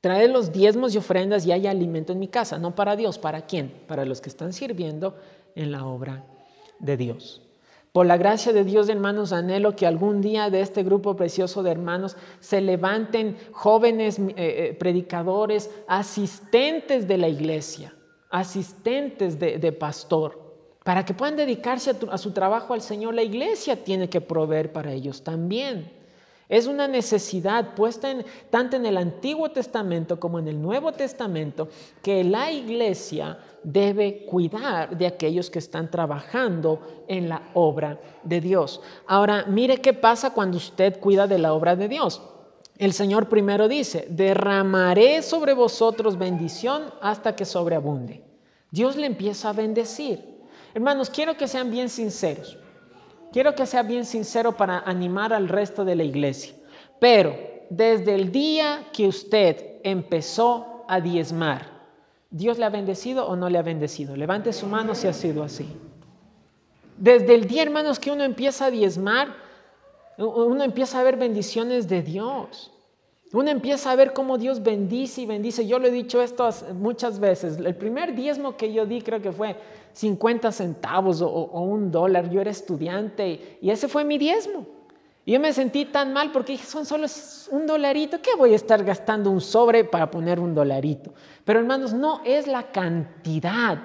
Trae 0.00 0.28
los 0.28 0.50
diezmos 0.50 0.94
y 0.94 0.98
ofrendas 0.98 1.44
y 1.44 1.52
haya 1.52 1.72
alimento 1.72 2.14
en 2.14 2.20
mi 2.20 2.28
casa, 2.28 2.58
no 2.58 2.74
para 2.74 2.96
Dios, 2.96 3.18
¿para 3.18 3.42
quién? 3.42 3.70
Para 3.86 4.06
los 4.06 4.22
que 4.22 4.30
están 4.30 4.54
sirviendo 4.54 5.14
en 5.54 5.72
la 5.72 5.84
obra 5.84 6.24
de 6.78 6.96
Dios. 6.96 7.45
Por 7.96 8.04
la 8.04 8.18
gracia 8.18 8.52
de 8.52 8.62
Dios, 8.62 8.90
hermanos, 8.90 9.32
anhelo 9.32 9.74
que 9.74 9.86
algún 9.86 10.20
día 10.20 10.50
de 10.50 10.60
este 10.60 10.82
grupo 10.82 11.16
precioso 11.16 11.62
de 11.62 11.70
hermanos 11.70 12.14
se 12.40 12.60
levanten 12.60 13.38
jóvenes 13.52 14.18
eh, 14.18 14.34
eh, 14.36 14.76
predicadores, 14.78 15.70
asistentes 15.88 17.08
de 17.08 17.16
la 17.16 17.28
iglesia, 17.30 17.94
asistentes 18.28 19.38
de, 19.38 19.72
pastor, 19.72 20.38
para 20.84 21.06
que 21.06 21.14
puedan 21.14 21.36
dedicarse 21.36 21.96
a, 22.10 22.18
su 22.18 22.32
trabajo 22.32 22.74
al 22.74 22.82
Señor. 22.82 23.14
La 23.14 23.22
iglesia 23.22 23.82
tiene 23.82 24.10
que 24.10 24.20
proveer 24.20 24.74
para 24.74 24.92
ellos 24.92 25.24
también. 25.24 25.90
Es 26.48 26.66
una 26.66 26.86
necesidad 26.86 27.74
puesta 27.74 28.10
en, 28.10 28.24
tanto 28.50 28.76
en 28.76 28.86
el 28.86 28.96
Antiguo 28.96 29.50
Testamento 29.50 30.20
como 30.20 30.38
en 30.38 30.46
el 30.46 30.62
Nuevo 30.62 30.92
Testamento 30.92 31.68
que 32.02 32.22
la 32.22 32.52
iglesia 32.52 33.38
debe 33.64 34.24
cuidar 34.26 34.96
de 34.96 35.08
aquellos 35.08 35.50
que 35.50 35.58
están 35.58 35.90
trabajando 35.90 37.04
en 37.08 37.28
la 37.28 37.42
obra 37.54 38.00
de 38.22 38.40
Dios. 38.40 38.80
Ahora, 39.08 39.44
mire 39.48 39.78
qué 39.78 39.92
pasa 39.92 40.30
cuando 40.30 40.56
usted 40.56 41.00
cuida 41.00 41.26
de 41.26 41.38
la 41.38 41.52
obra 41.52 41.74
de 41.74 41.88
Dios. 41.88 42.22
El 42.78 42.92
Señor 42.92 43.28
primero 43.28 43.66
dice, 43.66 44.06
derramaré 44.08 45.22
sobre 45.22 45.52
vosotros 45.52 46.16
bendición 46.16 46.92
hasta 47.00 47.34
que 47.34 47.44
sobreabunde. 47.44 48.22
Dios 48.70 48.94
le 48.96 49.06
empieza 49.06 49.48
a 49.48 49.52
bendecir. 49.52 50.36
Hermanos, 50.74 51.10
quiero 51.10 51.36
que 51.36 51.48
sean 51.48 51.70
bien 51.70 51.88
sinceros. 51.88 52.58
Quiero 53.32 53.54
que 53.54 53.66
sea 53.66 53.82
bien 53.82 54.04
sincero 54.04 54.52
para 54.52 54.80
animar 54.80 55.32
al 55.32 55.48
resto 55.48 55.84
de 55.84 55.96
la 55.96 56.04
iglesia. 56.04 56.54
Pero 56.98 57.36
desde 57.70 58.14
el 58.14 58.32
día 58.32 58.84
que 58.92 59.06
usted 59.06 59.80
empezó 59.82 60.84
a 60.88 61.00
diezmar, 61.00 61.76
¿Dios 62.30 62.58
le 62.58 62.64
ha 62.64 62.70
bendecido 62.70 63.26
o 63.26 63.36
no 63.36 63.48
le 63.48 63.58
ha 63.58 63.62
bendecido? 63.62 64.16
Levante 64.16 64.52
su 64.52 64.66
mano 64.66 64.94
si 64.94 65.06
ha 65.06 65.12
sido 65.12 65.42
así. 65.42 65.66
Desde 66.96 67.34
el 67.34 67.46
día, 67.46 67.62
hermanos, 67.62 67.98
que 67.98 68.10
uno 68.10 68.24
empieza 68.24 68.66
a 68.66 68.70
diezmar, 68.70 69.28
uno 70.18 70.64
empieza 70.64 71.00
a 71.00 71.02
ver 71.02 71.16
bendiciones 71.16 71.88
de 71.88 72.02
Dios. 72.02 72.72
Uno 73.32 73.50
empieza 73.50 73.90
a 73.90 73.96
ver 73.96 74.12
cómo 74.12 74.38
Dios 74.38 74.62
bendice 74.62 75.22
y 75.22 75.26
bendice. 75.26 75.66
Yo 75.66 75.78
lo 75.78 75.88
he 75.88 75.90
dicho 75.90 76.22
esto 76.22 76.48
muchas 76.74 77.18
veces. 77.20 77.58
El 77.58 77.74
primer 77.74 78.14
diezmo 78.14 78.56
que 78.56 78.72
yo 78.72 78.86
di 78.86 79.02
creo 79.02 79.20
que 79.20 79.32
fue 79.32 79.56
50 79.96 80.52
centavos 80.52 81.22
o, 81.22 81.28
un 81.62 81.90
dólar. 81.90 82.28
Yo 82.28 82.42
era 82.42 82.50
estudiante 82.50 83.58
y 83.62 83.70
ese 83.70 83.88
fue 83.88 84.04
mi 84.04 84.18
diezmo. 84.18 84.66
Y 85.24 85.32
yo 85.32 85.40
me 85.40 85.52
sentí 85.54 85.86
tan 85.86 86.12
mal 86.12 86.32
porque 86.32 86.52
dije, 86.52 86.66
son 86.66 86.84
solo 86.84 87.06
un 87.50 87.66
dolarito. 87.66 88.20
¿Qué 88.20 88.36
voy 88.36 88.52
a 88.52 88.56
estar 88.56 88.84
gastando 88.84 89.30
un 89.30 89.40
sobre 89.40 89.84
para 89.84 90.10
poner 90.10 90.38
un 90.38 90.54
dolarito? 90.54 91.14
Pero 91.44 91.60
hermanos, 91.60 91.94
no 91.94 92.20
es 92.26 92.46
la 92.46 92.70
cantidad, 92.70 93.78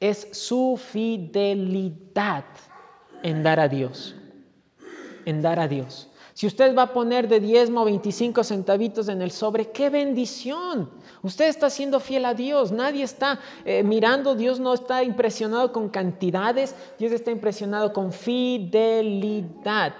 es 0.00 0.28
su 0.32 0.80
fidelidad 0.82 2.44
en 3.22 3.42
dar 3.42 3.60
a 3.60 3.68
Dios. 3.68 4.16
En 5.26 5.42
dar 5.42 5.60
a 5.60 5.68
Dios. 5.68 6.08
Si 6.34 6.48
usted 6.48 6.76
va 6.76 6.82
a 6.82 6.92
poner 6.92 7.28
de 7.28 7.38
diezmo 7.38 7.84
25 7.84 8.42
centavitos 8.42 9.08
en 9.08 9.22
el 9.22 9.30
sobre, 9.30 9.70
qué 9.70 9.88
bendición. 9.88 10.90
Usted 11.22 11.46
está 11.46 11.70
siendo 11.70 12.00
fiel 12.00 12.24
a 12.24 12.34
Dios. 12.34 12.72
Nadie 12.72 13.04
está 13.04 13.38
eh, 13.64 13.84
mirando, 13.84 14.34
Dios 14.34 14.58
no 14.58 14.74
está 14.74 15.04
impresionado 15.04 15.72
con 15.72 15.88
cantidades, 15.88 16.74
Dios 16.98 17.12
está 17.12 17.30
impresionado 17.30 17.92
con 17.92 18.12
fidelidad. 18.12 19.94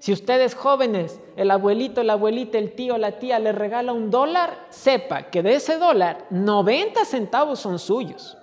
Si 0.00 0.12
ustedes 0.12 0.56
jóvenes, 0.56 1.20
el 1.36 1.52
abuelito, 1.52 2.02
la 2.02 2.14
abuelita, 2.14 2.58
el 2.58 2.74
tío, 2.74 2.98
la 2.98 3.20
tía 3.20 3.38
le 3.38 3.52
regala 3.52 3.92
un 3.92 4.10
dólar, 4.10 4.66
sepa 4.70 5.30
que 5.30 5.44
de 5.44 5.54
ese 5.54 5.78
dólar 5.78 6.26
90 6.30 7.04
centavos 7.04 7.60
son 7.60 7.78
suyos. 7.78 8.36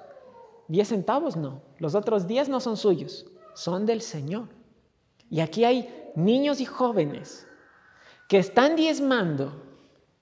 10 0.69 0.87
centavos 0.87 1.35
no. 1.35 1.61
Los 1.79 1.95
otros 1.95 2.27
10 2.27 2.47
no 2.47 2.61
son 2.61 2.77
suyos, 2.77 3.25
son 3.55 3.85
del 3.85 4.01
Señor. 4.01 4.47
Y 5.29 5.41
aquí 5.41 5.65
hay 5.65 5.96
niños 6.15 6.59
y 6.61 6.65
jóvenes 6.65 7.47
que 8.27 8.37
están 8.37 8.75
diezmando 8.75 9.53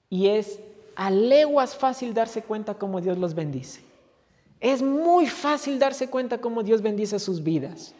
y 0.08 0.28
es 0.28 0.60
a 0.94 1.10
leguas 1.10 1.76
fácil 1.76 2.14
darse 2.14 2.42
cuenta 2.42 2.74
cómo 2.74 3.00
Dios 3.00 3.18
los 3.18 3.34
bendice. 3.34 3.82
Es 4.60 4.80
muy 4.80 5.26
fácil 5.26 5.78
darse 5.78 6.08
cuenta 6.08 6.38
cómo 6.38 6.62
Dios 6.62 6.80
bendice 6.80 7.18
sus 7.18 7.42
vidas. 7.42 7.94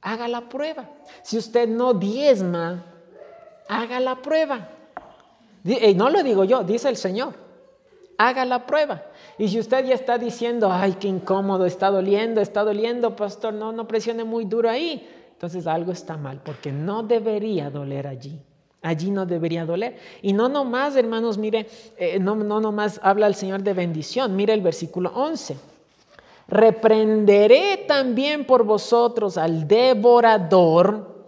Haga 0.00 0.28
la 0.28 0.48
prueba. 0.48 0.88
Si 1.22 1.36
usted 1.36 1.68
no 1.68 1.92
diezma, 1.92 2.84
haga 3.68 4.00
la 4.00 4.22
prueba. 4.22 4.68
Y 5.62 5.94
no 5.94 6.08
lo 6.08 6.22
digo 6.22 6.44
yo, 6.44 6.64
dice 6.64 6.88
el 6.88 6.96
Señor. 6.96 7.34
Haga 8.16 8.44
la 8.46 8.66
prueba. 8.66 9.02
Y 9.36 9.48
si 9.48 9.58
usted 9.58 9.84
ya 9.84 9.94
está 9.94 10.16
diciendo, 10.16 10.70
ay, 10.72 10.96
qué 10.98 11.08
incómodo, 11.08 11.66
está 11.66 11.90
doliendo, 11.90 12.40
está 12.40 12.64
doliendo, 12.64 13.16
pastor, 13.16 13.52
no, 13.52 13.72
no 13.72 13.86
presione 13.86 14.24
muy 14.24 14.46
duro 14.46 14.70
ahí 14.70 15.06
entonces 15.40 15.66
algo 15.66 15.90
está 15.90 16.18
mal, 16.18 16.42
porque 16.44 16.70
no 16.70 17.02
debería 17.02 17.70
doler 17.70 18.06
allí. 18.06 18.38
Allí 18.82 19.10
no 19.10 19.24
debería 19.24 19.64
doler. 19.64 19.96
Y 20.20 20.34
no 20.34 20.50
nomás, 20.50 20.96
hermanos, 20.96 21.38
mire, 21.38 21.66
eh, 21.96 22.18
no, 22.18 22.34
no 22.34 22.60
nomás 22.60 23.00
habla 23.02 23.26
el 23.26 23.34
Señor 23.34 23.62
de 23.62 23.72
bendición. 23.72 24.36
Mire 24.36 24.52
el 24.52 24.60
versículo 24.60 25.10
11. 25.14 25.56
Reprenderé 26.46 27.86
también 27.88 28.44
por 28.44 28.64
vosotros 28.64 29.38
al 29.38 29.66
devorador 29.66 31.24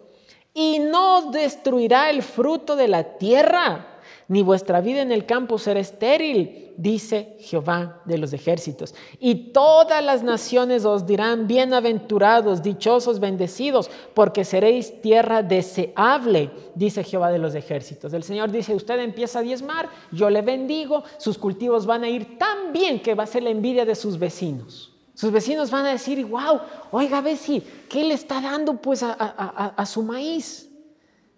y 0.52 0.78
no 0.78 1.30
destruirá 1.30 2.10
el 2.10 2.22
fruto 2.22 2.76
de 2.76 2.88
la 2.88 3.16
tierra 3.16 3.91
ni 4.32 4.42
vuestra 4.42 4.80
vida 4.80 5.02
en 5.02 5.12
el 5.12 5.26
campo 5.26 5.58
será 5.58 5.78
estéril, 5.78 6.72
dice 6.78 7.36
Jehová 7.38 8.00
de 8.06 8.16
los 8.16 8.32
ejércitos. 8.32 8.94
Y 9.20 9.52
todas 9.52 10.02
las 10.02 10.22
naciones 10.22 10.86
os 10.86 11.04
dirán, 11.04 11.46
bienaventurados, 11.46 12.62
dichosos, 12.62 13.20
bendecidos, 13.20 13.90
porque 14.14 14.46
seréis 14.46 15.02
tierra 15.02 15.42
deseable, 15.42 16.50
dice 16.74 17.04
Jehová 17.04 17.30
de 17.30 17.40
los 17.40 17.54
ejércitos. 17.54 18.14
El 18.14 18.22
Señor 18.22 18.50
dice, 18.50 18.74
usted 18.74 19.00
empieza 19.00 19.40
a 19.40 19.42
diezmar, 19.42 19.90
yo 20.10 20.30
le 20.30 20.40
bendigo, 20.40 21.04
sus 21.18 21.36
cultivos 21.36 21.84
van 21.84 22.02
a 22.02 22.08
ir 22.08 22.38
tan 22.38 22.72
bien 22.72 23.02
que 23.02 23.14
va 23.14 23.24
a 23.24 23.26
ser 23.26 23.42
la 23.42 23.50
envidia 23.50 23.84
de 23.84 23.94
sus 23.94 24.18
vecinos. 24.18 24.94
Sus 25.12 25.30
vecinos 25.30 25.70
van 25.70 25.84
a 25.84 25.90
decir, 25.90 26.24
wow, 26.24 26.58
oiga, 26.90 27.20
Bessie, 27.20 27.62
¿qué 27.86 28.02
le 28.02 28.14
está 28.14 28.40
dando 28.40 28.80
pues 28.80 29.02
a, 29.02 29.12
a 29.12 29.84
su 29.84 30.02
maíz? 30.02 30.70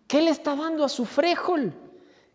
¿Qué 0.07 0.23
le 0.23 0.31
está 0.31 0.55
dando 0.55 0.85
a 0.85 0.89
su 0.89 1.05
frijol? 1.05 1.73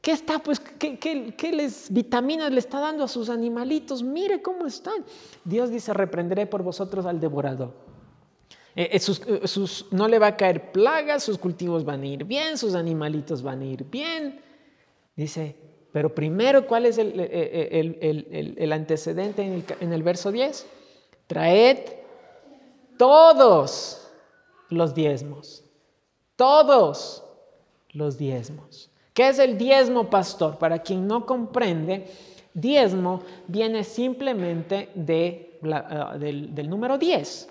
¿Qué 0.02 0.12
está, 0.12 0.40
pues, 0.40 0.60
qué, 0.60 1.52
les 1.52 1.92
vitaminas 1.92 2.52
le 2.52 2.60
está 2.60 2.80
dando 2.80 3.04
a 3.04 3.08
sus 3.08 3.30
animalitos? 3.30 4.02
Mire 4.02 4.42
cómo 4.42 4.66
están. 4.66 5.06
Dios 5.44 5.70
dice, 5.70 5.94
reprenderé 5.94 6.46
por 6.46 6.64
vosotros 6.64 7.06
al 7.06 7.20
devorador. 7.20 7.74
Eh, 8.76 8.92
eh, 8.94 9.02
eh, 9.28 9.66
no 9.92 10.08
le 10.08 10.20
va 10.20 10.28
a 10.28 10.38
caer 10.38 10.72
plagas, 10.72 11.24
sus 11.24 11.38
cultivos 11.38 11.84
van 11.84 12.04
a 12.04 12.08
ir 12.08 12.24
bien, 12.24 12.58
sus 12.58 12.76
animalitos 12.76 13.44
van 13.44 13.62
a 13.62 13.66
ir 13.66 13.84
bien. 13.84 14.40
Dice, 15.18 15.58
pero 15.92 16.16
primero, 16.16 16.66
¿cuál 16.66 16.86
es 16.86 16.98
el, 16.98 18.72
antecedente 18.72 19.42
en, 19.42 19.66
en 19.82 19.92
el 19.92 20.04
verso 20.04 20.32
10? 20.32 20.66
Traed 21.28 21.80
todos 22.98 24.10
los 24.70 24.96
diezmos, 24.96 25.66
todos 26.38 27.26
los 27.92 28.18
diezmos. 28.18 28.89
¿Qué 29.20 29.28
es 29.28 29.40
el 29.40 29.58
diezmo, 29.58 30.10
pastor? 30.10 30.58
Para 30.58 30.80
quien 30.80 31.06
no 31.06 31.26
comprende, 31.26 32.10
diezmo 32.54 33.20
viene 33.50 33.84
simplemente 33.84 34.92
de 34.96 35.60
ah, 35.74 36.16
del, 36.18 36.70
número 36.70 36.98
10. 36.98 37.50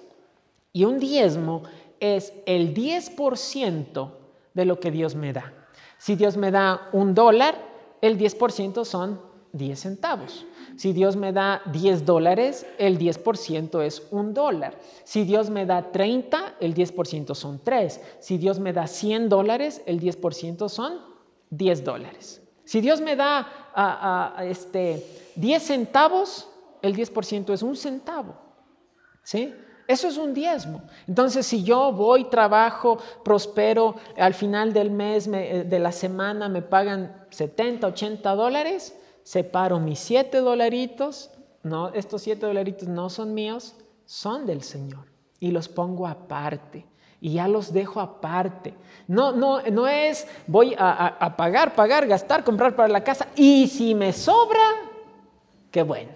Y 0.73 0.85
un 0.87 0.99
diezmo 0.99 1.65
es 2.01 2.33
el 2.47 2.75
10% 2.75 4.11
de 4.55 4.65
lo 4.65 4.81
que 4.81 4.91
Dios 4.91 5.15
me 5.15 5.35
da. 5.35 5.53
Si 5.99 6.15
Dios 6.15 6.39
me 6.39 6.51
da 6.51 6.89
un 6.95 7.15
dólar, 7.15 7.55
el 8.01 8.17
10% 8.17 8.87
son 8.87 9.21
10 9.53 9.79
centavos. 9.79 10.47
Si 10.79 10.95
Dios 10.95 11.17
me 11.17 11.35
da 11.35 11.61
10 11.71 12.07
dólares, 12.07 12.65
el 12.79 12.99
10% 12.99 13.83
es 13.83 14.09
un 14.11 14.33
dólar. 14.33 14.79
Si 15.05 15.25
Dios 15.25 15.51
me 15.51 15.67
da 15.67 15.93
30, 15.93 16.55
el 16.61 16.75
10% 16.75 17.35
son 17.35 17.61
3. 17.63 18.01
Si 18.21 18.39
Dios 18.39 18.59
me 18.59 18.73
da 18.73 18.87
100 18.87 19.29
dólares, 19.29 19.83
el 19.85 20.01
10% 20.01 20.71
son 20.71 21.18
10 21.51 21.85
dólares. 21.85 22.43
Si 22.65 22.81
Dios 22.81 23.01
me 23.01 23.17
da 23.17 24.37
este, 24.43 25.05
10 25.37 25.63
centavos, 25.63 26.49
el 26.83 26.95
10% 26.95 27.53
es 27.53 27.63
un 27.63 27.77
centavo. 27.77 28.37
¿Sí? 29.23 29.55
Eso 29.87 30.07
es 30.07 30.19
un 30.19 30.35
diezmo. 30.35 30.83
Entonces, 31.07 31.47
si 31.47 31.65
yo 31.65 31.93
voy, 31.93 32.25
trabajo, 32.25 32.99
prospero, 33.25 33.95
al 34.19 34.35
final 34.35 34.75
del 34.75 34.91
mes, 34.91 35.27
eh, 35.29 35.65
de 35.67 35.79
la 35.79 35.93
semana, 35.93 36.51
me 36.51 36.61
pagan 36.61 37.27
70, 37.31 37.87
80 37.87 38.35
dólares, 38.35 38.95
separo 39.23 39.81
mis 39.81 39.99
7 40.01 40.39
dolaritos. 40.39 41.31
No, 41.63 41.89
estos 41.95 42.21
7 42.21 42.45
dolaritos 42.45 42.87
no 42.87 43.09
son 43.09 43.33
míos, 43.33 43.77
son 44.05 44.45
del 44.45 44.63
Señor. 44.63 45.07
Y 45.41 45.53
los 45.53 45.69
pongo 45.71 46.07
aparte 46.07 46.85
y 47.21 47.35
ya 47.35 47.49
los 47.49 47.73
dejo 47.73 48.01
aparte. 48.01 48.75
No, 49.07 49.33
no, 49.33 49.61
no 49.63 49.89
es 49.89 50.27
voy 50.47 50.75
a, 50.79 51.35
pagar, 51.37 51.75
pagar, 51.75 52.07
gastar, 52.07 52.45
comprar 52.45 52.77
para 52.77 52.89
la 52.89 53.03
casa 53.03 53.29
y 53.35 53.67
si 53.67 53.95
me 53.95 54.13
sobra, 54.13 54.61
qué 55.71 55.83
bueno. 55.83 56.11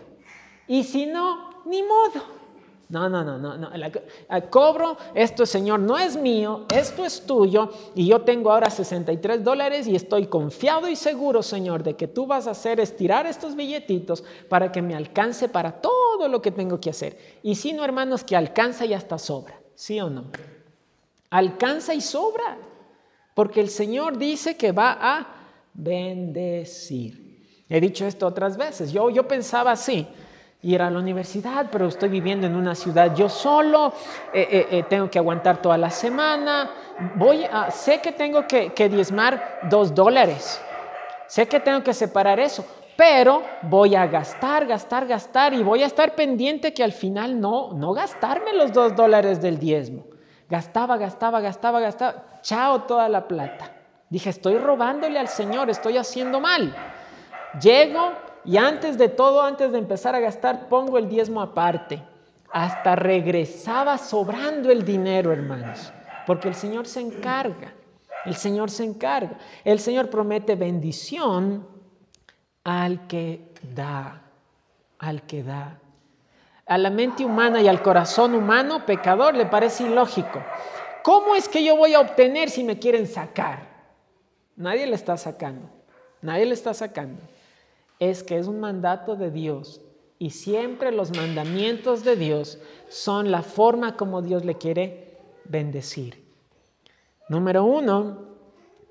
Y 0.69 0.85
si 0.85 1.07
no, 1.07 1.63
ni 1.65 1.83
modo. 1.83 2.43
No, 2.89 3.09
no, 3.09 3.25
no, 3.25 3.39
no, 3.39 3.57
no. 3.57 3.71
cobro, 4.51 4.99
esto, 5.15 5.47
Señor, 5.47 5.81
no 5.81 5.97
es 5.97 6.15
mío, 6.15 6.67
esto 6.75 7.07
es 7.07 7.25
tuyo 7.25 7.71
y 7.95 8.07
yo 8.07 8.21
tengo 8.21 8.53
ahora 8.53 8.69
63 8.69 9.43
dólares 9.43 9.87
y 9.87 9.97
estoy 9.97 10.27
confiado 10.27 10.87
y 10.91 10.97
seguro, 10.97 11.43
Señor, 11.43 11.83
de 11.83 11.97
que 11.97 12.07
tú 12.07 12.27
vas 12.27 12.47
a 12.47 12.51
hacer 12.51 12.81
estirar 12.81 13.25
estos 13.25 13.57
billetitos 13.57 14.23
para 14.51 14.71
que 14.71 14.83
me 14.83 14.95
alcance 14.95 15.49
para 15.49 15.81
todo 15.81 16.29
lo 16.29 16.43
que 16.43 16.51
tengo 16.51 16.79
que 16.81 16.91
hacer. 16.91 17.17
Y 17.43 17.55
si 17.55 17.73
no, 17.73 17.83
hermanos, 17.83 18.25
que 18.25 18.37
alcanza 18.37 18.85
y 18.85 18.93
hasta 18.93 19.17
sobra, 19.17 19.59
¿sí 19.75 19.99
o 19.99 20.11
no? 20.11 20.25
Alcanza 21.33 21.95
y 21.95 22.01
sobra. 22.01 22.59
porque 23.35 23.61
el 23.63 23.71
Señor 23.71 24.19
dice 24.19 24.59
que 24.59 24.73
va 24.73 24.99
a 25.01 25.27
bendecir. 25.73 27.65
He 27.67 27.81
dicho 27.81 28.07
esto 28.07 28.27
otras 28.27 28.59
veces. 28.59 28.93
Yo, 28.93 29.09
yo 29.09 29.27
pensaba 29.27 29.71
así, 29.73 30.07
ir 30.61 30.83
a 30.83 30.91
la 30.91 30.99
universidad, 30.99 31.69
pero 31.73 31.87
estoy 31.87 32.11
viviendo 32.11 32.47
en 32.47 32.55
una 32.55 32.75
ciudad 32.75 33.15
yo 33.17 33.31
solo, 33.31 33.95
eh, 34.35 34.47
eh, 34.51 34.67
eh, 34.71 34.83
tengo 34.83 35.11
que 35.11 35.19
aguantar 35.19 35.63
toda 35.63 35.79
la 35.79 35.89
semana, 35.89 36.71
voy 37.17 37.45
a, 37.45 37.71
sé 37.71 38.03
que 38.03 38.13
tengo 38.13 38.47
que, 38.47 38.75
que 38.75 38.91
diezmar 38.91 39.61
dos 39.71 39.95
dólares, 39.95 40.61
sé 41.27 41.49
que 41.49 41.59
tengo 41.59 41.83
que 41.83 41.95
separar 41.95 42.39
eso, 42.39 42.65
pero 42.95 43.43
voy 43.63 43.97
a 43.97 44.07
gastar, 44.07 44.67
gastar, 44.67 45.07
gastar 45.07 45.55
y 45.55 45.63
voy 45.63 45.83
a 45.83 45.87
estar 45.87 46.15
pendiente 46.15 46.75
que 46.75 46.85
al 46.85 46.93
final 46.93 47.41
no, 47.41 47.73
no 47.73 47.95
gastarme 47.95 48.53
los 48.53 48.73
dos 48.73 48.95
dólares 48.95 49.41
del 49.41 49.59
diezmo. 49.59 50.12
Gastaba, 50.53 50.99
gastaba, 50.99 51.41
gastaba, 51.41 51.81
gastaba, 51.81 52.25
chao 52.43 52.83
toda 52.83 53.09
la 53.09 53.27
plata. 53.27 53.73
Dije, 54.11 54.29
estoy 54.29 54.59
robándole 54.59 55.19
al 55.19 55.29
Señor, 55.29 55.71
estoy 55.71 55.97
haciendo 55.97 56.41
mal. 56.41 56.77
Llego 57.59 58.13
y 58.45 58.59
antes 58.59 58.99
de 58.99 59.09
todo, 59.09 59.41
antes 59.41 59.73
de 59.73 59.79
empezar 59.79 60.15
a 60.15 60.21
gastar, 60.21 60.69
pongo 60.69 60.99
el 60.99 61.09
diezmo 61.09 61.41
aparte. 61.41 62.03
Hasta 62.53 62.95
regresaba 62.97 63.97
sobrando 63.97 64.71
el 64.71 64.85
dinero, 64.85 65.33
hermanos, 65.33 65.91
porque 66.27 66.49
el 66.49 66.55
Señor 66.55 66.87
se 66.87 67.01
encarga. 67.01 67.73
El 68.27 68.37
Señor 68.37 68.71
se 68.71 68.85
encarga. 68.85 69.39
El 69.65 69.79
Señor 69.79 70.11
promete 70.11 70.55
bendición 70.55 71.67
al 72.63 73.07
que 73.07 73.55
da, 73.63 74.21
al 74.99 75.23
que 75.23 75.43
da. 75.43 75.79
A 76.67 76.79
la 76.79 76.91
mente 76.91 77.25
humana 77.25 77.61
y 77.61 77.69
al 77.69 77.83
corazón 77.83 78.35
humano 78.35 78.87
pecador 78.87 79.35
le 79.35 79.47
parece 79.47 79.85
ilógico. 79.85 80.43
¿Cómo 81.03 81.35
es 81.35 81.49
que 81.49 81.65
yo 81.65 81.77
voy 81.77 81.95
a 81.95 82.01
obtener 82.01 82.51
si 82.51 82.63
me 82.63 82.79
quieren 82.79 83.09
sacar? 83.09 83.69
Nadie 84.55 84.87
le 84.87 84.95
está 84.95 85.17
sacando, 85.17 85.69
nadie 86.21 86.47
le 86.47 86.55
está 86.55 86.73
sacando. 86.73 87.21
Es 87.99 88.23
que 88.23 88.39
es 88.39 88.47
un 88.47 88.61
mandato 88.61 89.17
de 89.17 89.31
Dios 89.31 89.81
y 90.21 90.31
siempre 90.31 90.93
los 90.93 91.17
mandamientos 91.17 92.05
de 92.05 92.15
Dios 92.15 92.59
son 92.89 93.33
la 93.33 93.43
forma 93.43 93.97
como 93.97 94.23
Dios 94.23 94.45
le 94.45 94.55
quiere 94.57 95.19
bendecir. 95.45 96.23
Número 97.29 97.65
uno, 97.65 98.19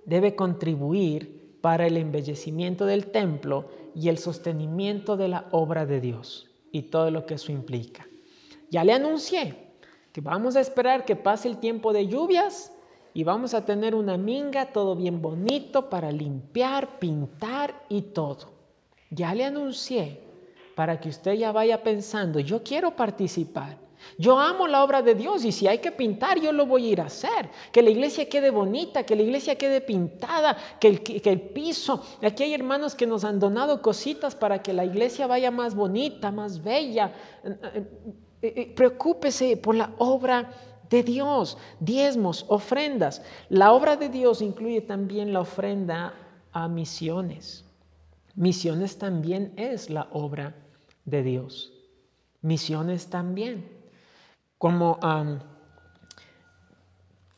debe 0.05 0.35
contribuir 0.35 1.57
para 1.61 1.87
el 1.87 1.95
embellecimiento 1.95 2.85
del 2.85 3.11
templo 3.11 3.69
y 3.95 4.09
el 4.09 4.17
sostenimiento 4.17 5.15
de 5.15 5.29
la 5.29 5.45
obra 5.51 5.85
de 5.85 6.01
Dios 6.01 6.50
y 6.71 6.83
todo 6.83 7.11
lo 7.11 7.25
que 7.25 7.35
eso 7.35 7.51
implica. 7.51 8.07
Ya 8.69 8.83
le 8.83 8.93
anuncié 8.93 9.71
que 10.11 10.21
vamos 10.21 10.55
a 10.55 10.61
esperar 10.61 11.05
que 11.05 11.15
pase 11.15 11.47
el 11.47 11.57
tiempo 11.57 11.93
de 11.93 12.07
lluvias 12.07 12.73
y 13.13 13.23
vamos 13.23 13.53
a 13.53 13.65
tener 13.65 13.93
una 13.95 14.17
minga, 14.17 14.67
todo 14.67 14.95
bien 14.95 15.21
bonito 15.21 15.89
para 15.89 16.11
limpiar, 16.11 16.99
pintar 16.99 17.83
y 17.89 18.01
todo. 18.01 18.51
Ya 19.09 19.35
le 19.35 19.45
anuncié 19.45 20.21
para 20.75 20.99
que 20.99 21.09
usted 21.09 21.33
ya 21.33 21.51
vaya 21.51 21.83
pensando, 21.83 22.39
yo 22.39 22.63
quiero 22.63 22.95
participar. 22.95 23.77
Yo 24.17 24.39
amo 24.39 24.67
la 24.67 24.83
obra 24.83 25.01
de 25.01 25.15
Dios 25.15 25.45
y 25.45 25.51
si 25.51 25.67
hay 25.67 25.79
que 25.79 25.91
pintar, 25.91 26.39
yo 26.39 26.51
lo 26.51 26.65
voy 26.65 26.87
a 26.87 26.89
ir 26.91 27.01
a 27.01 27.05
hacer. 27.05 27.49
Que 27.71 27.81
la 27.81 27.89
iglesia 27.89 28.27
quede 28.29 28.49
bonita, 28.49 29.03
que 29.03 29.15
la 29.15 29.23
iglesia 29.23 29.55
quede 29.55 29.81
pintada, 29.81 30.57
que 30.79 30.87
el, 30.87 31.01
que 31.01 31.29
el, 31.29 31.41
piso. 31.41 32.03
Aquí 32.21 32.43
hay 32.43 32.53
hermanos 32.53 32.95
que 32.95 33.07
nos 33.07 33.23
han 33.23 33.39
donado 33.39 33.81
cositas 33.81 34.35
para 34.35 34.61
que 34.61 34.73
la 34.73 34.85
iglesia 34.85 35.27
vaya 35.27 35.51
más 35.51 35.75
bonita, 35.75 36.31
más 36.31 36.63
bella. 36.63 37.13
Eh, 37.43 37.57
eh, 38.41 38.53
eh, 38.55 38.73
preocúpese 38.75 39.57
por 39.57 39.75
la 39.75 39.93
obra 39.97 40.51
de 40.89 41.03
Dios, 41.03 41.57
diezmos, 41.79 42.45
ofrendas. 42.49 43.23
La 43.49 43.71
obra 43.71 43.95
de 43.95 44.09
Dios 44.09 44.41
incluye 44.41 44.81
también 44.81 45.31
la 45.31 45.41
ofrenda 45.41 46.13
a 46.51 46.67
misiones. 46.67 47.65
Misiones 48.35 48.97
también 48.97 49.53
es 49.57 49.89
la 49.89 50.07
obra 50.11 50.55
de 51.05 51.23
Dios. 51.23 51.73
Misiones 52.41 53.07
también 53.07 53.70
como 54.61 54.99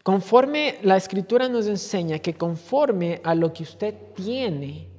conforme 0.03 0.79
la 0.81 0.97
escritura 0.97 1.47
nos 1.47 1.67
enseña 1.67 2.19
que 2.19 2.33
conforme 2.33 3.21
a 3.23 3.33
lo 3.33 3.53
que 3.53 3.63
usted 3.63 3.95
tiene, 4.13 4.89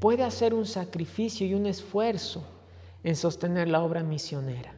puede 0.00 0.22
hacer 0.22 0.54
un 0.54 0.64
sacrificio 0.64 1.46
y 1.46 1.52
un 1.52 1.66
esfuerzo 1.66 2.42
en 3.04 3.16
sostener 3.16 3.68
la 3.68 3.82
obra 3.82 4.02
misionera, 4.02 4.72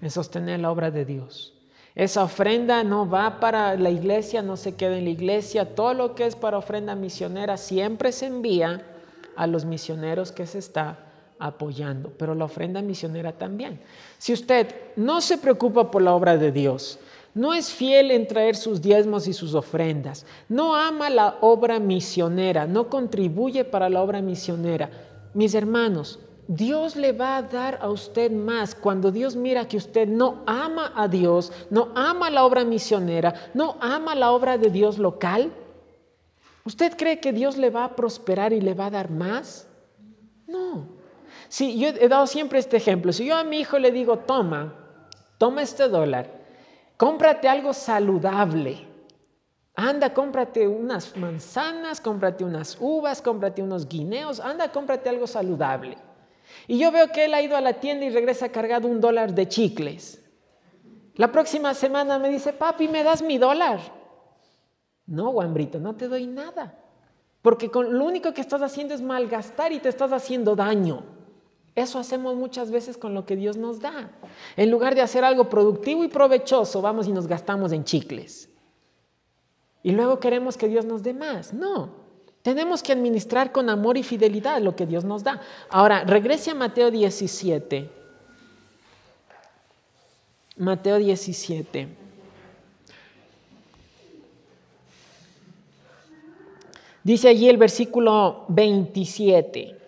en 0.00 0.10
sostener 0.10 0.60
la 0.60 0.70
obra 0.70 0.90
de 0.90 1.04
Dios. 1.04 1.52
Esa 1.94 2.24
ofrenda 2.24 2.82
no 2.84 3.06
va 3.06 3.38
para 3.38 3.76
la 3.76 3.90
iglesia, 3.90 4.40
no 4.40 4.56
se 4.56 4.74
queda 4.74 4.96
en 4.96 5.04
la 5.04 5.10
iglesia. 5.10 5.74
Todo 5.74 5.92
lo 5.92 6.14
que 6.14 6.24
es 6.24 6.36
para 6.36 6.56
ofrenda 6.56 6.94
misionera 6.94 7.58
siempre 7.58 8.12
se 8.12 8.28
envía 8.28 8.82
a 9.36 9.46
los 9.46 9.66
misioneros 9.66 10.32
que 10.32 10.46
se 10.46 10.58
está 10.58 11.11
apoyando, 11.38 12.12
pero 12.16 12.34
la 12.34 12.44
ofrenda 12.44 12.82
misionera 12.82 13.32
también. 13.32 13.80
Si 14.18 14.32
usted 14.32 14.74
no 14.96 15.20
se 15.20 15.38
preocupa 15.38 15.90
por 15.90 16.02
la 16.02 16.14
obra 16.14 16.36
de 16.36 16.52
Dios, 16.52 16.98
no 17.34 17.54
es 17.54 17.72
fiel 17.72 18.10
en 18.10 18.26
traer 18.26 18.56
sus 18.56 18.82
diezmos 18.82 19.26
y 19.26 19.32
sus 19.32 19.54
ofrendas, 19.54 20.26
no 20.48 20.76
ama 20.76 21.08
la 21.10 21.38
obra 21.40 21.78
misionera, 21.78 22.66
no 22.66 22.88
contribuye 22.88 23.64
para 23.64 23.88
la 23.88 24.02
obra 24.02 24.20
misionera, 24.20 24.90
mis 25.34 25.54
hermanos, 25.54 26.18
Dios 26.48 26.96
le 26.96 27.12
va 27.12 27.36
a 27.36 27.42
dar 27.42 27.78
a 27.80 27.88
usted 27.88 28.30
más 28.30 28.74
cuando 28.74 29.10
Dios 29.10 29.36
mira 29.36 29.68
que 29.68 29.76
usted 29.76 30.08
no 30.08 30.42
ama 30.46 30.92
a 30.94 31.08
Dios, 31.08 31.52
no 31.70 31.88
ama 31.94 32.30
la 32.30 32.44
obra 32.44 32.64
misionera, 32.64 33.34
no 33.54 33.76
ama 33.80 34.14
la 34.14 34.32
obra 34.32 34.58
de 34.58 34.68
Dios 34.70 34.98
local. 34.98 35.52
¿Usted 36.64 36.96
cree 36.96 37.20
que 37.20 37.32
Dios 37.32 37.56
le 37.56 37.70
va 37.70 37.84
a 37.84 37.96
prosperar 37.96 38.52
y 38.52 38.60
le 38.60 38.74
va 38.74 38.86
a 38.86 38.90
dar 38.90 39.10
más? 39.10 39.66
No. 40.46 41.01
Sí, 41.52 41.78
yo 41.78 41.88
he 41.88 42.08
dado 42.08 42.26
siempre 42.26 42.58
este 42.58 42.78
ejemplo. 42.78 43.12
Si 43.12 43.26
yo 43.26 43.36
a 43.36 43.44
mi 43.44 43.58
hijo 43.58 43.78
le 43.78 43.92
digo, 43.92 44.20
toma, 44.20 44.72
toma 45.36 45.60
este 45.60 45.86
dólar, 45.86 46.30
cómprate 46.96 47.46
algo 47.46 47.74
saludable. 47.74 48.88
Anda, 49.74 50.14
cómprate 50.14 50.66
unas 50.66 51.14
manzanas, 51.14 52.00
cómprate 52.00 52.42
unas 52.42 52.78
uvas, 52.80 53.20
cómprate 53.20 53.62
unos 53.62 53.86
guineos, 53.86 54.40
anda, 54.40 54.72
cómprate 54.72 55.10
algo 55.10 55.26
saludable. 55.26 55.98
Y 56.66 56.78
yo 56.78 56.90
veo 56.90 57.12
que 57.12 57.26
él 57.26 57.34
ha 57.34 57.42
ido 57.42 57.54
a 57.54 57.60
la 57.60 57.74
tienda 57.74 58.06
y 58.06 58.08
regresa 58.08 58.48
cargado 58.48 58.88
un 58.88 58.98
dólar 58.98 59.34
de 59.34 59.46
chicles. 59.46 60.24
La 61.16 61.30
próxima 61.30 61.74
semana 61.74 62.18
me 62.18 62.30
dice, 62.30 62.54
papi, 62.54 62.88
¿me 62.88 63.02
das 63.02 63.20
mi 63.20 63.36
dólar? 63.36 63.78
No, 65.04 65.28
guambrito, 65.32 65.78
no 65.78 65.96
te 65.96 66.08
doy 66.08 66.26
nada. 66.26 66.78
Porque 67.42 67.70
con, 67.70 67.98
lo 67.98 68.06
único 68.06 68.32
que 68.32 68.40
estás 68.40 68.62
haciendo 68.62 68.94
es 68.94 69.02
malgastar 69.02 69.70
y 69.72 69.80
te 69.80 69.90
estás 69.90 70.12
haciendo 70.12 70.56
daño. 70.56 71.20
Eso 71.74 71.98
hacemos 71.98 72.36
muchas 72.36 72.70
veces 72.70 72.98
con 72.98 73.14
lo 73.14 73.24
que 73.24 73.34
Dios 73.34 73.56
nos 73.56 73.80
da. 73.80 74.10
En 74.56 74.70
lugar 74.70 74.94
de 74.94 75.00
hacer 75.00 75.24
algo 75.24 75.48
productivo 75.48 76.04
y 76.04 76.08
provechoso, 76.08 76.82
vamos 76.82 77.08
y 77.08 77.12
nos 77.12 77.26
gastamos 77.26 77.72
en 77.72 77.84
chicles. 77.84 78.50
Y 79.82 79.92
luego 79.92 80.20
queremos 80.20 80.56
que 80.56 80.68
Dios 80.68 80.84
nos 80.84 81.02
dé 81.02 81.14
más. 81.14 81.54
No, 81.54 81.90
tenemos 82.42 82.82
que 82.82 82.92
administrar 82.92 83.52
con 83.52 83.70
amor 83.70 83.96
y 83.96 84.02
fidelidad 84.02 84.60
lo 84.60 84.76
que 84.76 84.86
Dios 84.86 85.04
nos 85.04 85.24
da. 85.24 85.40
Ahora, 85.70 86.04
regrese 86.04 86.50
a 86.50 86.54
Mateo 86.54 86.90
17. 86.90 87.90
Mateo 90.58 90.98
17. 90.98 91.88
Dice 97.02 97.28
allí 97.28 97.48
el 97.48 97.56
versículo 97.56 98.44
27. 98.48 99.81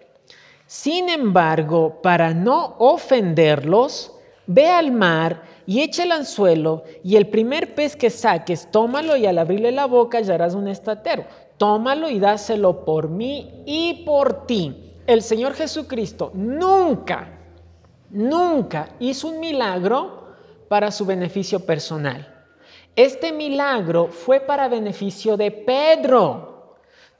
Sin 0.74 1.08
embargo, 1.08 2.00
para 2.02 2.34
no 2.34 2.74
ofenderlos, 2.80 4.10
ve 4.48 4.68
al 4.68 4.90
mar 4.90 5.44
y 5.66 5.82
echa 5.82 6.02
el 6.02 6.10
anzuelo 6.10 6.82
y 7.04 7.14
el 7.14 7.28
primer 7.28 7.76
pez 7.76 7.94
que 7.94 8.10
saques, 8.10 8.68
tómalo 8.72 9.16
y 9.16 9.24
al 9.24 9.38
abrirle 9.38 9.70
la 9.70 9.86
boca 9.86 10.18
hallarás 10.18 10.56
un 10.56 10.66
estatero. 10.66 11.26
Tómalo 11.58 12.08
y 12.08 12.18
dáselo 12.18 12.84
por 12.84 13.08
mí 13.08 13.62
y 13.64 14.02
por 14.04 14.48
ti. 14.48 14.96
El 15.06 15.22
Señor 15.22 15.54
Jesucristo 15.54 16.32
nunca, 16.34 17.28
nunca 18.10 18.96
hizo 18.98 19.28
un 19.28 19.38
milagro 19.38 20.24
para 20.68 20.90
su 20.90 21.06
beneficio 21.06 21.60
personal. 21.60 22.46
Este 22.96 23.32
milagro 23.32 24.08
fue 24.08 24.40
para 24.40 24.66
beneficio 24.66 25.36
de 25.36 25.52
Pedro 25.52 26.53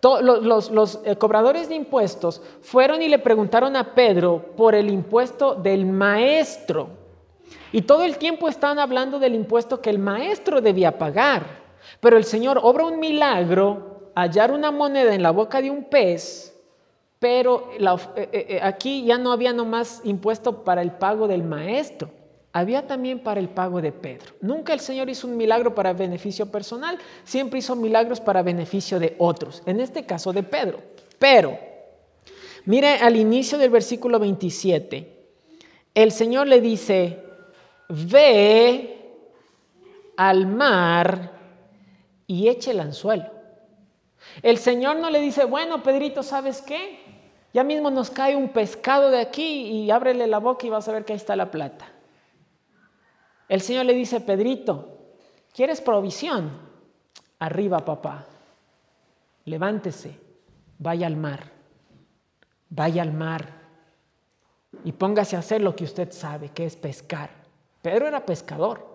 los, 0.04 1.00
eh, 1.04 1.16
cobradores 1.16 1.68
de 1.68 1.74
impuestos 1.74 2.42
fueron 2.60 3.00
y 3.02 3.08
le 3.08 3.18
preguntaron 3.18 3.74
a 3.76 3.94
Pedro 3.94 4.52
por 4.56 4.74
el 4.74 4.90
impuesto 4.90 5.54
del 5.54 5.86
maestro. 5.86 6.88
Y 7.72 7.82
todo 7.82 8.04
el 8.04 8.18
tiempo 8.18 8.48
estaban 8.48 8.78
hablando 8.78 9.18
del 9.18 9.34
impuesto 9.34 9.80
que 9.80 9.90
el 9.90 9.98
maestro 9.98 10.60
debía 10.60 10.98
pagar. 10.98 11.64
Pero 12.00 12.16
el 12.16 12.24
Señor 12.24 12.60
obra 12.62 12.86
un 12.86 12.98
milagro, 12.98 14.10
hallar 14.14 14.52
una 14.52 14.70
moneda 14.70 15.14
en 15.14 15.22
la 15.22 15.30
boca 15.30 15.60
de 15.60 15.70
un 15.70 15.84
pez, 15.84 16.54
pero 17.18 17.70
eh, 17.78 18.28
eh, 18.32 18.60
aquí 18.62 19.04
ya 19.04 19.16
no 19.18 19.32
había 19.32 19.52
nomás 19.52 20.02
impuesto 20.04 20.62
para 20.64 20.82
el 20.82 20.92
pago 20.92 21.26
del 21.26 21.42
maestro, 21.42 22.10
había 22.54 22.86
también 22.86 23.18
para 23.18 23.40
el 23.40 23.48
pago 23.48 23.82
de 23.82 23.90
Pedro. 23.90 24.32
Nunca 24.40 24.72
el 24.72 24.78
Señor 24.78 25.10
hizo 25.10 25.26
un 25.26 25.36
milagro 25.36 25.74
para 25.74 25.92
beneficio 25.92 26.52
personal, 26.52 26.96
siempre 27.24 27.58
hizo 27.58 27.74
milagros 27.74 28.20
para 28.20 28.44
beneficio 28.44 29.00
de 29.00 29.16
otros, 29.18 29.60
en 29.66 29.80
este 29.80 30.06
caso 30.06 30.32
de 30.32 30.44
Pedro. 30.44 30.78
Pero, 31.18 31.58
mire 32.64 32.98
al 32.98 33.16
inicio 33.16 33.58
del 33.58 33.70
versículo 33.70 34.20
27, 34.20 35.26
el 35.94 36.12
Señor 36.12 36.46
le 36.46 36.60
dice, 36.60 37.24
ve 37.88 39.00
al 40.16 40.46
mar 40.46 41.32
y 42.28 42.46
eche 42.46 42.70
el 42.70 42.78
anzuelo. 42.78 43.32
El 44.42 44.58
Señor 44.58 44.94
no 44.98 45.10
le 45.10 45.20
dice, 45.20 45.44
bueno, 45.44 45.82
Pedrito, 45.82 46.22
¿sabes 46.22 46.62
qué? 46.62 47.00
Ya 47.52 47.64
mismo 47.64 47.90
nos 47.90 48.10
cae 48.10 48.36
un 48.36 48.50
pescado 48.50 49.10
de 49.10 49.18
aquí 49.18 49.62
y 49.66 49.90
ábrele 49.90 50.28
la 50.28 50.38
boca 50.38 50.68
y 50.68 50.70
vas 50.70 50.86
a 50.86 50.92
ver 50.92 51.04
que 51.04 51.14
ahí 51.14 51.16
está 51.16 51.34
la 51.34 51.50
plata. 51.50 51.93
El 53.48 53.60
Señor 53.60 53.84
le 53.84 53.94
dice, 53.94 54.20
Pedrito, 54.20 54.98
¿quieres 55.52 55.80
provisión? 55.80 56.50
Arriba, 57.38 57.84
papá. 57.84 58.26
Levántese, 59.44 60.18
vaya 60.78 61.06
al 61.06 61.16
mar, 61.16 61.52
vaya 62.70 63.02
al 63.02 63.12
mar 63.12 63.46
y 64.82 64.92
póngase 64.92 65.36
a 65.36 65.40
hacer 65.40 65.60
lo 65.60 65.76
que 65.76 65.84
usted 65.84 66.10
sabe, 66.12 66.48
que 66.48 66.64
es 66.64 66.76
pescar. 66.76 67.30
Pedro 67.82 68.06
era 68.06 68.24
pescador. 68.24 68.94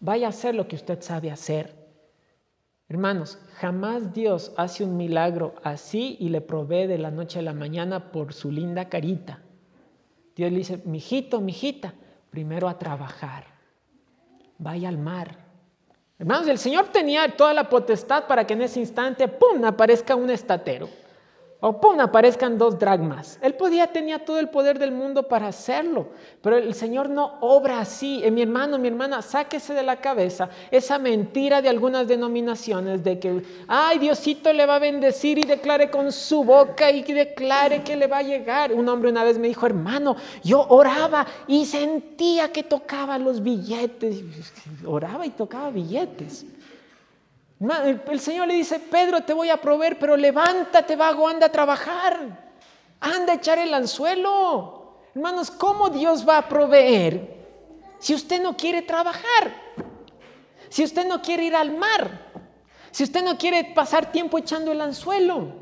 Vaya 0.00 0.26
a 0.26 0.30
hacer 0.30 0.56
lo 0.56 0.66
que 0.66 0.74
usted 0.74 1.00
sabe 1.00 1.30
hacer. 1.30 1.80
Hermanos, 2.88 3.38
jamás 3.54 4.12
Dios 4.12 4.52
hace 4.56 4.82
un 4.82 4.96
milagro 4.96 5.54
así 5.62 6.16
y 6.18 6.28
le 6.30 6.40
provee 6.40 6.88
de 6.88 6.98
la 6.98 7.12
noche 7.12 7.38
a 7.38 7.42
la 7.42 7.54
mañana 7.54 8.10
por 8.10 8.32
su 8.34 8.50
linda 8.50 8.88
carita. 8.88 9.40
Dios 10.34 10.50
le 10.50 10.58
dice, 10.58 10.82
mijito, 10.84 11.40
mijita, 11.40 11.94
primero 12.30 12.68
a 12.68 12.78
trabajar 12.78 13.51
vaya 14.58 14.88
al 14.88 14.98
mar. 14.98 15.36
Hermanos, 16.18 16.46
el 16.48 16.58
Señor 16.58 16.88
tenía 16.88 17.36
toda 17.36 17.52
la 17.52 17.68
potestad 17.68 18.26
para 18.26 18.46
que 18.46 18.54
en 18.54 18.62
ese 18.62 18.80
instante, 18.80 19.26
¡pum!, 19.28 19.64
aparezca 19.64 20.14
un 20.14 20.30
estatero 20.30 20.88
o 21.64 21.80
pum, 21.80 22.00
aparezcan 22.00 22.58
dos 22.58 22.76
dragmas. 22.76 23.38
Él 23.40 23.54
podía, 23.54 23.86
tenía 23.86 24.24
todo 24.24 24.40
el 24.40 24.48
poder 24.48 24.80
del 24.80 24.90
mundo 24.90 25.28
para 25.28 25.46
hacerlo, 25.46 26.08
pero 26.40 26.56
el 26.56 26.74
Señor 26.74 27.08
no 27.08 27.38
obra 27.40 27.78
así. 27.78 28.20
Eh, 28.24 28.32
mi 28.32 28.42
hermano, 28.42 28.80
mi 28.80 28.88
hermana, 28.88 29.22
sáquese 29.22 29.72
de 29.72 29.84
la 29.84 30.00
cabeza 30.00 30.50
esa 30.72 30.98
mentira 30.98 31.62
de 31.62 31.68
algunas 31.68 32.08
denominaciones 32.08 33.04
de 33.04 33.20
que, 33.20 33.44
ay, 33.68 34.00
Diosito 34.00 34.52
le 34.52 34.66
va 34.66 34.74
a 34.74 34.78
bendecir 34.80 35.38
y 35.38 35.42
declare 35.42 35.88
con 35.88 36.10
su 36.10 36.42
boca 36.42 36.90
y 36.90 37.04
declare 37.04 37.84
que 37.84 37.94
le 37.94 38.08
va 38.08 38.18
a 38.18 38.22
llegar. 38.22 38.72
Un 38.72 38.88
hombre 38.88 39.10
una 39.10 39.22
vez 39.22 39.38
me 39.38 39.46
dijo, 39.46 39.64
hermano, 39.64 40.16
yo 40.42 40.66
oraba 40.68 41.24
y 41.46 41.64
sentía 41.64 42.50
que 42.50 42.64
tocaba 42.64 43.18
los 43.18 43.40
billetes. 43.40 44.24
Oraba 44.84 45.24
y 45.26 45.30
tocaba 45.30 45.70
billetes. 45.70 46.44
El 48.06 48.18
Señor 48.18 48.48
le 48.48 48.54
dice, 48.54 48.80
Pedro, 48.80 49.20
te 49.20 49.32
voy 49.32 49.48
a 49.48 49.60
proveer, 49.60 49.96
pero 49.98 50.16
levántate, 50.16 50.96
vago, 50.96 51.28
anda 51.28 51.46
a 51.46 51.52
trabajar. 51.52 52.18
Anda 52.98 53.34
a 53.34 53.36
echar 53.36 53.58
el 53.58 53.72
anzuelo. 53.72 54.98
Hermanos, 55.14 55.50
¿cómo 55.50 55.88
Dios 55.88 56.26
va 56.28 56.38
a 56.38 56.48
proveer 56.48 57.40
si 57.98 58.14
usted 58.14 58.42
no 58.42 58.56
quiere 58.56 58.82
trabajar? 58.82 59.52
Si 60.68 60.82
usted 60.82 61.06
no 61.06 61.22
quiere 61.22 61.44
ir 61.44 61.54
al 61.54 61.76
mar. 61.76 62.32
Si 62.90 63.04
usted 63.04 63.22
no 63.22 63.38
quiere 63.38 63.62
pasar 63.74 64.10
tiempo 64.10 64.38
echando 64.38 64.72
el 64.72 64.80
anzuelo. 64.80 65.52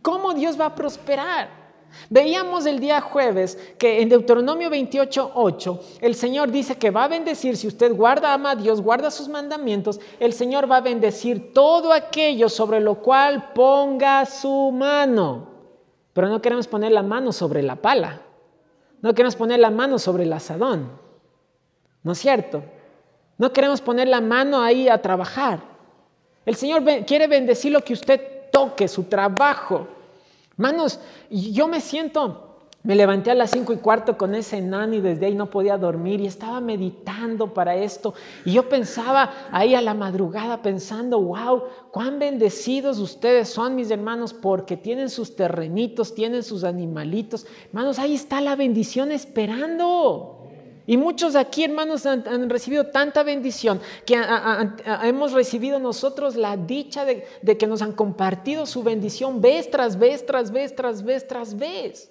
¿Cómo 0.00 0.32
Dios 0.32 0.58
va 0.58 0.66
a 0.66 0.74
prosperar? 0.74 1.65
Veíamos 2.08 2.66
el 2.66 2.78
día 2.78 3.00
jueves 3.00 3.58
que 3.78 4.00
en 4.00 4.08
Deuteronomio 4.08 4.70
28, 4.70 5.80
el 6.00 6.14
Señor 6.14 6.50
dice 6.50 6.76
que 6.76 6.90
va 6.90 7.04
a 7.04 7.08
bendecir, 7.08 7.56
si 7.56 7.66
usted 7.66 7.94
guarda, 7.94 8.32
ama 8.32 8.52
a 8.52 8.56
Dios, 8.56 8.80
guarda 8.80 9.10
sus 9.10 9.28
mandamientos, 9.28 9.98
el 10.20 10.32
Señor 10.32 10.70
va 10.70 10.76
a 10.76 10.82
bendecir 10.82 11.52
todo 11.52 11.92
aquello 11.92 12.48
sobre 12.48 12.80
lo 12.80 12.96
cual 12.96 13.52
ponga 13.54 14.24
su 14.26 14.70
mano. 14.72 15.48
Pero 16.12 16.28
no 16.28 16.40
queremos 16.40 16.68
poner 16.68 16.92
la 16.92 17.02
mano 17.02 17.32
sobre 17.32 17.62
la 17.62 17.76
pala, 17.76 18.22
no 19.02 19.14
queremos 19.14 19.36
poner 19.36 19.58
la 19.58 19.70
mano 19.70 19.98
sobre 19.98 20.24
el 20.24 20.32
asadón, 20.32 20.90
¿no 22.02 22.12
es 22.12 22.18
cierto? 22.18 22.62
No 23.38 23.52
queremos 23.52 23.80
poner 23.80 24.08
la 24.08 24.20
mano 24.20 24.62
ahí 24.62 24.88
a 24.88 25.02
trabajar. 25.02 25.60
El 26.46 26.54
Señor 26.54 26.84
quiere 27.04 27.26
bendecir 27.26 27.72
lo 27.72 27.82
que 27.82 27.92
usted 27.92 28.50
toque, 28.50 28.88
su 28.88 29.04
trabajo. 29.04 29.88
Hermanos, 30.58 31.00
yo 31.30 31.68
me 31.68 31.80
siento, 31.80 32.46
me 32.82 32.94
levanté 32.94 33.30
a 33.30 33.34
las 33.34 33.50
cinco 33.50 33.72
y 33.72 33.78
cuarto 33.78 34.16
con 34.16 34.34
ese 34.34 34.58
enano 34.58 34.94
y 34.94 35.00
desde 35.00 35.26
ahí 35.26 35.34
no 35.34 35.50
podía 35.50 35.76
dormir 35.76 36.20
y 36.20 36.26
estaba 36.26 36.60
meditando 36.60 37.52
para 37.52 37.74
esto. 37.74 38.14
Y 38.44 38.52
yo 38.52 38.68
pensaba 38.68 39.48
ahí 39.50 39.74
a 39.74 39.82
la 39.82 39.92
madrugada 39.92 40.62
pensando, 40.62 41.20
wow, 41.20 41.64
cuán 41.90 42.18
bendecidos 42.18 42.98
ustedes 42.98 43.48
son 43.48 43.74
mis 43.74 43.90
hermanos 43.90 44.32
porque 44.32 44.76
tienen 44.76 45.10
sus 45.10 45.34
terrenitos, 45.34 46.14
tienen 46.14 46.42
sus 46.42 46.64
animalitos. 46.64 47.46
Hermanos, 47.66 47.98
ahí 47.98 48.14
está 48.14 48.40
la 48.40 48.54
bendición 48.54 49.10
esperando. 49.10 50.35
Y 50.86 50.96
muchos 50.96 51.34
aquí, 51.34 51.64
hermanos, 51.64 52.06
han, 52.06 52.48
recibido 52.48 52.86
tanta 52.86 53.22
bendición 53.22 53.80
que 54.04 54.20
hemos 55.02 55.32
recibido 55.32 55.80
nosotros 55.80 56.36
la 56.36 56.56
dicha 56.56 57.04
de, 57.04 57.26
de, 57.42 57.58
que 57.58 57.66
nos 57.66 57.82
han 57.82 57.92
compartido 57.92 58.66
su 58.66 58.82
bendición 58.82 59.40
vez 59.40 59.70
tras 59.70 59.98
vez, 59.98 60.24
tras 60.24 60.50
vez, 60.52 60.76
tras 60.76 61.02
vez, 61.02 61.26
tras 61.26 61.56
vez. 61.56 62.10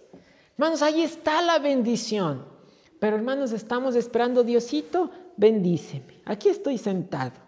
Hermanos, 0.58 0.82
ahí 0.82 1.02
está 1.02 1.42
la 1.42 1.60
bendición. 1.60 2.46
Pero 3.00 3.16
hermanos, 3.16 3.52
estamos 3.52 3.96
esperando, 3.96 4.44
Diosito, 4.44 5.10
bendíceme. 5.38 6.22
Aquí 6.26 6.50
estoy 6.50 6.78
sentado. 6.78 7.46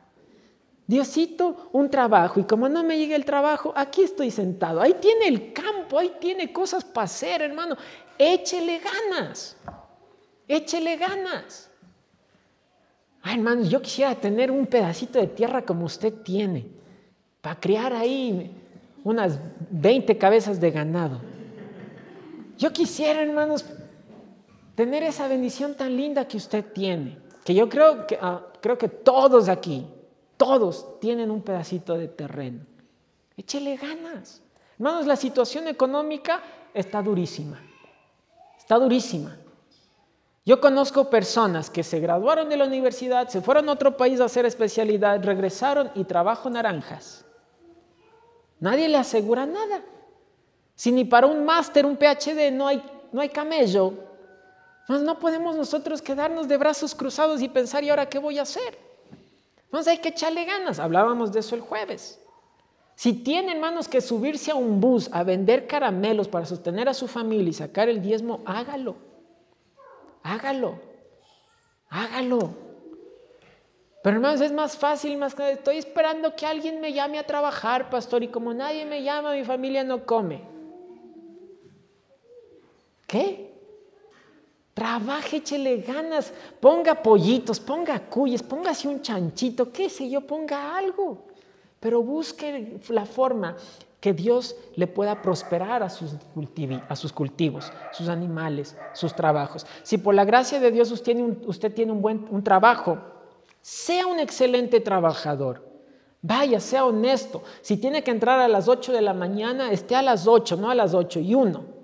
Diosito, 0.87 1.69
un 1.73 1.89
trabajo. 1.89 2.39
Y 2.39 2.43
como 2.43 2.69
no 2.69 2.83
me 2.83 2.97
llega 2.97 3.15
el 3.15 3.25
trabajo, 3.25 3.73
aquí 3.75 4.03
estoy 4.03 4.31
sentado. 4.31 4.81
Ahí 4.81 4.95
tiene 5.01 5.27
el 5.27 5.51
campo, 5.51 5.99
ahí 5.99 6.13
tiene 6.19 6.53
cosas 6.53 6.85
para 6.85 7.05
hacer, 7.05 7.41
hermano. 7.41 7.75
Échele 8.17 8.79
ganas. 8.79 9.57
Échele 10.47 10.95
ganas. 10.97 11.69
Ay, 13.21 13.35
hermanos, 13.35 13.69
yo 13.69 13.81
quisiera 13.81 14.15
tener 14.15 14.49
un 14.51 14.65
pedacito 14.67 15.19
de 15.19 15.27
tierra 15.27 15.63
como 15.63 15.85
usted 15.85 16.13
tiene, 16.23 16.67
para 17.41 17.59
criar 17.59 17.93
ahí 17.93 18.55
unas 19.03 19.39
20 19.69 20.17
cabezas 20.17 20.61
de 20.61 20.71
ganado. 20.71 21.19
Yo 22.57 22.71
quisiera, 22.71 23.21
hermanos, 23.21 23.65
tener 24.75 25.03
esa 25.03 25.27
bendición 25.27 25.75
tan 25.75 25.95
linda 25.97 26.27
que 26.27 26.37
usted 26.37 26.63
tiene, 26.73 27.17
que 27.43 27.53
yo 27.53 27.67
creo 27.67 28.07
que, 28.07 28.17
ah, 28.21 28.45
creo 28.61 28.77
que 28.77 28.87
todos 28.87 29.49
aquí, 29.49 29.85
todos 30.37 30.99
tienen 30.99 31.29
un 31.29 31.41
pedacito 31.41 31.97
de 31.97 32.07
terreno. 32.07 32.65
Échele 33.35 33.75
ganas. 33.75 34.41
Hermanos, 34.79 35.05
la 35.05 35.15
situación 35.15 35.67
económica 35.67 36.41
está 36.73 37.01
durísima. 37.01 37.59
Está 38.57 38.77
durísima. 38.77 39.35
Yo 40.47 40.61
conozco 40.61 41.09
personas 41.09 41.69
que 41.69 41.83
se 41.83 41.99
graduaron 41.99 42.47
de 42.47 42.55
la 42.55 42.63
universidad, 42.63 43.27
se 43.27 43.41
fueron 43.41 43.67
a 43.67 43.73
otro 43.73 43.97
país 43.97 44.21
a 44.21 44.25
hacer 44.25 44.45
especialidad, 44.45 45.21
regresaron 45.21 45.91
y 45.93 46.05
trabajo 46.05 46.49
naranjas. 46.49 47.25
Nadie 48.61 48.87
le 48.87 48.95
asegura 48.95 49.45
nada. 49.45 49.83
Si 50.73 50.89
ni 50.93 51.03
para 51.03 51.27
un 51.27 51.43
máster, 51.43 51.85
un 51.85 51.97
PhD 51.97 52.49
no 52.53 52.65
hay, 52.65 52.81
no 53.11 53.19
hay 53.19 53.27
camello, 53.27 53.93
pues 54.87 55.01
no 55.01 55.19
podemos 55.19 55.57
nosotros 55.57 56.01
quedarnos 56.01 56.47
de 56.47 56.55
brazos 56.55 56.95
cruzados 56.95 57.41
y 57.41 57.49
pensar, 57.49 57.83
¿y 57.83 57.89
ahora 57.89 58.07
qué 58.07 58.17
voy 58.17 58.39
a 58.39 58.43
hacer? 58.43 58.79
Entonces 59.65 59.91
hay 59.91 59.97
que 59.97 60.09
echarle 60.09 60.45
ganas. 60.45 60.79
Hablábamos 60.79 61.33
de 61.33 61.41
eso 61.41 61.55
el 61.55 61.61
jueves. 61.61 62.21
Si 62.95 63.11
tiene, 63.11 63.51
hermanos, 63.51 63.89
que 63.89 63.99
subirse 63.99 64.51
a 64.51 64.55
un 64.55 64.79
bus 64.79 65.09
a 65.11 65.23
vender 65.23 65.67
caramelos 65.67 66.29
para 66.29 66.45
sostener 66.45 66.87
a 66.87 66.93
su 66.93 67.09
familia 67.09 67.49
y 67.49 67.53
sacar 67.53 67.89
el 67.89 68.01
diezmo, 68.01 68.39
hágalo. 68.45 69.06
Hágalo, 70.27 70.77
hágalo. 71.89 72.49
Pero 74.03 74.17
hermanos, 74.17 74.41
es 74.41 74.51
más 74.51 74.75
fácil, 74.75 75.17
más 75.17 75.33
que 75.33 75.51
estoy 75.51 75.77
esperando 75.77 76.35
que 76.35 76.45
alguien 76.45 76.81
me 76.81 76.91
llame 76.91 77.17
a 77.17 77.25
trabajar, 77.25 77.89
pastor, 77.89 78.23
y 78.23 78.27
como 78.27 78.53
nadie 78.53 78.85
me 78.85 79.03
llama, 79.03 79.31
mi 79.31 79.45
familia 79.45 79.85
no 79.85 80.05
come. 80.05 80.41
¿Qué? 83.07 83.53
Trabaje, 84.73 85.37
échele 85.37 85.77
ganas, 85.77 86.33
ponga 86.59 87.01
pollitos, 87.01 87.61
ponga 87.61 87.97
cuyes, 87.97 88.43
póngase 88.43 88.89
un 88.89 89.01
chanchito, 89.01 89.71
qué 89.71 89.89
sé 89.89 90.09
yo, 90.09 90.27
ponga 90.27 90.75
algo. 90.77 91.25
Pero 91.79 92.03
busque 92.03 92.81
la 92.89 93.05
forma 93.05 93.55
que 93.99 94.13
Dios 94.13 94.55
le 94.75 94.87
pueda 94.87 95.21
prosperar 95.21 95.81
a 95.81 95.89
sus, 95.89 96.15
a 96.87 96.95
sus 96.95 97.11
cultivos, 97.11 97.71
sus 97.91 98.09
animales, 98.09 98.77
sus 98.93 99.15
trabajos. 99.15 99.65
Si 99.83 99.97
por 99.97 100.13
la 100.13 100.25
gracia 100.25 100.59
de 100.59 100.71
Dios 100.71 100.91
usted 100.91 101.73
tiene 101.73 101.91
un, 101.91 102.01
buen 102.01 102.27
un 102.29 102.43
trabajo, 102.43 102.99
sea 103.61 104.05
un 104.05 104.19
excelente 104.19 104.79
trabajador. 104.79 105.65
Vaya, 106.21 106.59
sea 106.59 106.85
honesto. 106.85 107.43
Si 107.61 107.77
tiene 107.77 108.03
que 108.03 108.11
entrar 108.11 108.39
a 108.39 108.47
las 108.47 108.67
8 108.67 108.91
de 108.91 109.01
la 109.01 109.13
mañana, 109.13 109.71
esté 109.71 109.95
a 109.95 110.01
las 110.01 110.27
8, 110.27 110.57
no 110.57 110.69
a 110.69 110.75
las 110.75 110.93
8 110.93 111.19
y 111.19 111.35
1. 111.35 111.77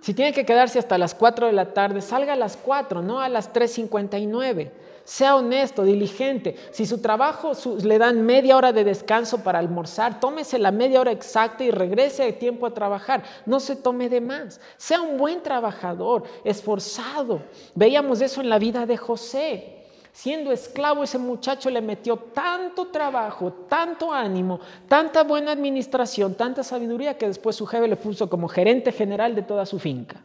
Si 0.00 0.14
tiene 0.14 0.32
que 0.32 0.46
quedarse 0.46 0.78
hasta 0.78 0.98
las 0.98 1.14
4 1.14 1.46
de 1.46 1.52
la 1.52 1.74
tarde, 1.74 2.00
salga 2.00 2.32
a 2.32 2.36
las 2.36 2.56
4, 2.56 3.02
no 3.02 3.20
a 3.20 3.28
las 3.28 3.52
3.59. 3.52 4.70
Sea 5.10 5.34
honesto, 5.34 5.82
diligente. 5.82 6.54
Si 6.70 6.86
su 6.86 7.02
trabajo 7.02 7.50
le 7.82 7.98
dan 7.98 8.24
media 8.24 8.56
hora 8.56 8.72
de 8.72 8.84
descanso 8.84 9.42
para 9.42 9.58
almorzar, 9.58 10.20
tómese 10.20 10.56
la 10.56 10.70
media 10.70 11.00
hora 11.00 11.10
exacta 11.10 11.64
y 11.64 11.72
regrese 11.72 12.22
a 12.22 12.38
tiempo 12.38 12.64
a 12.64 12.72
trabajar. 12.72 13.24
No 13.44 13.58
se 13.58 13.74
tome 13.74 14.08
de 14.08 14.20
más. 14.20 14.60
Sea 14.76 15.00
un 15.00 15.18
buen 15.18 15.42
trabajador, 15.42 16.22
esforzado. 16.44 17.42
Veíamos 17.74 18.20
eso 18.20 18.40
en 18.40 18.48
la 18.48 18.60
vida 18.60 18.86
de 18.86 18.96
José. 18.96 19.84
Siendo 20.12 20.52
esclavo, 20.52 21.02
ese 21.02 21.18
muchacho 21.18 21.70
le 21.70 21.82
metió 21.82 22.16
tanto 22.16 22.86
trabajo, 22.86 23.52
tanto 23.68 24.12
ánimo, 24.12 24.60
tanta 24.86 25.24
buena 25.24 25.50
administración, 25.50 26.34
tanta 26.34 26.62
sabiduría 26.62 27.18
que 27.18 27.26
después 27.26 27.56
su 27.56 27.66
jefe 27.66 27.88
le 27.88 27.96
puso 27.96 28.30
como 28.30 28.46
gerente 28.46 28.92
general 28.92 29.34
de 29.34 29.42
toda 29.42 29.66
su 29.66 29.80
finca. 29.80 30.22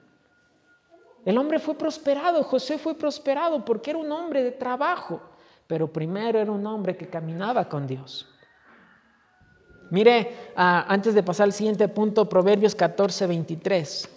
El 1.26 1.40
hombre 1.40 1.58
fue 1.58 1.76
prosperado, 1.76 2.44
José 2.44 2.78
fue 2.78 2.94
prosperado 2.94 3.66
porque 3.66 3.90
era 3.90 4.00
un 4.00 4.12
hombre 4.12 4.44
de 4.44 4.52
trabajo, 4.52 5.20
pero 5.66 5.92
primero 5.92 6.40
era 6.40 6.52
un 6.52 6.66
hombre 6.68 6.96
que 6.96 7.08
caminaba 7.08 7.68
con 7.68 7.88
Dios. 7.88 8.28
Mire, 9.90 10.52
ah, 10.56 10.86
antes 10.88 11.16
de 11.16 11.24
pasar 11.24 11.46
al 11.46 11.54
siguiente 11.54 11.88
punto, 11.88 12.30
Proverbios 12.30 12.76
14, 12.76 13.26
23. 13.26 14.10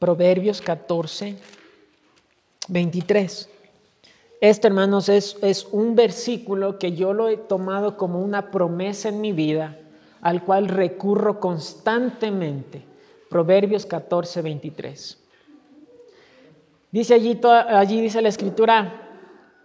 Proverbios 0.00 0.60
14, 0.60 1.36
23. 2.68 3.50
Este, 4.40 4.66
hermanos, 4.66 5.08
es, 5.08 5.36
es 5.40 5.66
un 5.70 5.94
versículo 5.94 6.80
que 6.80 6.92
yo 6.92 7.12
lo 7.12 7.28
he 7.28 7.36
tomado 7.36 7.96
como 7.96 8.20
una 8.20 8.50
promesa 8.50 9.08
en 9.08 9.20
mi 9.20 9.32
vida, 9.32 9.78
al 10.20 10.42
cual 10.44 10.66
recurro 10.66 11.38
constantemente 11.38 12.87
Proverbios 13.28 13.86
14, 13.86 14.42
23. 14.42 15.24
Dice 16.90 17.14
allí, 17.14 17.38
allí 17.44 18.00
dice 18.00 18.22
la 18.22 18.30
escritura, 18.30 19.08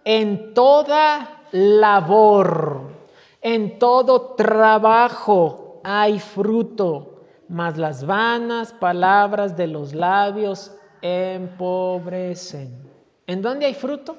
en 0.04 0.52
toda 0.52 1.42
labor, 1.52 2.92
en 3.40 3.78
todo 3.78 4.34
trabajo 4.34 5.80
hay 5.82 6.18
fruto, 6.18 7.22
mas 7.48 7.78
las 7.78 8.04
vanas 8.04 8.72
palabras 8.72 9.56
de 9.56 9.66
los 9.66 9.94
labios 9.94 10.74
empobrecen. 11.00 12.84
¿En 13.26 13.40
dónde 13.40 13.66
hay 13.66 13.74
fruto? 13.74 14.16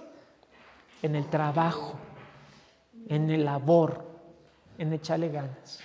En 1.01 1.15
el 1.15 1.27
trabajo, 1.29 1.99
en 3.07 3.29
el 3.29 3.45
labor, 3.45 4.03
en 4.77 4.93
echarle 4.93 5.29
ganas. 5.29 5.79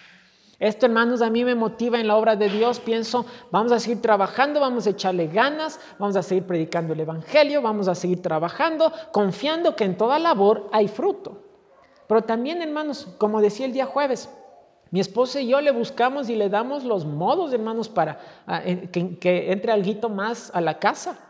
Esto, 0.60 0.84
hermanos, 0.84 1.22
a 1.22 1.30
mí 1.30 1.42
me 1.42 1.54
motiva 1.54 1.98
en 1.98 2.06
la 2.06 2.16
obra 2.16 2.36
de 2.36 2.50
Dios. 2.50 2.80
Pienso, 2.80 3.24
vamos 3.50 3.72
a 3.72 3.80
seguir 3.80 4.02
trabajando, 4.02 4.60
vamos 4.60 4.86
a 4.86 4.90
echarle 4.90 5.26
ganas, 5.26 5.80
vamos 5.98 6.16
a 6.16 6.22
seguir 6.22 6.46
predicando 6.46 6.92
el 6.92 7.00
Evangelio, 7.00 7.62
vamos 7.62 7.88
a 7.88 7.94
seguir 7.94 8.20
trabajando, 8.20 8.92
confiando 9.10 9.74
que 9.74 9.84
en 9.84 9.96
toda 9.96 10.18
labor 10.18 10.68
hay 10.70 10.86
fruto. 10.86 11.42
Pero 12.06 12.24
también, 12.24 12.60
hermanos, 12.60 13.08
como 13.16 13.40
decía 13.40 13.64
el 13.64 13.72
día 13.72 13.86
jueves, 13.86 14.28
mi 14.90 15.00
esposa 15.00 15.40
y 15.40 15.48
yo 15.48 15.62
le 15.62 15.70
buscamos 15.70 16.28
y 16.28 16.36
le 16.36 16.50
damos 16.50 16.84
los 16.84 17.06
modos, 17.06 17.54
hermanos, 17.54 17.88
para 17.88 18.20
ah, 18.46 18.60
que, 18.62 19.18
que 19.18 19.52
entre 19.52 19.72
algo 19.72 20.10
más 20.10 20.50
a 20.54 20.60
la 20.60 20.78
casa. 20.78 21.29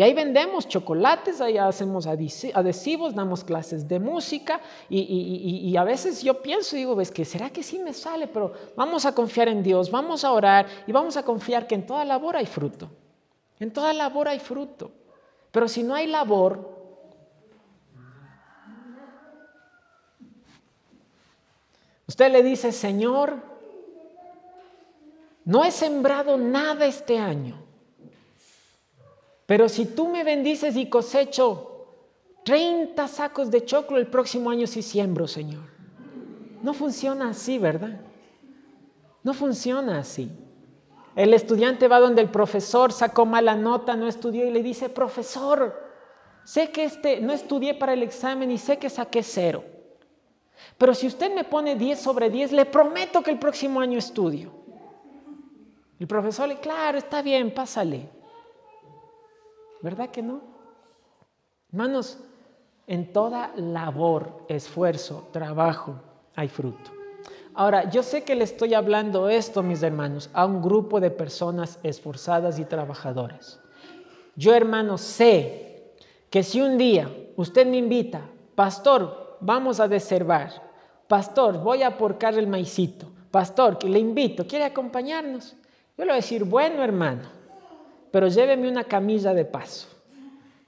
Y 0.00 0.02
ahí 0.02 0.14
vendemos 0.14 0.66
chocolates, 0.66 1.42
ahí 1.42 1.58
hacemos 1.58 2.06
adhesivos, 2.06 3.14
damos 3.14 3.44
clases 3.44 3.86
de 3.86 4.00
música 4.00 4.58
y, 4.88 5.76
a 5.76 5.84
veces 5.84 6.22
yo 6.22 6.40
pienso, 6.40 6.74
digo, 6.74 6.96
ves 6.96 7.10
que 7.10 7.26
será 7.26 7.50
que 7.50 7.62
sí 7.62 7.78
me 7.78 7.92
sale, 7.92 8.26
pero 8.26 8.54
vamos 8.74 9.04
a 9.04 9.14
confiar 9.14 9.48
en 9.48 9.62
Dios, 9.62 9.90
vamos 9.90 10.24
a 10.24 10.32
orar 10.32 10.66
y 10.86 10.92
vamos 10.92 11.18
a 11.18 11.22
confiar 11.22 11.66
que 11.66 11.74
en 11.74 11.84
toda 11.86 12.06
labor 12.06 12.34
hay 12.34 12.46
fruto. 12.46 12.88
En 13.58 13.74
toda 13.74 13.92
labor 13.92 14.28
hay 14.28 14.38
fruto. 14.38 14.90
Pero 15.50 15.68
si 15.68 15.82
no 15.82 15.94
hay 15.94 16.06
labor, 16.06 16.66
usted 22.06 22.32
le 22.32 22.42
dice, 22.42 22.72
Señor, 22.72 23.36
no 25.44 25.62
he 25.62 25.70
sembrado 25.70 26.38
nada 26.38 26.86
este 26.86 27.18
año. 27.18 27.69
Pero 29.50 29.68
si 29.68 29.84
tú 29.84 30.06
me 30.06 30.22
bendices 30.22 30.76
y 30.76 30.88
cosecho 30.88 31.88
30 32.44 33.08
sacos 33.08 33.50
de 33.50 33.64
choclo 33.64 33.98
el 33.98 34.06
próximo 34.06 34.48
año 34.48 34.68
sí 34.68 34.80
siembro, 34.80 35.26
Señor. 35.26 35.64
No 36.62 36.72
funciona 36.72 37.30
así, 37.30 37.58
¿verdad? 37.58 38.00
No 39.24 39.34
funciona 39.34 39.98
así. 39.98 40.30
El 41.16 41.34
estudiante 41.34 41.88
va 41.88 41.98
donde 41.98 42.22
el 42.22 42.28
profesor 42.28 42.92
sacó 42.92 43.26
mala 43.26 43.56
nota, 43.56 43.96
no 43.96 44.06
estudió 44.06 44.46
y 44.46 44.52
le 44.52 44.62
dice, 44.62 44.88
profesor, 44.88 45.74
sé 46.44 46.70
que 46.70 46.84
este, 46.84 47.20
no 47.20 47.32
estudié 47.32 47.74
para 47.74 47.94
el 47.94 48.04
examen 48.04 48.52
y 48.52 48.58
sé 48.58 48.78
que 48.78 48.88
saqué 48.88 49.24
cero. 49.24 49.64
Pero 50.78 50.94
si 50.94 51.08
usted 51.08 51.34
me 51.34 51.42
pone 51.42 51.74
10 51.74 51.98
sobre 51.98 52.30
10, 52.30 52.52
le 52.52 52.66
prometo 52.66 53.20
que 53.20 53.32
el 53.32 53.40
próximo 53.40 53.80
año 53.80 53.98
estudio. 53.98 54.52
El 55.98 56.06
profesor 56.06 56.46
le, 56.48 56.60
claro, 56.60 56.98
está 56.98 57.20
bien, 57.20 57.52
pásale. 57.52 58.19
¿Verdad 59.82 60.10
que 60.10 60.22
no? 60.22 60.40
Hermanos, 61.70 62.18
en 62.86 63.12
toda 63.12 63.52
labor, 63.56 64.44
esfuerzo, 64.48 65.28
trabajo, 65.32 65.94
hay 66.34 66.48
fruto. 66.48 66.90
Ahora, 67.54 67.90
yo 67.90 68.02
sé 68.02 68.24
que 68.24 68.34
le 68.34 68.44
estoy 68.44 68.74
hablando 68.74 69.28
esto, 69.28 69.62
mis 69.62 69.82
hermanos, 69.82 70.30
a 70.32 70.46
un 70.46 70.62
grupo 70.62 71.00
de 71.00 71.10
personas 71.10 71.78
esforzadas 71.82 72.58
y 72.58 72.64
trabajadoras. 72.64 73.60
Yo, 74.36 74.54
hermanos, 74.54 75.00
sé 75.00 75.94
que 76.30 76.42
si 76.42 76.60
un 76.60 76.78
día 76.78 77.10
usted 77.36 77.66
me 77.66 77.76
invita, 77.76 78.22
pastor, 78.54 79.36
vamos 79.40 79.80
a 79.80 79.88
deservar, 79.88 80.50
pastor, 81.08 81.58
voy 81.58 81.82
a 81.82 81.98
porcar 81.98 82.34
el 82.34 82.46
maicito, 82.46 83.06
pastor, 83.30 83.78
que 83.78 83.88
le 83.88 83.98
invito, 83.98 84.46
¿quiere 84.46 84.64
acompañarnos? 84.64 85.56
Yo 85.96 86.04
le 86.04 86.06
voy 86.06 86.12
a 86.12 86.16
decir, 86.16 86.44
bueno, 86.44 86.82
hermano, 86.82 87.22
pero 88.10 88.28
lléveme 88.28 88.68
una 88.68 88.84
camisa 88.84 89.34
de 89.34 89.44
paso. 89.44 89.88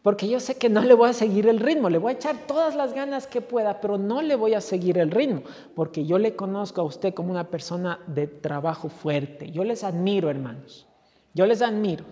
Porque 0.02 0.28
yo 0.28 0.40
sé 0.40 0.58
que 0.58 0.68
no 0.68 0.82
le 0.82 0.94
voy 0.94 1.10
a 1.10 1.12
seguir 1.12 1.46
el 1.46 1.60
ritmo, 1.60 1.88
le 1.88 1.98
voy 1.98 2.12
a 2.12 2.16
echar 2.16 2.36
todas 2.48 2.74
las 2.74 2.92
ganas 2.92 3.28
que 3.28 3.40
pueda, 3.40 3.80
pero 3.80 3.98
no 3.98 4.20
le 4.20 4.34
voy 4.34 4.54
a 4.54 4.60
seguir 4.60 4.98
el 4.98 5.12
ritmo, 5.12 5.42
porque 5.76 6.04
yo 6.04 6.18
le 6.18 6.34
conozco 6.34 6.80
a 6.80 6.84
usted 6.84 7.14
como 7.14 7.30
una 7.30 7.50
persona 7.50 8.00
de 8.08 8.26
trabajo 8.26 8.88
fuerte. 8.88 9.52
Yo 9.52 9.62
les 9.62 9.84
admiro, 9.84 10.28
hermanos, 10.28 10.88
yo 11.34 11.46
les 11.46 11.62
admiro. 11.62 12.04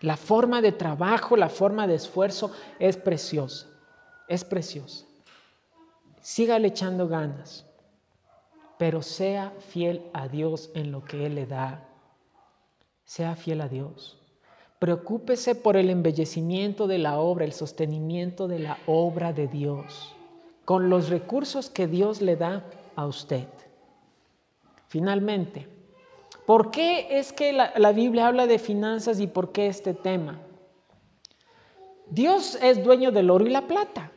La 0.00 0.16
forma 0.16 0.60
de 0.60 0.72
trabajo, 0.72 1.36
la 1.36 1.48
forma 1.48 1.86
de 1.86 1.94
esfuerzo 1.94 2.50
es 2.80 2.96
preciosa, 2.96 3.68
es 4.26 4.42
preciosa. 4.42 5.06
Sígale 6.20 6.68
echando 6.68 7.06
ganas, 7.06 7.64
pero 8.78 9.00
sea 9.00 9.52
fiel 9.68 10.02
a 10.12 10.26
Dios 10.26 10.70
en 10.74 10.90
lo 10.90 11.04
que 11.04 11.26
Él 11.26 11.36
le 11.36 11.46
da. 11.46 11.84
Sea 13.04 13.36
fiel 13.36 13.60
a 13.60 13.68
Dios. 13.68 14.21
Preocúpese 14.82 15.54
por 15.54 15.76
el 15.76 15.90
embellecimiento 15.90 16.88
de 16.88 16.98
la 16.98 17.20
obra, 17.20 17.44
el 17.44 17.52
sostenimiento 17.52 18.48
de 18.48 18.58
la 18.58 18.78
obra 18.86 19.32
de 19.32 19.46
Dios, 19.46 20.12
con 20.64 20.90
los 20.90 21.08
recursos 21.08 21.70
que 21.70 21.86
Dios 21.86 22.20
le 22.20 22.34
da 22.34 22.64
a 22.96 23.06
usted. 23.06 23.46
Finalmente, 24.88 25.68
¿por 26.46 26.72
qué 26.72 27.16
es 27.16 27.32
que 27.32 27.52
la, 27.52 27.92
Biblia 27.92 28.26
habla 28.26 28.48
de 28.48 28.58
finanzas 28.58 29.20
y 29.20 29.28
por 29.28 29.52
qué 29.52 29.68
este 29.68 29.94
tema? 29.94 30.40
Dios 32.10 32.58
es 32.60 32.82
dueño 32.82 33.12
del 33.12 33.30
oro 33.30 33.46
y 33.46 33.50
la 33.50 33.68
plata. 33.68 34.10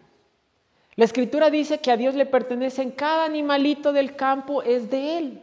La 0.96 1.06
escritura 1.06 1.52
dice 1.52 1.78
que 1.78 1.92
a 1.92 1.98
Dios 1.98 2.16
le 2.16 2.26
pertenecen 2.26 2.90
cada 2.90 3.26
animalito 3.26 3.94
del 3.94 4.16
campo 4.16 4.64
es 4.64 4.90
de 4.90 5.20
Él. 5.20 5.42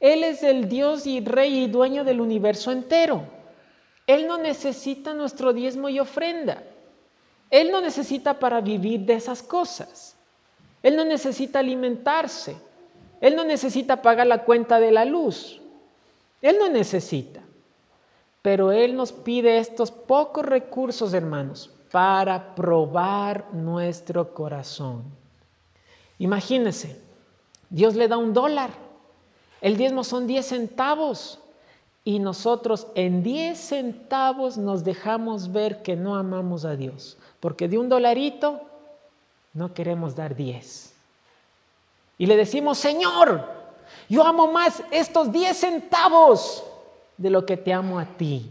Él 0.00 0.24
es 0.24 0.42
el 0.42 0.68
Dios 0.68 1.06
y 1.06 1.20
Rey 1.20 1.58
y 1.58 1.68
dueño 1.68 2.02
del 2.02 2.20
universo 2.20 2.72
entero. 2.72 3.37
Él 4.08 4.26
no 4.26 4.38
necesita 4.38 5.12
nuestro 5.12 5.52
diezmo 5.52 5.90
y 5.90 6.00
ofrenda. 6.00 6.62
Él 7.50 7.70
no 7.70 7.82
necesita 7.82 8.38
para 8.38 8.62
vivir 8.62 9.00
de 9.00 9.12
esas 9.12 9.42
cosas. 9.42 10.16
Él 10.82 10.96
no 10.96 11.04
necesita 11.04 11.58
alimentarse. 11.58 12.56
Él 13.20 13.36
no 13.36 13.44
necesita 13.44 14.00
pagar 14.00 14.26
la 14.26 14.44
cuenta 14.44 14.80
de 14.80 14.92
la 14.92 15.04
luz. 15.04 15.60
Él 16.40 16.56
no 16.58 16.70
necesita. 16.70 17.42
Pero 18.40 18.72
Él 18.72 18.96
nos 18.96 19.12
pide 19.12 19.58
estos 19.58 19.90
pocos 19.90 20.46
recursos, 20.46 21.12
hermanos, 21.12 21.70
para 21.90 22.54
probar 22.54 23.52
nuestro 23.52 24.32
corazón. 24.32 25.02
Imagínense, 26.18 26.98
Dios 27.68 27.94
le 27.94 28.08
da 28.08 28.16
un 28.16 28.32
dólar. 28.32 28.70
El 29.60 29.76
diezmo 29.76 30.02
son 30.02 30.26
10 30.26 30.46
centavos 30.46 31.40
y 32.08 32.20
nosotros 32.20 32.86
en 32.94 33.22
10 33.22 33.58
centavos 33.58 34.56
nos 34.56 34.82
dejamos 34.82 35.52
ver 35.52 35.82
que 35.82 35.94
no 35.94 36.16
amamos 36.16 36.64
a 36.64 36.74
Dios, 36.74 37.18
porque 37.38 37.68
de 37.68 37.76
un 37.76 37.90
dolarito 37.90 38.62
no 39.52 39.74
queremos 39.74 40.16
dar 40.16 40.34
10. 40.34 40.94
Y 42.16 42.24
le 42.24 42.34
decimos, 42.38 42.78
Señor, 42.78 43.44
yo 44.08 44.24
amo 44.24 44.50
más 44.50 44.82
estos 44.90 45.30
10 45.30 45.54
centavos 45.54 46.64
de 47.18 47.28
lo 47.28 47.44
que 47.44 47.58
te 47.58 47.74
amo 47.74 47.98
a 47.98 48.06
ti. 48.06 48.50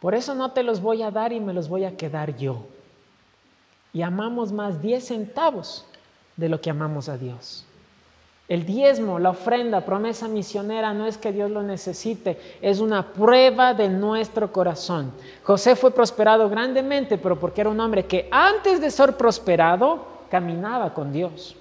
Por 0.00 0.16
eso 0.16 0.34
no 0.34 0.50
te 0.50 0.64
los 0.64 0.80
voy 0.80 1.04
a 1.04 1.12
dar 1.12 1.32
y 1.32 1.38
me 1.38 1.54
los 1.54 1.68
voy 1.68 1.84
a 1.84 1.96
quedar 1.96 2.36
yo. 2.36 2.64
Y 3.92 4.02
amamos 4.02 4.50
más 4.50 4.82
10 4.82 5.06
centavos 5.06 5.84
de 6.36 6.48
lo 6.48 6.60
que 6.60 6.70
amamos 6.70 7.08
a 7.08 7.16
Dios. 7.16 7.64
El 8.50 8.66
diezmo, 8.66 9.20
la 9.20 9.30
ofrenda, 9.30 9.84
promesa 9.84 10.26
misionera, 10.26 10.92
no 10.92 11.06
es 11.06 11.16
que 11.16 11.30
Dios 11.30 11.52
lo 11.52 11.62
necesite, 11.62 12.36
es 12.60 12.80
una 12.80 13.12
prueba 13.12 13.74
de 13.74 13.88
nuestro 13.88 14.50
corazón. 14.50 15.12
José 15.44 15.76
fue 15.76 15.92
prosperado 15.92 16.50
grandemente, 16.50 17.16
pero 17.16 17.38
porque 17.38 17.60
era 17.60 17.70
un 17.70 17.78
hombre 17.78 18.06
que 18.06 18.26
antes 18.28 18.80
de 18.80 18.90
ser 18.90 19.16
prosperado, 19.16 20.04
caminaba 20.28 20.92
con 20.92 21.12
Dios. 21.12 21.54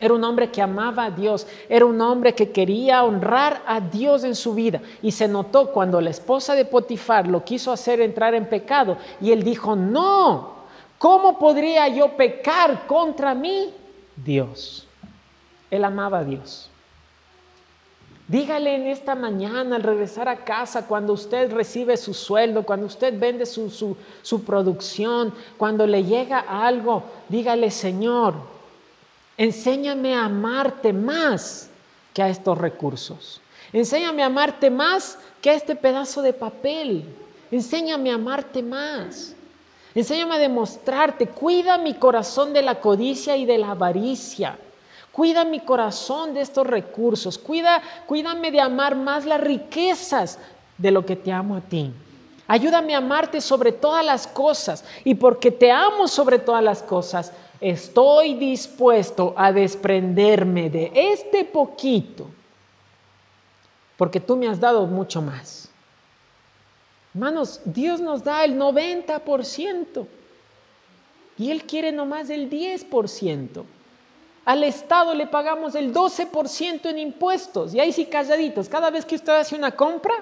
Era 0.00 0.12
un 0.12 0.24
hombre 0.24 0.50
que 0.50 0.60
amaba 0.60 1.04
a 1.04 1.10
Dios, 1.12 1.46
era 1.68 1.86
un 1.86 2.00
hombre 2.00 2.34
que 2.34 2.50
quería 2.50 3.04
honrar 3.04 3.62
a 3.64 3.80
Dios 3.80 4.24
en 4.24 4.34
su 4.34 4.54
vida. 4.54 4.80
Y 5.00 5.12
se 5.12 5.28
notó 5.28 5.70
cuando 5.70 6.00
la 6.00 6.10
esposa 6.10 6.56
de 6.56 6.64
Potifar 6.64 7.28
lo 7.28 7.44
quiso 7.44 7.70
hacer 7.70 8.00
entrar 8.00 8.34
en 8.34 8.46
pecado 8.46 8.96
y 9.20 9.30
él 9.30 9.44
dijo, 9.44 9.76
no, 9.76 10.54
¿cómo 10.98 11.38
podría 11.38 11.86
yo 11.86 12.16
pecar 12.16 12.88
contra 12.88 13.36
mí? 13.36 13.72
Dios. 14.16 14.87
Él 15.70 15.84
amaba 15.84 16.20
a 16.20 16.24
Dios. 16.24 16.70
Dígale 18.28 18.74
en 18.74 18.86
esta 18.86 19.14
mañana 19.14 19.76
al 19.76 19.82
regresar 19.82 20.28
a 20.28 20.44
casa, 20.44 20.86
cuando 20.86 21.14
usted 21.14 21.50
recibe 21.50 21.96
su 21.96 22.12
sueldo, 22.12 22.62
cuando 22.62 22.84
usted 22.84 23.18
vende 23.18 23.46
su, 23.46 23.96
su, 24.22 24.44
producción, 24.44 25.32
cuando 25.56 25.86
le 25.86 26.04
llega 26.04 26.40
algo, 26.40 27.04
dígale, 27.30 27.70
Señor, 27.70 28.34
enséñame 29.38 30.14
a 30.14 30.26
amarte 30.26 30.92
más 30.92 31.70
que 32.12 32.22
a 32.22 32.28
estos 32.28 32.58
recursos. 32.58 33.40
Enséñame 33.72 34.22
a 34.22 34.26
amarte 34.26 34.68
más 34.68 35.18
que 35.40 35.48
a 35.48 35.54
este 35.54 35.74
pedazo 35.74 36.20
de 36.20 36.34
papel. 36.34 37.04
Enséñame 37.50 38.10
a 38.10 38.16
amarte 38.16 38.62
más. 38.62 39.34
Enséñame 39.94 40.34
a 40.34 40.38
demostrarte. 40.38 41.28
Cuida 41.28 41.78
mi 41.78 41.94
corazón 41.94 42.52
de 42.52 42.60
la 42.60 42.80
codicia 42.80 43.38
y 43.38 43.46
de 43.46 43.56
la 43.56 43.70
avaricia. 43.70 44.58
Cuida 45.12 45.44
mi 45.44 45.60
corazón 45.60 46.34
de 46.34 46.40
estos 46.40 46.66
recursos. 46.66 47.38
Cuida, 47.38 47.82
cuídame 48.06 48.50
de 48.50 48.60
amar 48.60 48.94
más 48.94 49.24
las 49.24 49.40
riquezas 49.40 50.38
de 50.76 50.90
lo 50.90 51.04
que 51.04 51.16
te 51.16 51.32
amo 51.32 51.56
a 51.56 51.60
ti. 51.60 51.92
Ayúdame 52.46 52.94
a 52.94 52.98
amarte 52.98 53.40
sobre 53.40 53.72
todas 53.72 54.04
las 54.04 54.26
cosas. 54.26 54.84
Y 55.04 55.14
porque 55.14 55.50
te 55.50 55.70
amo 55.70 56.08
sobre 56.08 56.38
todas 56.38 56.62
las 56.62 56.82
cosas, 56.82 57.32
estoy 57.60 58.34
dispuesto 58.34 59.34
a 59.36 59.52
desprenderme 59.52 60.70
de 60.70 60.92
este 60.94 61.44
poquito. 61.44 62.26
Porque 63.96 64.20
tú 64.20 64.36
me 64.36 64.48
has 64.48 64.60
dado 64.60 64.86
mucho 64.86 65.20
más. 65.20 65.68
Hermanos, 67.12 67.60
Dios 67.64 68.00
nos 68.00 68.22
da 68.22 68.44
el 68.44 68.56
90%. 68.56 70.06
Y 71.36 71.50
Él 71.50 71.64
quiere 71.64 71.92
nomás 71.92 72.30
el 72.30 72.48
10%. 72.48 73.64
Al 74.48 74.64
Estado 74.64 75.12
le 75.12 75.26
pagamos 75.26 75.74
el 75.74 75.92
12% 75.92 76.86
en 76.86 76.98
impuestos. 76.98 77.74
Y 77.74 77.80
ahí 77.80 77.92
sí 77.92 78.06
calladitos. 78.06 78.66
Cada 78.66 78.88
vez 78.88 79.04
que 79.04 79.16
usted 79.16 79.34
hace 79.34 79.54
una 79.54 79.72
compra, 79.72 80.14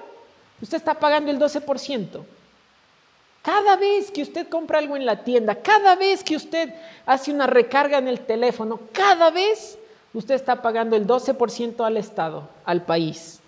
usted 0.61 0.75
está 0.75 0.95
pagando 0.95 1.31
el 1.31 1.39
12%. 1.39 2.25
Cada 3.41 3.77
vez 3.77 4.11
que 4.11 4.21
usted 4.21 4.49
compra 4.49 4.79
algo 4.79 4.97
en 4.97 5.05
la 5.05 5.23
tienda, 5.23 5.55
cada 5.55 5.95
vez 5.95 6.25
que 6.25 6.35
usted 6.35 6.73
hace 7.05 7.31
una 7.31 7.47
recarga 7.47 7.99
en 7.99 8.09
el 8.09 8.19
teléfono, 8.19 8.81
cada 8.91 9.29
vez 9.29 9.79
usted 10.13 10.35
está 10.35 10.61
pagando 10.61 10.97
el 10.97 11.07
12% 11.07 11.85
al 11.85 11.95
Estado, 11.95 12.49
al 12.65 12.81
país. 12.81 13.39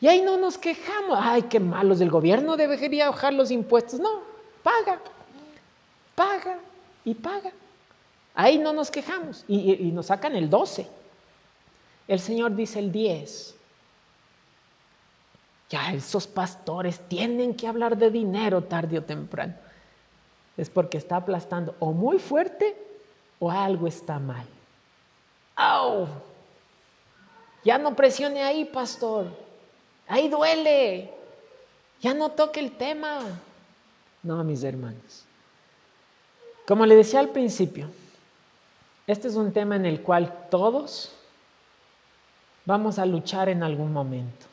Y 0.00 0.06
ahí 0.06 0.22
no 0.22 0.38
nos 0.38 0.56
quejamos. 0.56 1.18
Ay, 1.20 1.42
qué 1.42 1.60
malos 1.60 1.98
del 1.98 2.08
gobierno, 2.08 2.56
debería 2.56 3.10
bajar 3.10 3.34
los 3.34 3.50
impuestos. 3.50 4.00
No, 4.00 4.22
paga, 4.62 5.00
paga 6.14 6.56
y 7.04 7.12
paga. 7.12 7.52
Ahí 8.34 8.58
no 8.58 8.72
nos 8.72 8.90
quejamos 8.90 9.44
y, 9.48 9.90
nos 9.92 10.06
sacan 10.06 10.36
el 10.36 10.48
12. 10.48 10.86
El 12.06 12.20
Señor 12.20 12.54
dice 12.54 12.78
el 12.78 12.92
10. 12.92 13.54
Ya 15.70 15.92
esos 15.92 16.26
pastores 16.26 17.00
tienen 17.08 17.54
que 17.54 17.66
hablar 17.66 17.96
de 17.96 18.10
dinero 18.10 18.62
tarde 18.64 18.98
o 18.98 19.02
temprano. 19.02 19.54
Es 20.56 20.70
porque 20.70 20.98
está 20.98 21.16
aplastando 21.16 21.74
o 21.78 21.92
muy 21.92 22.18
fuerte 22.18 22.76
o 23.38 23.50
algo 23.50 23.86
está 23.86 24.18
mal. 24.18 24.46
¡Au! 25.56 26.06
Ya 27.64 27.76
no 27.76 27.94
presione 27.94 28.42
ahí, 28.42 28.64
pastor. 28.64 29.26
Ahí 30.06 30.28
duele. 30.28 31.12
Ya 32.00 32.14
no 32.14 32.30
toque 32.30 32.60
el 32.60 32.72
tema. 32.76 33.20
No, 34.22 34.42
mis 34.44 34.62
hermanos. 34.62 35.24
Como 36.66 36.86
le 36.86 36.96
decía 36.96 37.20
al 37.20 37.30
principio, 37.30 37.90
este 39.08 39.26
es 39.26 39.36
un 39.36 39.52
tema 39.52 39.74
en 39.74 39.86
el 39.86 40.02
cual 40.02 40.48
todos 40.50 41.12
vamos 42.66 42.98
a 42.98 43.06
luchar 43.06 43.48
en 43.48 43.62
algún 43.62 43.90
momento, 43.90 44.44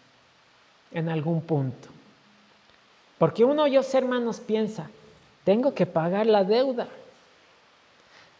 en 0.91 1.09
algún 1.09 1.41
punto. 1.41 1.89
Porque 3.17 3.43
uno, 3.43 3.67
yo 3.67 3.81
hermanos, 3.93 4.39
piensa, 4.39 4.89
tengo 5.43 5.73
que 5.73 5.85
pagar 5.85 6.25
la 6.25 6.45
deuda, 6.45 6.87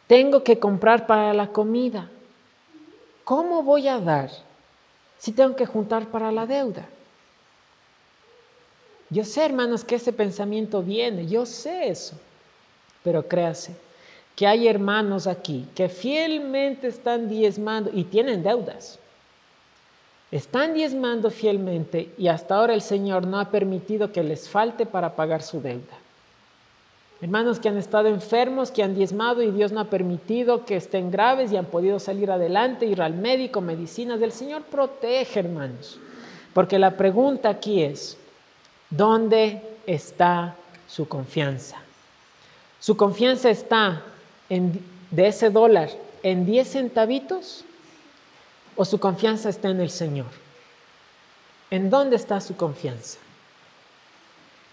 tengo 0.08 0.42
que 0.42 0.58
comprar 0.58 1.06
para 1.06 1.34
la 1.34 1.48
comida. 1.48 2.10
¿Cómo 3.26 3.62
voy 3.62 3.90
a 3.90 4.00
dar 4.00 4.30
si 5.18 5.34
tengo 5.34 5.58
que 5.58 5.66
juntar 5.66 6.08
para 6.08 6.32
la 6.32 6.46
deuda? 6.46 6.88
Yo 9.10 9.26
sé, 9.26 9.44
hermanos, 9.44 9.84
que 9.84 9.96
ese 9.96 10.14
pensamiento 10.14 10.82
viene, 10.82 11.28
yo 11.28 11.46
sé 11.46 11.90
eso, 11.90 12.18
pero 13.04 13.28
créase, 13.28 13.76
que 14.36 14.48
hay 14.48 14.68
hermanos 14.68 15.28
aquí 15.28 15.68
que 15.76 15.90
fielmente 15.90 16.88
están 16.88 17.30
diezmando 17.30 17.90
y 17.94 18.04
tienen 18.04 18.44
deudas. 18.44 19.00
Están 20.32 20.74
diezmando 20.74 21.32
fielmente 21.32 22.10
y 22.18 22.28
hasta 22.28 22.56
ahora 22.56 22.74
el 22.74 22.82
Señor 22.82 23.26
no 23.26 23.40
ha 23.40 23.52
permitido 23.52 24.12
que 24.12 24.24
les 24.24 24.50
falte 24.50 24.86
para 24.86 25.16
pagar 25.16 25.42
su 25.42 25.62
deuda. 25.62 25.96
Hermanos 27.22 27.60
que 27.60 27.70
han 27.70 27.78
estado 27.78 28.10
enfermos, 28.10 28.72
que 28.72 28.84
han 28.84 28.94
diezmado 28.94 29.42
y 29.42 29.52
Dios 29.52 29.72
no 29.72 29.80
ha 29.80 29.86
permitido 29.86 30.66
que 30.66 30.76
estén 30.76 31.12
graves 31.12 31.52
y 31.52 31.58
han 31.58 31.66
podido 31.66 32.00
salir 32.00 32.30
adelante, 32.30 32.86
ir 32.86 33.02
al 33.02 33.14
médico, 33.14 33.62
medicinas. 33.62 34.20
del 34.20 34.34
Señor 34.34 34.64
protege, 34.64 35.40
hermanos. 35.40 35.98
Porque 36.54 36.78
la 36.78 36.98
pregunta 36.98 37.50
aquí 37.50 37.82
es, 37.82 38.18
¿dónde 38.90 39.62
está 39.88 40.56
su 40.88 41.08
confianza? 41.08 41.78
Su 42.82 42.98
confianza 42.98 43.50
está 43.50 44.04
de 44.50 45.28
ese 45.28 45.50
dólar 45.50 45.90
en 46.24 46.46
10 46.46 46.68
centavitos 46.68 47.66
o 48.76 48.86
su 48.86 49.00
confianza 49.00 49.50
está 49.50 49.70
en 49.70 49.82
el 49.82 49.90
Señor? 49.90 50.28
¿En 51.72 51.90
dónde 51.90 52.16
está 52.16 52.40
su 52.42 52.56
confianza? 52.56 53.18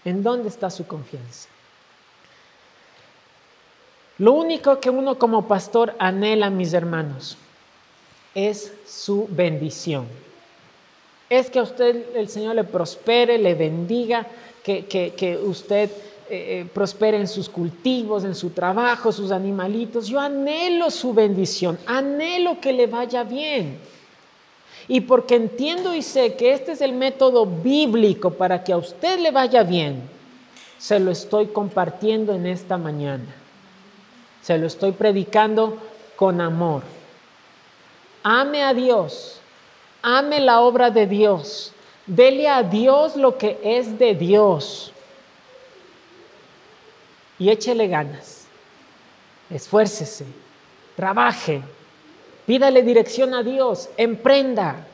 ¿En 0.05 0.21
dónde 0.21 0.49
está 0.49 0.69
su 0.69 0.85
confianza? 0.85 1.49
Lo 4.19 4.33
único 4.33 4.79
que 4.79 4.89
uno 4.89 5.17
como 5.17 5.47
pastor 5.47 5.95
anhela, 5.97 6.49
mis 6.49 6.73
hermanos, 6.73 7.37
es 8.35 8.73
su 8.85 9.27
bendición. 9.29 10.07
Es 11.29 11.49
que 11.49 11.59
a 11.59 11.63
usted 11.63 12.15
el 12.15 12.29
Señor 12.29 12.55
le 12.55 12.63
prospere, 12.63 13.37
le 13.37 13.55
bendiga, 13.55 14.27
que, 14.63 14.85
que 14.85 15.37
usted 15.37 15.89
eh, 16.29 16.61
eh, 16.61 16.69
prospere 16.73 17.17
en 17.17 17.27
sus 17.27 17.49
cultivos, 17.49 18.23
en 18.23 18.33
su 18.33 18.51
trabajo, 18.51 19.11
sus 19.11 19.31
animalitos. 19.31 20.07
Yo 20.07 20.19
anhelo 20.19 20.89
su 20.89 21.13
bendición, 21.13 21.77
anhelo 21.85 22.61
que 22.61 22.71
le 22.71 22.87
vaya 22.87 23.23
bien. 23.23 23.77
Y 24.87 25.01
porque 25.01 25.35
entiendo 25.35 25.93
y 25.93 26.01
sé 26.01 26.35
que 26.35 26.53
este 26.53 26.71
es 26.71 26.81
el 26.81 26.93
método 26.93 27.45
bíblico 27.45 28.31
para 28.31 28.63
que 28.63 28.71
a 28.71 28.77
usted 28.77 29.19
le 29.19 29.31
vaya 29.31 29.63
bien, 29.63 30.01
se 30.77 30.99
lo 30.99 31.11
estoy 31.11 31.47
compartiendo 31.47 32.33
en 32.33 32.45
esta 32.45 32.77
mañana. 32.77 33.35
Se 34.41 34.57
lo 34.57 34.67
estoy 34.67 34.93
predicando 34.93 35.77
con 36.15 36.39
amor. 36.39 36.83
Ame 38.23 38.63
a 38.63 38.73
Dios, 38.73 39.39
ame 40.01 40.39
la 40.39 40.61
obra 40.61 40.89
de 40.89 41.05
Dios, 41.05 41.73
dele 42.07 42.47
a 42.47 42.63
Dios 42.63 43.17
lo 43.17 43.37
que 43.37 43.59
es 43.63 43.99
de 43.99 44.15
Dios 44.15 44.92
y 47.39 47.49
échele 47.49 47.87
ganas. 47.87 48.45
Esfuércese, 49.49 50.25
trabaje, 50.95 51.61
pídale 52.45 52.83
dirección 52.83 53.33
a 53.33 53.43
Dios, 53.43 53.89
emprenda. 53.97 54.87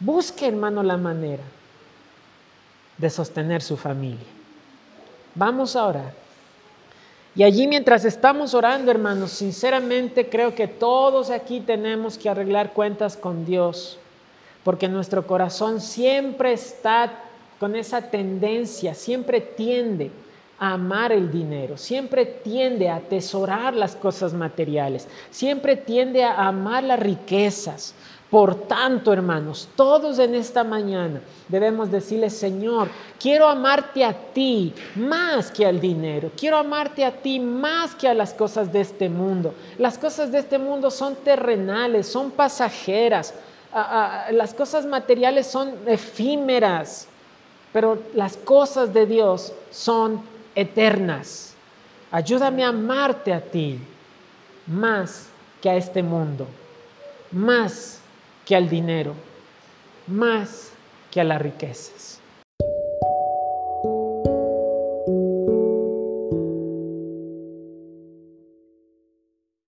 Busque, 0.00 0.46
hermano, 0.46 0.82
la 0.82 0.96
manera 0.96 1.42
de 2.98 3.10
sostener 3.10 3.62
su 3.62 3.76
familia. 3.76 4.26
Vamos 5.34 5.76
a 5.76 5.86
orar. 5.86 6.24
Y 7.36 7.42
allí 7.42 7.66
mientras 7.66 8.04
estamos 8.04 8.54
orando, 8.54 8.92
hermanos, 8.92 9.32
sinceramente 9.32 10.28
creo 10.28 10.54
que 10.54 10.68
todos 10.68 11.30
aquí 11.30 11.60
tenemos 11.60 12.16
que 12.16 12.28
arreglar 12.28 12.72
cuentas 12.72 13.16
con 13.16 13.44
Dios, 13.44 13.98
porque 14.62 14.88
nuestro 14.88 15.26
corazón 15.26 15.80
siempre 15.80 16.52
está 16.52 17.12
con 17.58 17.74
esa 17.74 18.02
tendencia, 18.02 18.94
siempre 18.94 19.40
tiende 19.40 20.12
amar 20.58 21.12
el 21.12 21.30
dinero, 21.30 21.76
siempre 21.76 22.24
tiende 22.24 22.88
a 22.88 22.96
atesorar 22.96 23.74
las 23.74 23.96
cosas 23.96 24.32
materiales, 24.32 25.08
siempre 25.30 25.76
tiende 25.76 26.24
a 26.24 26.46
amar 26.46 26.84
las 26.84 26.98
riquezas. 26.98 27.94
Por 28.30 28.66
tanto, 28.66 29.12
hermanos, 29.12 29.68
todos 29.76 30.18
en 30.18 30.34
esta 30.34 30.64
mañana 30.64 31.20
debemos 31.48 31.92
decirle, 31.92 32.30
Señor, 32.30 32.88
quiero 33.20 33.46
amarte 33.46 34.04
a 34.04 34.12
ti 34.12 34.74
más 34.96 35.52
que 35.52 35.64
al 35.64 35.78
dinero, 35.80 36.32
quiero 36.36 36.56
amarte 36.56 37.04
a 37.04 37.12
ti 37.12 37.38
más 37.38 37.94
que 37.94 38.08
a 38.08 38.14
las 38.14 38.34
cosas 38.34 38.72
de 38.72 38.80
este 38.80 39.08
mundo. 39.08 39.54
Las 39.78 39.98
cosas 39.98 40.32
de 40.32 40.38
este 40.38 40.58
mundo 40.58 40.90
son 40.90 41.14
terrenales, 41.16 42.08
son 42.08 42.32
pasajeras, 42.32 43.34
las 44.32 44.52
cosas 44.52 44.84
materiales 44.84 45.46
son 45.46 45.72
efímeras, 45.86 47.06
pero 47.72 47.98
las 48.14 48.36
cosas 48.36 48.92
de 48.92 49.06
Dios 49.06 49.52
son 49.70 50.33
eternas. 50.54 51.54
Ayúdame 52.10 52.64
a 52.64 52.68
amarte 52.68 53.32
a 53.32 53.40
ti 53.40 53.78
más 54.66 55.28
que 55.60 55.70
a 55.70 55.76
este 55.76 56.02
mundo, 56.02 56.46
más 57.32 58.00
que 58.44 58.54
al 58.54 58.68
dinero, 58.68 59.14
más 60.06 60.70
que 61.10 61.20
a 61.20 61.24
las 61.24 61.40
riquezas. 61.40 62.13